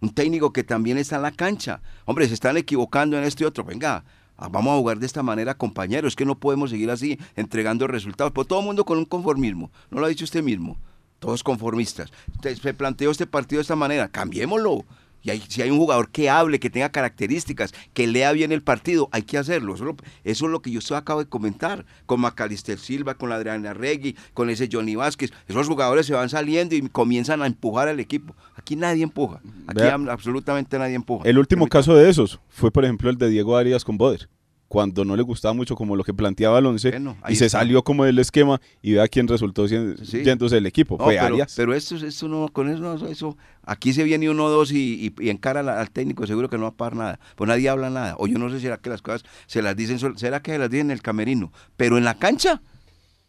un 0.00 0.12
técnico 0.12 0.52
que 0.52 0.64
también 0.64 0.98
está 0.98 1.16
en 1.16 1.22
la 1.22 1.30
cancha. 1.30 1.82
Hombre, 2.04 2.26
se 2.26 2.34
están 2.34 2.56
equivocando 2.56 3.16
en 3.16 3.22
este 3.22 3.46
otro, 3.46 3.62
venga, 3.62 4.04
vamos 4.48 4.72
a 4.72 4.78
jugar 4.78 4.98
de 4.98 5.06
esta 5.06 5.22
manera, 5.22 5.54
compañeros, 5.54 6.12
es 6.12 6.16
que 6.16 6.24
no 6.24 6.38
podemos 6.38 6.70
seguir 6.70 6.90
así 6.90 7.18
entregando 7.36 7.86
resultados, 7.86 8.32
pero 8.32 8.46
todo 8.46 8.60
el 8.60 8.66
mundo 8.66 8.84
con 8.84 8.98
un 8.98 9.04
conformismo, 9.04 9.70
no 9.90 10.00
lo 10.00 10.06
ha 10.06 10.08
dicho 10.08 10.24
usted 10.24 10.42
mismo, 10.42 10.78
todos 11.18 11.42
conformistas. 11.42 12.10
se 12.42 12.74
planteó 12.74 13.10
este 13.10 13.26
partido 13.26 13.58
de 13.58 13.62
esta 13.62 13.76
manera, 13.76 14.08
cambiémoslo. 14.08 14.84
Y 15.22 15.30
si 15.48 15.62
hay 15.62 15.70
un 15.70 15.78
jugador 15.78 16.10
que 16.10 16.30
hable, 16.30 16.58
que 16.60 16.70
tenga 16.70 16.90
características, 16.90 17.72
que 17.92 18.06
lea 18.06 18.32
bien 18.32 18.52
el 18.52 18.62
partido, 18.62 19.08
hay 19.12 19.22
que 19.22 19.38
hacerlo. 19.38 19.74
Eso, 19.74 19.94
es 20.24 20.40
lo 20.40 20.62
que 20.62 20.70
yo 20.70 20.96
acabo 20.96 21.20
de 21.20 21.28
comentar 21.28 21.84
con 22.06 22.20
Macalister 22.20 22.78
Silva, 22.78 23.14
con 23.14 23.32
Adriana 23.32 23.74
Regui, 23.74 24.16
con 24.34 24.50
ese 24.50 24.68
Johnny 24.70 24.96
Vázquez. 24.96 25.32
Esos 25.46 25.68
jugadores 25.68 26.06
se 26.06 26.14
van 26.14 26.28
saliendo 26.28 26.74
y 26.74 26.82
comienzan 26.88 27.42
a 27.42 27.46
empujar 27.46 27.88
al 27.88 28.00
equipo. 28.00 28.34
Aquí 28.56 28.76
nadie 28.76 29.02
empuja. 29.02 29.40
Aquí 29.66 29.82
absolutamente 29.82 30.78
nadie 30.78 30.94
empuja. 30.94 31.28
El 31.28 31.38
último 31.38 31.66
caso 31.68 31.94
de 31.94 32.08
esos 32.08 32.40
fue, 32.48 32.70
por 32.70 32.84
ejemplo, 32.84 33.10
el 33.10 33.18
de 33.18 33.28
Diego 33.28 33.56
Arias 33.56 33.84
con 33.84 33.98
Boder 33.98 34.28
cuando 34.70 35.04
no 35.04 35.16
le 35.16 35.24
gustaba 35.24 35.52
mucho 35.52 35.74
como 35.74 35.96
lo 35.96 36.04
que 36.04 36.14
planteaba 36.14 36.60
el 36.60 36.66
once 36.66 36.96
y 37.28 37.34
se 37.34 37.48
salió 37.48 37.82
como 37.82 38.04
del 38.04 38.20
esquema 38.20 38.60
y 38.80 38.92
vea 38.92 39.08
quién 39.08 39.26
resultó 39.26 39.66
yéndose 39.66 40.58
el 40.58 40.64
equipo, 40.64 40.96
fue 40.96 41.14
pero, 41.14 41.26
Arias. 41.26 41.54
Pero 41.56 41.74
esto, 41.74 41.96
esto 41.96 42.28
no, 42.28 42.48
con 42.50 42.70
eso, 42.70 43.08
eso, 43.08 43.36
aquí 43.64 43.92
se 43.92 44.04
viene 44.04 44.30
uno 44.30 44.44
o 44.44 44.48
dos 44.48 44.70
y, 44.70 45.12
y, 45.18 45.28
encara 45.28 45.80
al, 45.80 45.90
técnico, 45.90 46.24
seguro 46.24 46.48
que 46.48 46.56
no 46.56 46.62
va 46.62 46.68
a 46.68 46.76
pagar 46.76 46.94
nada, 46.94 47.20
pues 47.34 47.48
nadie 47.48 47.68
habla 47.68 47.90
nada, 47.90 48.14
o 48.16 48.28
yo 48.28 48.38
no 48.38 48.48
sé 48.48 48.58
si 48.58 48.62
será 48.62 48.76
que 48.76 48.90
las 48.90 49.02
cosas 49.02 49.24
se 49.48 49.60
las 49.60 49.74
dicen, 49.74 49.98
será 50.16 50.40
que 50.40 50.52
se 50.52 50.58
las 50.58 50.70
dicen 50.70 50.86
en 50.86 50.92
el 50.92 51.02
camerino, 51.02 51.52
pero 51.76 51.98
en 51.98 52.04
la 52.04 52.14
cancha, 52.14 52.62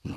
no, 0.04 0.14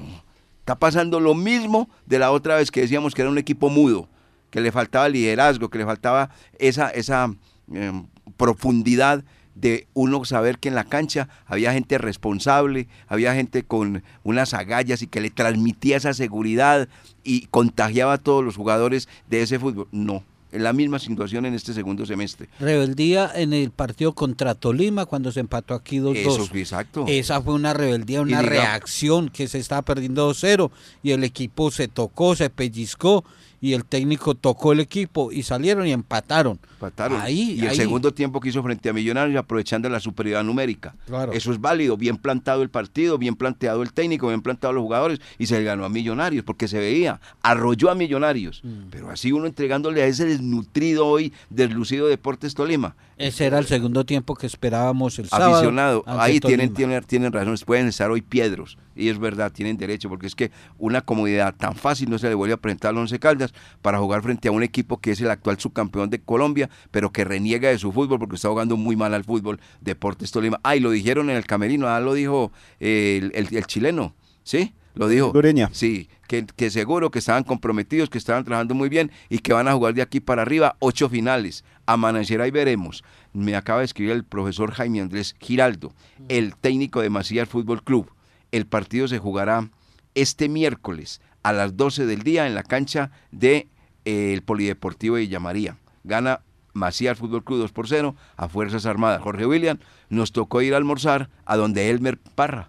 está 0.58 0.78
pasando 0.78 1.20
lo 1.20 1.34
mismo 1.34 1.88
de 2.04 2.18
la 2.18 2.32
otra 2.32 2.56
vez 2.56 2.70
que 2.70 2.82
decíamos 2.82 3.14
que 3.14 3.22
era 3.22 3.30
un 3.30 3.38
equipo 3.38 3.70
mudo, 3.70 4.10
que 4.50 4.60
le 4.60 4.70
faltaba 4.70 5.08
liderazgo, 5.08 5.70
que 5.70 5.78
le 5.78 5.86
faltaba 5.86 6.28
esa, 6.58 6.90
esa 6.90 7.34
em, 7.72 8.08
profundidad 8.36 9.24
de 9.54 9.86
uno 9.94 10.24
saber 10.24 10.58
que 10.58 10.68
en 10.68 10.74
la 10.74 10.84
cancha 10.84 11.28
había 11.46 11.72
gente 11.72 11.98
responsable, 11.98 12.88
había 13.06 13.34
gente 13.34 13.62
con 13.62 14.02
unas 14.22 14.54
agallas 14.54 15.02
y 15.02 15.06
que 15.06 15.20
le 15.20 15.30
transmitía 15.30 15.96
esa 15.96 16.14
seguridad 16.14 16.88
y 17.22 17.46
contagiaba 17.46 18.14
a 18.14 18.18
todos 18.18 18.44
los 18.44 18.56
jugadores 18.56 19.08
de 19.28 19.42
ese 19.42 19.58
fútbol. 19.58 19.88
No, 19.92 20.24
en 20.54 20.62
la 20.62 20.72
misma 20.72 20.98
situación 21.00 21.46
en 21.46 21.54
este 21.54 21.74
segundo 21.74 22.06
semestre. 22.06 22.48
Rebeldía 22.60 23.30
en 23.34 23.52
el 23.52 23.70
partido 23.70 24.12
contra 24.12 24.54
Tolima 24.54 25.04
cuando 25.04 25.32
se 25.32 25.40
empató 25.40 25.74
aquí 25.74 25.98
2-2. 25.98 26.16
Eso, 26.16 26.48
exacto. 26.54 27.04
Esa 27.08 27.42
fue 27.42 27.54
una 27.54 27.74
rebeldía, 27.74 28.22
una 28.22 28.40
reacción 28.40 29.28
que 29.28 29.48
se 29.48 29.58
estaba 29.58 29.82
perdiendo 29.82 30.30
2-0 30.30 30.70
y 31.02 31.10
el 31.10 31.24
equipo 31.24 31.70
se 31.72 31.88
tocó, 31.88 32.36
se 32.36 32.50
pellizcó 32.50 33.24
y 33.64 33.72
el 33.72 33.86
técnico 33.86 34.34
tocó 34.34 34.74
el 34.74 34.80
equipo 34.80 35.32
y 35.32 35.42
salieron 35.42 35.86
y 35.86 35.92
empataron. 35.92 36.60
Empataron. 36.74 37.18
Ahí, 37.18 37.52
y 37.52 37.60
el 37.62 37.68
ahí. 37.68 37.76
segundo 37.76 38.12
tiempo 38.12 38.38
que 38.38 38.50
hizo 38.50 38.62
frente 38.62 38.90
a 38.90 38.92
Millonarios 38.92 39.38
aprovechando 39.38 39.88
la 39.88 40.00
superioridad 40.00 40.44
numérica. 40.44 40.94
Claro. 41.06 41.32
Eso 41.32 41.50
es 41.50 41.58
válido, 41.58 41.96
bien 41.96 42.18
plantado 42.18 42.60
el 42.60 42.68
partido, 42.68 43.16
bien 43.16 43.36
planteado 43.36 43.82
el 43.82 43.94
técnico, 43.94 44.28
bien 44.28 44.42
planteado 44.42 44.74
los 44.74 44.82
jugadores 44.82 45.18
y 45.38 45.46
se 45.46 45.56
le 45.56 45.64
ganó 45.64 45.86
a 45.86 45.88
Millonarios 45.88 46.44
porque 46.44 46.68
se 46.68 46.78
veía, 46.78 47.22
arrolló 47.40 47.90
a 47.90 47.94
Millonarios. 47.94 48.60
Mm. 48.62 48.90
Pero 48.90 49.10
así 49.10 49.32
uno 49.32 49.46
entregándole 49.46 50.02
a 50.02 50.06
ese 50.08 50.26
desnutrido 50.26 51.06
hoy, 51.06 51.32
deslucido 51.48 52.06
Deportes 52.06 52.52
Tolima. 52.54 52.94
Ese 53.16 53.46
era 53.46 53.58
el 53.58 53.64
segundo 53.64 54.04
tiempo 54.04 54.34
que 54.34 54.46
esperábamos 54.46 55.18
el 55.18 55.28
sábado. 55.30 55.54
aficionado. 55.54 56.04
Ahí 56.06 56.38
tienen, 56.38 56.74
tienen, 56.74 57.02
tienen 57.04 57.32
razón, 57.32 57.56
pueden 57.64 57.86
estar 57.86 58.10
hoy 58.10 58.20
piedros. 58.20 58.76
Y 58.96 59.08
es 59.08 59.18
verdad, 59.18 59.50
tienen 59.52 59.76
derecho, 59.76 60.08
porque 60.08 60.26
es 60.26 60.34
que 60.34 60.50
una 60.78 61.00
comodidad 61.00 61.54
tan 61.56 61.74
fácil 61.74 62.10
no 62.10 62.18
se 62.18 62.28
le 62.28 62.34
vuelve 62.34 62.54
a 62.54 62.56
presentar 62.56 62.90
al 62.90 62.98
Once 62.98 63.18
Caldas 63.18 63.53
para 63.82 63.98
jugar 63.98 64.22
frente 64.22 64.48
a 64.48 64.52
un 64.52 64.62
equipo 64.62 65.00
que 65.00 65.10
es 65.12 65.20
el 65.20 65.30
actual 65.30 65.58
subcampeón 65.58 66.10
de 66.10 66.20
Colombia, 66.20 66.70
pero 66.90 67.12
que 67.12 67.24
reniega 67.24 67.68
de 67.68 67.78
su 67.78 67.92
fútbol 67.92 68.18
porque 68.18 68.36
está 68.36 68.48
jugando 68.48 68.76
muy 68.76 68.96
mal 68.96 69.14
al 69.14 69.24
fútbol 69.24 69.60
Deportes 69.80 70.30
Tolima. 70.30 70.60
Ah, 70.62 70.76
y 70.76 70.80
lo 70.80 70.90
dijeron 70.90 71.30
en 71.30 71.36
el 71.36 71.46
camerino, 71.46 71.88
ah, 71.88 72.00
lo 72.00 72.14
dijo 72.14 72.52
eh, 72.80 73.20
el, 73.22 73.32
el- 73.34 73.56
el 73.56 73.66
chileno, 73.66 74.14
¿sí? 74.42 74.74
Lo 74.94 75.08
dijo. 75.08 75.32
Gureña. 75.32 75.70
Sí, 75.72 76.08
que, 76.28 76.46
que 76.46 76.70
seguro 76.70 77.10
que 77.10 77.18
estaban 77.18 77.42
comprometidos, 77.42 78.08
que 78.08 78.18
estaban 78.18 78.44
trabajando 78.44 78.74
muy 78.76 78.88
bien 78.88 79.10
y 79.28 79.38
que 79.40 79.52
van 79.52 79.66
a 79.66 79.72
jugar 79.72 79.92
de 79.94 80.02
aquí 80.02 80.20
para 80.20 80.42
arriba 80.42 80.76
ocho 80.78 81.08
finales. 81.08 81.64
Amanecerá 81.84 82.46
y 82.46 82.52
veremos. 82.52 83.02
Me 83.32 83.56
acaba 83.56 83.80
de 83.80 83.86
escribir 83.86 84.12
el 84.12 84.22
profesor 84.24 84.70
Jaime 84.70 85.00
Andrés 85.00 85.34
Giraldo, 85.40 85.92
el 86.28 86.54
técnico 86.54 87.00
de 87.00 87.10
Macías 87.10 87.48
Fútbol 87.48 87.82
Club. 87.82 88.08
El 88.52 88.66
partido 88.66 89.08
se 89.08 89.18
jugará 89.18 89.68
este 90.14 90.48
miércoles 90.48 91.20
a 91.44 91.52
las 91.52 91.76
12 91.76 92.06
del 92.06 92.22
día 92.24 92.46
en 92.48 92.54
la 92.56 92.64
cancha 92.64 93.12
de 93.30 93.68
eh, 94.04 94.32
el 94.34 94.42
Polideportivo 94.42 95.14
de 95.14 95.22
Villamaría. 95.22 95.76
Gana 96.02 96.40
Macías 96.72 97.16
Fútbol 97.18 97.44
Club 97.44 97.60
2 97.60 97.70
por 97.72 97.86
0 97.86 98.16
a 98.36 98.48
Fuerzas 98.48 98.84
Armadas. 98.86 99.22
Jorge 99.22 99.46
William 99.46 99.78
nos 100.08 100.32
tocó 100.32 100.60
ir 100.62 100.74
a 100.74 100.76
almorzar 100.78 101.30
a 101.44 101.56
donde 101.56 101.88
Elmer 101.90 102.18
Parra. 102.34 102.68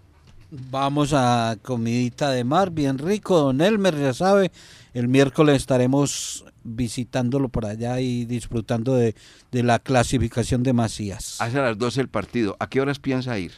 Vamos 0.51 1.11
a 1.13 1.57
comidita 1.63 2.29
de 2.29 2.43
mar, 2.43 2.69
bien 2.69 2.97
rico, 2.99 3.39
don 3.39 3.61
Elmer, 3.61 3.97
ya 3.99 4.13
sabe. 4.13 4.51
El 4.93 5.07
miércoles 5.07 5.55
estaremos 5.57 6.45
visitándolo 6.63 7.49
por 7.49 7.65
allá 7.65 7.99
y 7.99 8.25
disfrutando 8.25 8.95
de, 8.95 9.15
de 9.51 9.63
la 9.63 9.79
clasificación 9.79 10.63
de 10.63 10.73
Macías. 10.73 11.41
Hace 11.41 11.59
a 11.59 11.63
las 11.63 11.77
12 11.77 12.01
el 12.01 12.07
partido. 12.09 12.55
¿A 12.59 12.67
qué 12.69 12.79
horas 12.79 12.99
piensa 12.99 13.37
ir? 13.39 13.51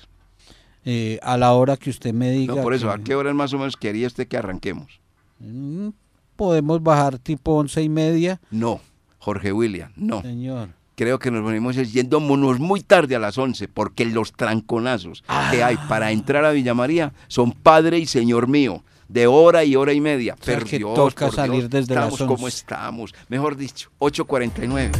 Eh, 0.85 1.19
a 1.21 1.37
la 1.37 1.51
hora 1.53 1.75
que 1.77 1.89
usted 1.89 2.13
me 2.13 2.31
diga. 2.31 2.55
No, 2.55 2.61
por 2.63 2.73
eso, 2.73 2.87
que- 2.87 2.93
¿a 2.93 2.97
qué 3.03 3.15
horas 3.15 3.35
más 3.35 3.53
o 3.53 3.57
menos 3.59 3.75
quería 3.75 4.07
usted 4.07 4.27
que 4.27 4.37
arranquemos? 4.37 4.99
Mm, 5.39 5.89
Podemos 6.35 6.83
bajar 6.83 7.17
tipo 7.17 7.53
once 7.55 7.81
y 7.81 7.89
media. 7.89 8.39
No, 8.51 8.79
Jorge 9.17 9.51
William, 9.51 9.91
no. 9.95 10.21
Señor. 10.21 10.69
Creo 10.95 11.17
que 11.19 11.29
nos 11.31 11.43
venimos 11.45 11.75
yéndonos 11.75 12.59
muy 12.59 12.81
tarde 12.81 13.15
a 13.15 13.19
las 13.19 13.37
11, 13.37 13.67
porque 13.67 14.05
los 14.05 14.33
tranconazos 14.33 15.23
que 15.51 15.63
hay 15.63 15.77
para 15.89 16.11
entrar 16.11 16.43
a 16.45 16.51
Villa 16.51 16.73
María 16.73 17.13
son 17.27 17.51
Padre 17.51 17.97
y 17.99 18.05
Señor 18.07 18.47
mío, 18.47 18.83
de 19.07 19.25
hora 19.27 19.63
y 19.63 19.75
hora 19.75 19.93
y 19.93 20.01
media. 20.01 20.35
sea, 20.41 20.55
Pero 20.55 20.65
que 20.65 20.77
Dios, 20.77 20.93
toca 20.95 21.25
por 21.27 21.35
Dios, 21.35 21.35
salir 21.35 21.69
desde 21.69 21.93
estamos 21.93 22.19
las 22.19 22.27
como 22.27 22.45
11. 22.45 22.57
estamos. 22.57 23.13
Mejor 23.29 23.55
dicho, 23.57 23.89
8.49. 23.99 24.91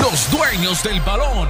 Los 0.00 0.30
dueños 0.30 0.82
del 0.82 1.00
balón. 1.00 1.48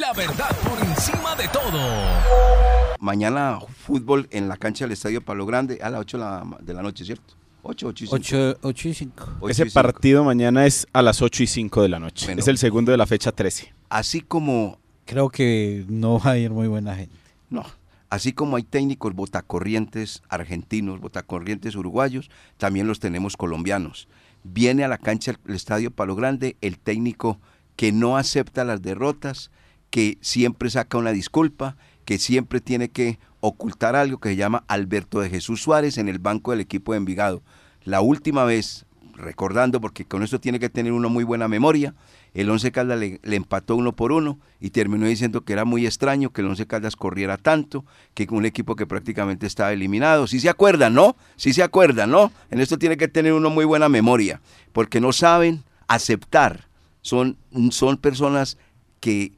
La 0.00 0.12
verdad 0.12 0.50
por 0.62 0.78
encima 0.86 1.34
de 1.36 1.48
todo. 1.48 2.73
Mañana 3.04 3.58
fútbol 3.60 4.28
en 4.30 4.48
la 4.48 4.56
cancha 4.56 4.86
del 4.86 4.92
Estadio 4.92 5.22
Palo 5.22 5.44
Grande 5.44 5.78
a 5.82 5.90
las 5.90 6.00
8 6.00 6.16
de 6.16 6.24
la, 6.24 6.58
de 6.60 6.74
la 6.74 6.82
noche, 6.82 7.04
¿cierto? 7.04 7.34
8, 7.62 7.88
8 7.88 8.04
y 8.04 8.06
5. 8.06 8.16
8, 8.16 8.58
ocho 8.62 8.88
y 8.88 8.94
5. 8.94 9.24
Ocho 9.40 9.52
Ese 9.52 9.66
y 9.66 9.70
partido 9.70 10.24
mañana 10.24 10.64
es 10.64 10.86
a 10.92 11.02
las 11.02 11.20
8 11.20 11.42
y 11.42 11.46
5 11.46 11.82
de 11.82 11.88
la 11.90 11.98
noche. 11.98 12.26
Bueno. 12.26 12.40
Es 12.40 12.48
el 12.48 12.56
segundo 12.56 12.92
de 12.92 12.96
la 12.96 13.06
fecha 13.06 13.30
13. 13.30 13.74
Así 13.90 14.22
como 14.22 14.78
Creo 15.04 15.28
que 15.28 15.84
no 15.88 16.18
va 16.18 16.30
a 16.30 16.38
ir 16.38 16.50
muy 16.50 16.66
buena 16.66 16.96
gente. 16.96 17.14
No. 17.50 17.64
Así 18.08 18.32
como 18.32 18.56
hay 18.56 18.62
técnicos 18.62 19.14
botacorrientes 19.14 20.22
argentinos, 20.28 21.00
botacorrientes 21.00 21.74
uruguayos, 21.74 22.30
también 22.56 22.86
los 22.86 23.00
tenemos 23.00 23.36
colombianos. 23.36 24.08
Viene 24.44 24.84
a 24.84 24.88
la 24.88 24.98
cancha 24.98 25.34
el 25.46 25.54
Estadio 25.54 25.90
Palo 25.90 26.16
Grande 26.16 26.56
el 26.60 26.78
técnico 26.78 27.38
que 27.76 27.92
no 27.92 28.16
acepta 28.16 28.64
las 28.64 28.82
derrotas, 28.82 29.50
que 29.90 30.16
siempre 30.20 30.70
saca 30.70 30.96
una 30.96 31.12
disculpa, 31.12 31.76
que 32.04 32.18
siempre 32.18 32.60
tiene 32.60 32.90
que 32.90 33.18
ocultar 33.40 33.96
algo 33.96 34.18
que 34.18 34.30
se 34.30 34.36
llama 34.36 34.64
Alberto 34.68 35.20
de 35.20 35.30
Jesús 35.30 35.62
Suárez 35.62 35.98
en 35.98 36.08
el 36.08 36.18
banco 36.18 36.50
del 36.50 36.60
equipo 36.60 36.92
de 36.92 36.98
Envigado. 36.98 37.42
La 37.84 38.00
última 38.00 38.44
vez, 38.44 38.86
recordando, 39.14 39.80
porque 39.80 40.04
con 40.04 40.22
esto 40.22 40.40
tiene 40.40 40.58
que 40.58 40.70
tener 40.70 40.92
uno 40.92 41.08
muy 41.08 41.24
buena 41.24 41.48
memoria, 41.48 41.94
el 42.34 42.50
Once 42.50 42.72
Caldas 42.72 42.98
le, 42.98 43.20
empató 43.22 43.76
uno 43.76 43.92
por 43.92 44.10
uno 44.10 44.40
y 44.60 44.70
terminó 44.70 45.06
diciendo 45.06 45.42
que 45.42 45.52
era 45.52 45.64
muy 45.64 45.86
extraño 45.86 46.30
que 46.30 46.40
el 46.40 46.48
Once 46.48 46.66
Caldas 46.66 46.96
corriera 46.96 47.36
tanto, 47.36 47.84
que 48.12 48.26
un 48.30 48.44
equipo 48.44 48.74
que 48.74 48.86
prácticamente 48.86 49.46
estaba 49.46 49.72
eliminado. 49.72 50.26
Si 50.26 50.40
se 50.40 50.48
acuerdan, 50.48 50.94
¿no? 50.94 51.16
Si 51.36 51.52
se 51.52 51.62
acuerdan, 51.62 52.10
¿no? 52.10 52.32
En 52.50 52.60
esto 52.60 52.76
tiene 52.76 52.96
que 52.96 53.06
tener 53.06 53.34
uno 53.34 53.50
muy 53.50 53.64
buena 53.64 53.88
memoria, 53.88 54.40
porque 54.72 55.00
no 55.00 55.12
saben 55.12 55.62
aceptar. 55.86 56.66
Son, 57.02 57.36
son 57.70 57.98
personas 57.98 58.58
que 58.98 59.32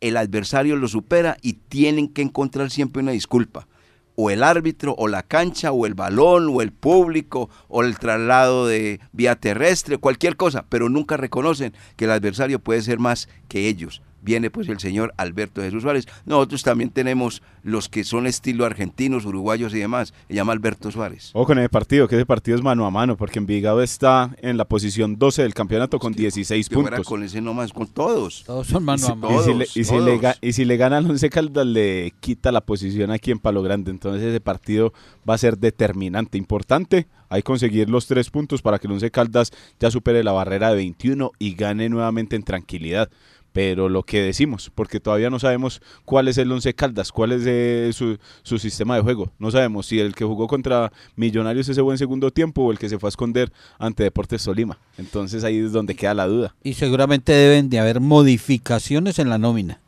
el 0.00 0.16
adversario 0.16 0.76
lo 0.76 0.88
supera 0.88 1.36
y 1.42 1.54
tienen 1.54 2.08
que 2.08 2.22
encontrar 2.22 2.70
siempre 2.70 3.02
una 3.02 3.12
disculpa. 3.12 3.66
O 4.14 4.30
el 4.30 4.42
árbitro, 4.42 4.94
o 4.96 5.08
la 5.08 5.22
cancha, 5.22 5.72
o 5.72 5.84
el 5.84 5.94
balón, 5.94 6.48
o 6.50 6.62
el 6.62 6.72
público, 6.72 7.50
o 7.68 7.82
el 7.82 7.98
traslado 7.98 8.66
de 8.66 9.00
vía 9.12 9.36
terrestre, 9.36 9.98
cualquier 9.98 10.36
cosa, 10.36 10.64
pero 10.68 10.88
nunca 10.88 11.18
reconocen 11.18 11.74
que 11.96 12.06
el 12.06 12.12
adversario 12.12 12.58
puede 12.58 12.80
ser 12.80 12.98
más 12.98 13.28
que 13.48 13.68
ellos. 13.68 14.00
Viene 14.26 14.50
pues 14.50 14.68
el 14.68 14.80
señor 14.80 15.14
Alberto 15.16 15.62
Jesús 15.62 15.82
Suárez. 15.84 16.06
Nosotros 16.24 16.64
también 16.64 16.90
tenemos 16.90 17.42
los 17.62 17.88
que 17.88 18.02
son 18.02 18.26
estilo 18.26 18.64
argentinos, 18.64 19.24
uruguayos 19.24 19.72
y 19.72 19.78
demás. 19.78 20.12
Se 20.28 20.34
llama 20.34 20.52
Alberto 20.52 20.90
Suárez. 20.90 21.30
Ojo 21.32 21.46
con 21.46 21.58
ese 21.60 21.68
partido, 21.68 22.08
que 22.08 22.16
ese 22.16 22.26
partido 22.26 22.56
es 22.56 22.62
mano 22.64 22.84
a 22.86 22.90
mano, 22.90 23.16
porque 23.16 23.38
Envigado 23.38 23.80
está 23.82 24.36
en 24.42 24.56
la 24.56 24.64
posición 24.64 25.16
12 25.16 25.42
del 25.42 25.54
campeonato 25.54 26.00
con 26.00 26.12
16 26.12 26.68
Que 26.68 26.74
fuera 26.74 26.90
puntos. 26.96 27.06
con 27.06 27.22
ese 27.22 27.40
nomás, 27.40 27.72
con 27.72 27.86
todos. 27.86 28.42
Todos 28.44 28.66
son 28.66 28.84
mano 28.84 29.06
a 29.06 29.14
mano. 29.14 29.40
y 29.40 29.44
si 29.44 29.54
le, 29.54 29.64
y 29.64 29.68
si 29.68 29.84
todos. 29.84 30.04
le 30.04 30.18
ga- 30.20 30.36
y 30.40 30.52
si 30.52 30.64
le 30.64 30.76
gana 30.76 30.98
al 30.98 31.08
Once 31.08 31.30
Caldas, 31.30 31.64
le 31.66 32.12
quita 32.18 32.50
la 32.50 32.60
posición 32.62 33.12
aquí 33.12 33.30
en 33.30 33.38
Palo 33.38 33.62
Grande. 33.62 33.92
Entonces 33.92 34.24
ese 34.24 34.40
partido 34.40 34.92
va 35.28 35.34
a 35.34 35.38
ser 35.38 35.56
determinante, 35.58 36.36
importante. 36.36 37.06
Hay 37.28 37.42
que 37.42 37.46
conseguir 37.46 37.88
los 37.90 38.06
tres 38.06 38.30
puntos 38.30 38.62
para 38.62 38.78
que 38.80 38.86
el 38.88 38.92
Once 38.94 39.10
Caldas 39.10 39.52
ya 39.78 39.90
supere 39.90 40.24
la 40.24 40.32
barrera 40.32 40.70
de 40.70 40.76
21 40.76 41.30
y 41.38 41.54
gane 41.54 41.88
nuevamente 41.88 42.34
en 42.36 42.42
tranquilidad. 42.42 43.08
Pero 43.56 43.88
lo 43.88 44.02
que 44.02 44.20
decimos, 44.20 44.70
porque 44.74 45.00
todavía 45.00 45.30
no 45.30 45.38
sabemos 45.38 45.80
cuál 46.04 46.28
es 46.28 46.36
el 46.36 46.52
Once 46.52 46.74
Caldas, 46.74 47.10
cuál 47.10 47.32
es 47.32 47.44
eh, 47.46 47.90
su, 47.94 48.18
su 48.42 48.58
sistema 48.58 48.96
de 48.96 49.00
juego. 49.00 49.32
No 49.38 49.50
sabemos 49.50 49.86
si 49.86 49.98
el 49.98 50.14
que 50.14 50.26
jugó 50.26 50.46
contra 50.46 50.92
Millonarios 51.14 51.66
ese 51.66 51.80
buen 51.80 51.96
segundo 51.96 52.30
tiempo 52.30 52.60
o 52.64 52.70
el 52.70 52.78
que 52.78 52.90
se 52.90 52.98
fue 52.98 53.06
a 53.06 53.08
esconder 53.08 53.50
ante 53.78 54.02
Deportes 54.02 54.44
Tolima. 54.44 54.78
Entonces 54.98 55.42
ahí 55.42 55.56
es 55.56 55.72
donde 55.72 55.94
queda 55.94 56.12
la 56.12 56.26
duda. 56.26 56.54
Y 56.64 56.74
seguramente 56.74 57.32
deben 57.32 57.70
de 57.70 57.78
haber 57.78 58.00
modificaciones 58.00 59.18
en 59.18 59.30
la 59.30 59.38
nómina. 59.38 59.80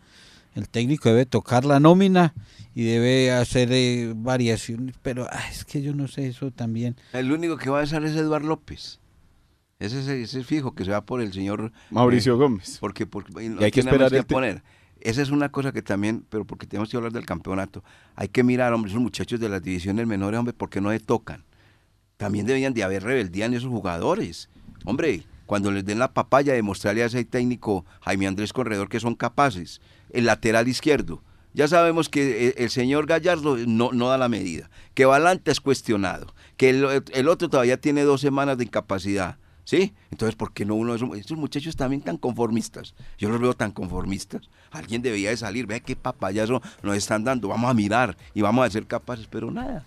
El 0.55 0.67
técnico 0.71 1.11
debe 1.11 1.27
tocar 1.27 1.67
la 1.67 1.79
nómina 1.79 2.33
y 2.75 2.85
debe 2.85 3.33
hacer 3.33 3.69
eh, 3.71 4.15
variaciones, 4.17 4.95
pero 5.03 5.27
ah, 5.31 5.45
es 5.53 5.67
que 5.67 5.83
yo 5.83 5.93
no 5.93 6.09
sé 6.09 6.27
eso 6.27 6.51
también. 6.53 6.97
El 7.13 7.31
único 7.33 7.59
que 7.59 7.69
va 7.69 7.83
a 7.83 7.87
salir 7.87 8.09
es 8.09 8.17
Eduardo 8.17 8.49
López. 8.49 8.99
Ese 9.79 10.01
es, 10.01 10.09
ese 10.09 10.41
es 10.41 10.47
fijo, 10.47 10.75
que 10.75 10.85
se 10.85 10.91
va 10.91 11.03
por 11.03 11.21
el 11.21 11.33
señor 11.33 11.73
Mauricio 11.91 12.35
eh, 12.35 12.37
Gómez. 12.37 12.79
Porque, 12.81 13.07
porque 13.07 13.33
Y 13.45 13.63
hay 13.65 13.71
que 13.71 13.81
esperar 13.81 14.13
el 14.13 14.25
te- 14.27 14.35
poner. 14.35 14.63
Esa 15.01 15.23
es 15.23 15.31
una 15.31 15.51
cosa 15.51 15.71
que 15.71 15.81
también, 15.83 16.25
pero 16.29 16.45
porque 16.45 16.67
tenemos 16.67 16.91
que 16.91 16.97
hablar 16.97 17.13
del 17.13 17.25
campeonato. 17.25 17.85
Hay 18.17 18.29
que 18.29 18.43
mirar, 18.43 18.73
hombre, 18.73 18.91
esos 18.91 19.01
muchachos 19.01 19.39
de 19.39 19.49
las 19.49 19.63
divisiones 19.63 20.07
menores, 20.09 20.37
hombre, 20.39 20.53
porque 20.53 20.81
no 20.81 20.91
le 20.91 20.99
tocan. 20.99 21.45
También 22.17 22.47
deberían 22.47 22.75
de 22.75 22.83
haber 22.83 23.05
rebeldía 23.05 23.47
en 23.47 23.55
esos 23.55 23.69
jugadores. 23.71 24.51
Hombre, 24.85 25.23
cuando 25.47 25.71
les 25.71 25.85
den 25.85 26.01
la 26.01 26.13
papaya, 26.13 26.53
demostrarle 26.53 27.05
a 27.05 27.07
ese 27.07 27.25
técnico 27.25 27.87
Jaime 28.01 28.27
Andrés 28.27 28.53
Corredor 28.53 28.89
que 28.89 28.99
son 28.99 29.15
capaces. 29.15 29.81
El 30.11 30.27
lateral 30.27 30.67
izquierdo. 30.67 31.23
Ya 31.55 31.69
sabemos 31.69 32.09
que 32.09 32.49
eh, 32.49 32.55
el 32.59 32.71
señor 32.71 33.07
Gallardo 33.07 33.57
no, 33.69 33.93
no 33.93 34.09
da 34.09 34.19
la 34.19 34.29
medida. 34.29 34.69
Que 34.95 35.05
Balanta 35.07 35.53
es 35.53 35.61
cuestionado. 35.61 36.35
Que 36.57 36.71
el, 36.71 37.05
el 37.13 37.29
otro 37.29 37.49
todavía 37.49 37.81
tiene 37.81 38.03
dos 38.03 38.21
semanas 38.21 38.59
de 38.59 38.65
incapacidad. 38.65 39.39
¿Sí? 39.69 39.93
Entonces, 40.11 40.35
¿por 40.35 40.55
qué 40.55 40.65
no 40.65 40.77
uno 40.77 40.93
de 40.93 40.97
esos, 40.97 41.15
esos 41.19 41.37
muchachos 41.37 41.77
también 41.77 42.01
tan 42.01 42.17
conformistas? 42.17 42.95
Yo 43.19 43.29
los 43.29 43.39
veo 43.39 43.53
tan 43.53 43.71
conformistas. 43.71 44.49
Alguien 44.71 45.03
debía 45.03 45.29
de 45.29 45.37
salir, 45.37 45.67
vea 45.67 45.79
qué 45.81 45.95
papayazo 45.95 46.63
nos 46.83 46.97
están 46.97 47.23
dando, 47.23 47.49
vamos 47.49 47.71
a 47.71 47.75
mirar 47.75 48.17
y 48.33 48.41
vamos 48.41 48.67
a 48.67 48.71
ser 48.71 48.87
capaces, 48.87 49.27
pero 49.29 49.51
nada. 49.51 49.85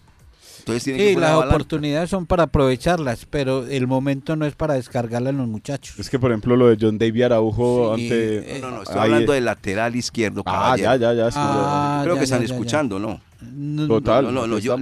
Entonces 0.59 0.84
Sí, 0.84 1.15
las 1.15 1.34
oportunidades 1.36 2.11
son 2.11 2.27
para 2.27 2.43
aprovecharlas, 2.43 3.25
pero 3.27 3.65
el 3.65 3.88
momento 3.88 4.36
no 4.36 4.45
es 4.45 4.53
para 4.53 4.75
descargarla 4.75 5.32
en 5.32 5.38
los 5.38 5.47
muchachos. 5.47 5.97
Es 5.97 6.11
que, 6.11 6.19
por 6.19 6.29
ejemplo, 6.29 6.55
lo 6.55 6.67
de 6.67 6.77
John 6.79 6.99
David 6.99 7.23
Araujo 7.23 7.95
Sí, 7.97 8.03
ante... 8.03 8.57
eh, 8.57 8.61
No, 8.61 8.69
no, 8.69 8.84
estoy 8.84 8.97
Ahí- 8.97 9.01
hablando 9.05 9.34
del 9.34 9.45
lateral 9.45 9.95
izquierdo, 9.95 10.43
Ah, 10.45 10.51
caballero. 10.77 10.91
ya, 10.95 10.95
ya, 10.97 11.13
ya. 11.15 11.32
sí, 11.32 11.38
Ah, 11.41 12.01
Creo 12.03 12.13
ya, 12.13 12.19
que 12.19 12.23
están 12.25 12.41
ya, 12.41 12.45
ya, 12.45 12.49
ya. 12.49 12.53
escuchando, 12.53 12.99
¿no? 12.99 13.19
No, 13.41 13.88
Total. 13.88 14.25
No, 14.25 14.32
no, 14.32 14.45
no, 14.45 14.59
yo 14.59 14.77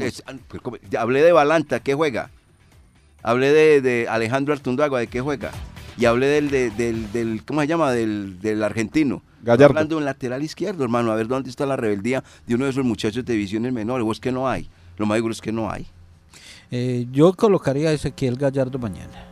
hablé 0.99 1.21
de 1.21 1.31
Balanta, 1.31 1.79
¿qué 1.79 1.93
juega? 1.93 2.31
Hablé 3.23 3.51
de, 3.51 3.81
de 3.81 4.07
Alejandro 4.09 4.53
Artundagua, 4.53 4.99
¿de 4.99 5.07
qué 5.07 5.21
juega? 5.21 5.51
Y 5.97 6.05
hablé 6.05 6.27
del, 6.27 6.49
de- 6.49 6.69
del, 6.71 7.11
del 7.11 7.43
¿cómo 7.45 7.61
se 7.61 7.67
llama? 7.67 7.91
Del, 7.91 8.39
del 8.39 8.63
argentino. 8.63 9.21
Gallardo. 9.41 9.53
Estoy 9.63 9.65
Hablando 9.65 9.95
de 9.95 9.99
un 9.99 10.05
lateral 10.05 10.43
izquierdo, 10.43 10.83
hermano, 10.83 11.11
a 11.11 11.15
ver 11.15 11.27
dónde 11.27 11.49
está 11.49 11.65
la 11.65 11.75
rebeldía 11.75 12.23
de 12.47 12.55
uno 12.55 12.65
de 12.65 12.71
esos 12.71 12.83
muchachos 12.85 13.25
de 13.25 13.33
divisiones 13.33 13.71
menores, 13.73 14.05
o 14.07 14.11
es 14.11 14.19
que 14.19 14.31
no 14.31 14.47
hay. 14.49 14.69
Lo 14.97 15.05
más 15.05 15.17
seguro 15.17 15.31
es 15.33 15.41
que 15.41 15.51
no 15.51 15.69
hay. 15.71 15.87
Eh, 16.71 17.07
yo 17.11 17.33
colocaría 17.33 17.89
a 17.89 17.93
Ezequiel 17.93 18.35
Gallardo 18.35 18.77
mañana. 18.79 19.25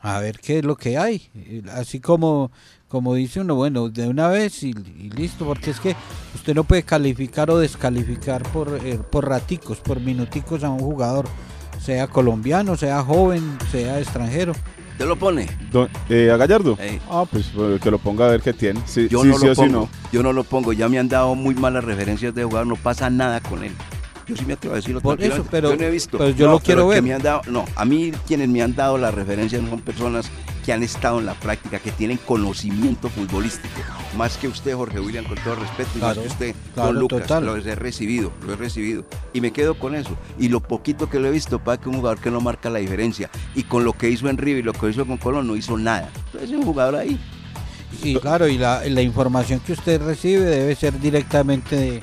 A 0.00 0.18
ver 0.20 0.38
qué 0.40 0.58
es 0.58 0.64
lo 0.64 0.76
que 0.76 0.98
hay. 0.98 1.30
Eh, 1.34 1.62
Así 1.72 2.00
como, 2.00 2.50
como 2.88 3.14
dice 3.14 3.40
uno, 3.40 3.54
bueno, 3.54 3.88
de 3.88 4.08
una 4.08 4.28
vez 4.28 4.62
y, 4.62 4.70
y 4.70 5.10
listo, 5.10 5.44
porque 5.46 5.70
es 5.70 5.80
que 5.80 5.94
usted 6.34 6.54
no 6.54 6.64
puede 6.64 6.82
calificar 6.82 7.50
o 7.50 7.58
descalificar 7.58 8.42
por, 8.52 8.78
eh, 8.84 8.98
por 8.98 9.28
raticos, 9.28 9.78
por 9.78 10.00
minuticos 10.00 10.64
a 10.64 10.70
un 10.70 10.80
jugador, 10.80 11.26
sea 11.82 12.06
colombiano, 12.06 12.76
sea 12.76 13.02
joven, 13.02 13.58
sea 13.70 13.98
extranjero. 13.98 14.52
¿Te 14.98 15.06
lo 15.06 15.16
pone? 15.16 15.48
Do- 15.72 15.88
eh, 16.08 16.30
¿A 16.32 16.36
Gallardo? 16.36 16.78
Ey. 16.80 17.00
Ah, 17.10 17.24
pues 17.28 17.50
eh, 17.56 17.78
que 17.82 17.90
lo 17.90 17.98
ponga 17.98 18.26
a 18.26 18.30
ver 18.30 18.40
qué 18.42 18.52
tiene. 18.52 18.80
Sí, 18.86 19.08
Yo 19.10 19.22
sí, 19.22 19.28
no 19.28 19.38
sí 19.38 19.46
lo 19.46 19.54
sí 19.54 19.60
pongo. 19.62 19.72
no. 19.72 19.88
Yo 20.12 20.22
no 20.22 20.32
lo 20.32 20.44
pongo. 20.44 20.72
Ya 20.72 20.88
me 20.88 20.98
han 20.98 21.08
dado 21.08 21.34
muy 21.34 21.54
malas 21.54 21.82
referencias 21.82 22.34
de 22.34 22.44
jugador. 22.44 22.66
No 22.68 22.76
pasa 22.76 23.10
nada 23.10 23.40
con 23.40 23.64
él. 23.64 23.72
Yo 24.34 24.36
sí 24.40 24.44
me 24.46 24.54
atrevo 24.54 24.74
a 24.74 24.76
decirlo. 24.76 25.00
Por 25.00 25.22
eso, 25.22 25.46
pero- 25.50 25.70
yo 25.70 25.76
no 25.76 25.84
he 25.84 25.90
visto. 25.90 26.18
pero 26.18 26.30
yo 26.30 26.46
No, 26.46 26.52
lo 26.52 26.60
quiero 26.60 26.88
ver. 26.88 27.02
me 27.02 27.12
han 27.14 27.22
dado, 27.22 27.42
no, 27.48 27.64
a 27.76 27.84
mí 27.84 28.12
quienes 28.26 28.48
me 28.48 28.62
han 28.62 28.74
dado 28.74 28.98
las 28.98 29.14
referencias 29.14 29.62
son 29.68 29.80
personas 29.80 30.30
que 30.64 30.72
han 30.72 30.82
estado 30.82 31.18
en 31.18 31.26
la 31.26 31.34
práctica, 31.34 31.78
que 31.80 31.90
tienen 31.90 32.18
conocimiento 32.18 33.08
futbolístico. 33.08 33.74
Más 34.16 34.36
que 34.36 34.46
usted, 34.48 34.74
Jorge 34.74 35.00
William, 35.00 35.24
con 35.24 35.36
todo 35.38 35.56
respeto, 35.56 35.90
y 35.96 35.98
Claro, 35.98 36.14
más 36.20 36.24
que 36.24 36.32
usted, 36.32 36.54
claro, 36.74 36.88
don 36.92 37.00
Lucas. 37.00 37.22
total. 37.22 37.46
Lo 37.46 37.56
he 37.56 37.74
recibido, 37.74 38.32
lo 38.46 38.52
he 38.52 38.56
recibido. 38.56 39.04
Y 39.32 39.40
me 39.40 39.50
quedo 39.52 39.74
con 39.78 39.94
eso. 39.94 40.16
Y 40.38 40.48
lo 40.50 40.60
poquito 40.60 41.10
que 41.10 41.18
lo 41.18 41.26
he 41.28 41.30
visto, 41.32 41.58
para 41.58 41.80
que 41.80 41.88
un 41.88 41.96
jugador 41.96 42.20
que 42.20 42.30
no 42.30 42.40
marca 42.40 42.70
la 42.70 42.78
diferencia. 42.78 43.28
Y 43.56 43.64
con 43.64 43.82
lo 43.84 43.92
que 43.94 44.08
hizo 44.08 44.28
en 44.28 44.38
River 44.38 44.60
y 44.60 44.62
lo 44.62 44.72
que 44.72 44.88
hizo 44.88 45.04
con 45.04 45.16
Colón, 45.16 45.46
no 45.48 45.56
hizo 45.56 45.76
nada. 45.76 46.10
Entonces 46.26 46.50
es 46.50 46.56
un 46.56 46.62
jugador 46.64 46.94
ahí. 46.96 47.18
Y 48.02 48.14
claro, 48.16 48.48
y 48.48 48.56
la, 48.58 48.82
la 48.88 49.02
información 49.02 49.60
que 49.60 49.72
usted 49.72 50.00
recibe 50.02 50.44
debe 50.44 50.74
ser 50.76 50.98
directamente 51.00 51.76
de, 51.76 52.02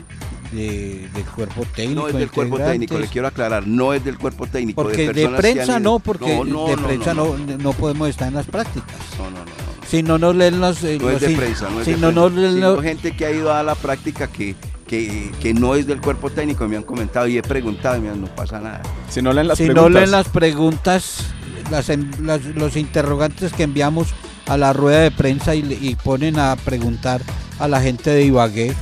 de- 0.51 1.07
del 1.13 1.23
cuerpo 1.25 1.65
técnico. 1.75 2.01
No 2.01 2.07
es 2.07 2.13
del 2.15 2.31
cuerpo 2.31 2.57
técnico, 2.57 2.97
le 2.97 3.07
quiero 3.07 3.27
aclarar, 3.27 3.67
no 3.67 3.93
es 3.93 4.03
del 4.03 4.17
cuerpo 4.17 4.47
técnico. 4.47 4.81
Porque 4.83 5.11
de, 5.13 5.25
han 5.25 5.35
prensa 5.35 5.79
no, 5.79 5.99
porque 5.99 6.35
No, 6.37 6.43
no, 6.45 6.67
de 6.67 6.75
no, 6.77 6.87
prensa 6.87 7.13
no, 7.13 7.37
no, 7.37 7.57
no, 7.57 7.73
podemos 7.73 8.09
estar 8.09 8.27
en 8.27 8.35
las 8.35 8.45
prácticas. 8.47 8.95
no, 9.17 9.25
no, 9.25 9.31
no, 9.31 9.45
no. 9.45 9.69
Si 9.87 10.03
no 10.03 10.17
nos 10.19 10.35
leen 10.35 10.59
los... 10.59 10.83
eh, 10.83 10.99
No 11.01 11.09
es 11.09 11.19
de 11.21 11.29
prensa, 11.31 11.67
no 11.69 11.79
es 11.79 11.85
si 11.85 11.91
de 11.93 11.97
no 11.97 12.07
prensa. 12.09 12.21
nos 12.21 12.33
leen 12.33 12.59
los- 12.61 12.81
gente 12.83 13.15
que 13.15 13.25
ha 13.25 13.31
ido 13.31 13.51
a 13.53 13.63
la 13.63 13.73
práctica 13.75 14.27
que, 14.27 14.55
que, 14.85 15.31
que 15.41 15.53
no 15.55 15.73
es 15.75 15.87
del 15.87 15.99
cuerpo 15.99 16.29
técnico, 16.29 16.67
me 16.67 16.77
han 16.77 16.83
comentado 16.83 17.27
y 17.27 17.37
he 17.37 17.41
preguntado 17.41 17.97
y 17.97 18.01
me 18.01 18.09
han, 18.09 18.21
no 18.21 18.27
pasa 18.35 18.59
nada. 18.59 18.81
Si 19.09 19.21
no 19.23 19.33
leen 19.33 19.47
las 19.47 19.57
si 19.57 19.65
preguntas. 19.65 19.83
no 19.91 19.99
leen 19.99 20.11
las 20.11 20.27
preguntas, 20.29 21.25
las, 21.71 21.89
en- 21.89 22.11
las- 22.21 22.45
los 22.45 22.75
interrogantes 22.75 23.51
que 23.53 23.63
enviamos 23.63 24.09
a 24.45 24.57
la 24.57 24.73
rueda 24.73 24.99
de 25.01 25.09
prensa 25.11 25.55
y, 25.55 25.63
le- 25.63 25.75
y 25.75 25.95
ponen 25.95 26.37
a 26.37 26.55
preguntar 26.55 27.21
a 27.57 27.67
la 27.67 27.81
gente 27.81 28.11
de 28.11 28.23
Ibagué 28.25 28.75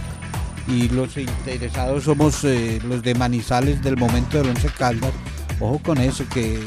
y 0.67 0.89
los 0.89 1.17
interesados 1.17 2.03
somos 2.03 2.43
eh, 2.43 2.79
los 2.87 3.01
de 3.03 3.15
Manizales 3.15 3.81
del 3.81 3.97
momento 3.97 4.37
del 4.37 4.49
Once 4.49 4.69
Caldas. 4.77 5.11
Ojo 5.59 5.79
con 5.83 5.97
eso, 5.97 6.23
que 6.31 6.59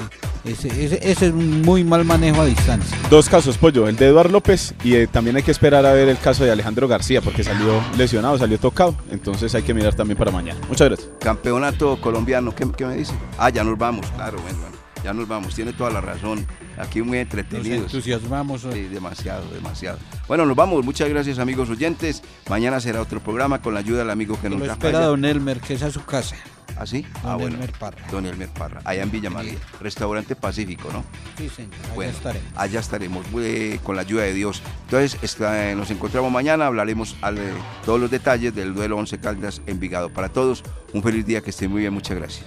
ese, 0.44 0.68
ese, 0.68 0.98
ese 1.02 1.26
es 1.26 1.32
un 1.32 1.62
muy 1.62 1.84
mal 1.84 2.04
manejo 2.04 2.40
a 2.40 2.46
distancia. 2.46 2.96
Dos 3.08 3.28
casos, 3.28 3.56
Pollo, 3.56 3.86
el 3.86 3.96
de 3.96 4.06
Eduardo 4.06 4.32
López 4.32 4.74
y 4.82 4.94
eh, 4.94 5.06
también 5.06 5.36
hay 5.36 5.42
que 5.42 5.52
esperar 5.52 5.86
a 5.86 5.92
ver 5.92 6.08
el 6.08 6.18
caso 6.18 6.44
de 6.44 6.50
Alejandro 6.50 6.88
García 6.88 7.20
porque 7.20 7.44
salió 7.44 7.80
lesionado, 7.96 8.36
salió 8.38 8.58
tocado. 8.58 8.96
Entonces 9.10 9.54
hay 9.54 9.62
que 9.62 9.74
mirar 9.74 9.94
también 9.94 10.18
para 10.18 10.32
mañana. 10.32 10.58
Muchas 10.68 10.88
gracias. 10.88 11.08
Campeonato 11.20 12.00
colombiano, 12.00 12.54
¿qué, 12.54 12.66
qué 12.76 12.86
me 12.86 12.96
dice? 12.96 13.12
Ah, 13.38 13.50
ya 13.50 13.62
nos 13.62 13.78
vamos, 13.78 14.06
claro, 14.16 14.40
bueno, 14.42 14.58
bueno, 14.58 14.79
ya 15.04 15.12
nos 15.12 15.26
vamos, 15.28 15.54
tiene 15.54 15.72
toda 15.72 15.90
la 15.90 16.00
razón. 16.00 16.46
Aquí 16.78 17.02
muy 17.02 17.18
Nos 17.18 17.22
entretenidos. 17.22 17.84
entusiasmamos 17.92 18.64
hoy. 18.64 18.74
Sí, 18.74 18.82
demasiado, 18.84 19.44
demasiado. 19.50 19.98
Bueno, 20.28 20.46
nos 20.46 20.56
vamos. 20.56 20.84
Muchas 20.84 21.08
gracias, 21.08 21.38
amigos 21.38 21.68
oyentes. 21.68 22.22
Mañana 22.48 22.80
será 22.80 23.00
otro 23.02 23.20
programa 23.20 23.60
con 23.60 23.74
la 23.74 23.80
ayuda 23.80 23.98
del 24.00 24.10
amigo 24.10 24.38
que 24.40 24.48
nos 24.48 24.62
espera 24.62 25.00
don 25.06 25.24
Elmer, 25.24 25.60
que 25.60 25.74
es 25.74 25.82
a 25.82 25.90
su 25.90 26.04
casa. 26.04 26.36
¿Ah, 26.78 26.86
sí? 26.86 27.02
Don 27.22 27.32
Ah, 27.32 27.34
bueno. 27.36 27.56
Elmer 27.56 27.72
Parra. 27.72 28.06
Don 28.10 28.24
Elmer 28.24 28.48
Parra, 28.48 28.80
allá 28.84 29.02
en 29.02 29.10
Villa 29.10 29.28
María, 29.28 29.54
restaurante 29.80 30.34
Pacífico, 30.34 30.88
¿no? 30.90 31.04
Sí, 31.36 31.50
señor, 31.50 31.74
allá 31.84 31.94
Bueno, 31.94 32.12
estaremos. 32.12 32.48
allá 32.56 32.80
estaremos 32.80 33.26
eh, 33.36 33.78
con 33.82 33.96
la 33.96 34.02
ayuda 34.02 34.22
de 34.22 34.32
Dios. 34.32 34.62
Entonces, 34.84 35.18
está- 35.20 35.70
eh, 35.70 35.74
nos 35.76 35.90
encontramos 35.90 36.32
mañana, 36.32 36.66
hablaremos 36.66 37.16
al, 37.20 37.36
eh, 37.36 37.52
todos 37.84 38.00
los 38.00 38.10
detalles 38.10 38.54
del 38.54 38.72
duelo 38.72 38.96
11 38.96 39.18
Caldas 39.18 39.60
Envigado. 39.66 40.08
Para 40.10 40.30
todos, 40.30 40.62
un 40.94 41.02
feliz 41.02 41.26
día, 41.26 41.42
que 41.42 41.50
estén 41.50 41.70
muy 41.70 41.80
bien, 41.82 41.92
muchas 41.92 42.16
gracias. 42.16 42.46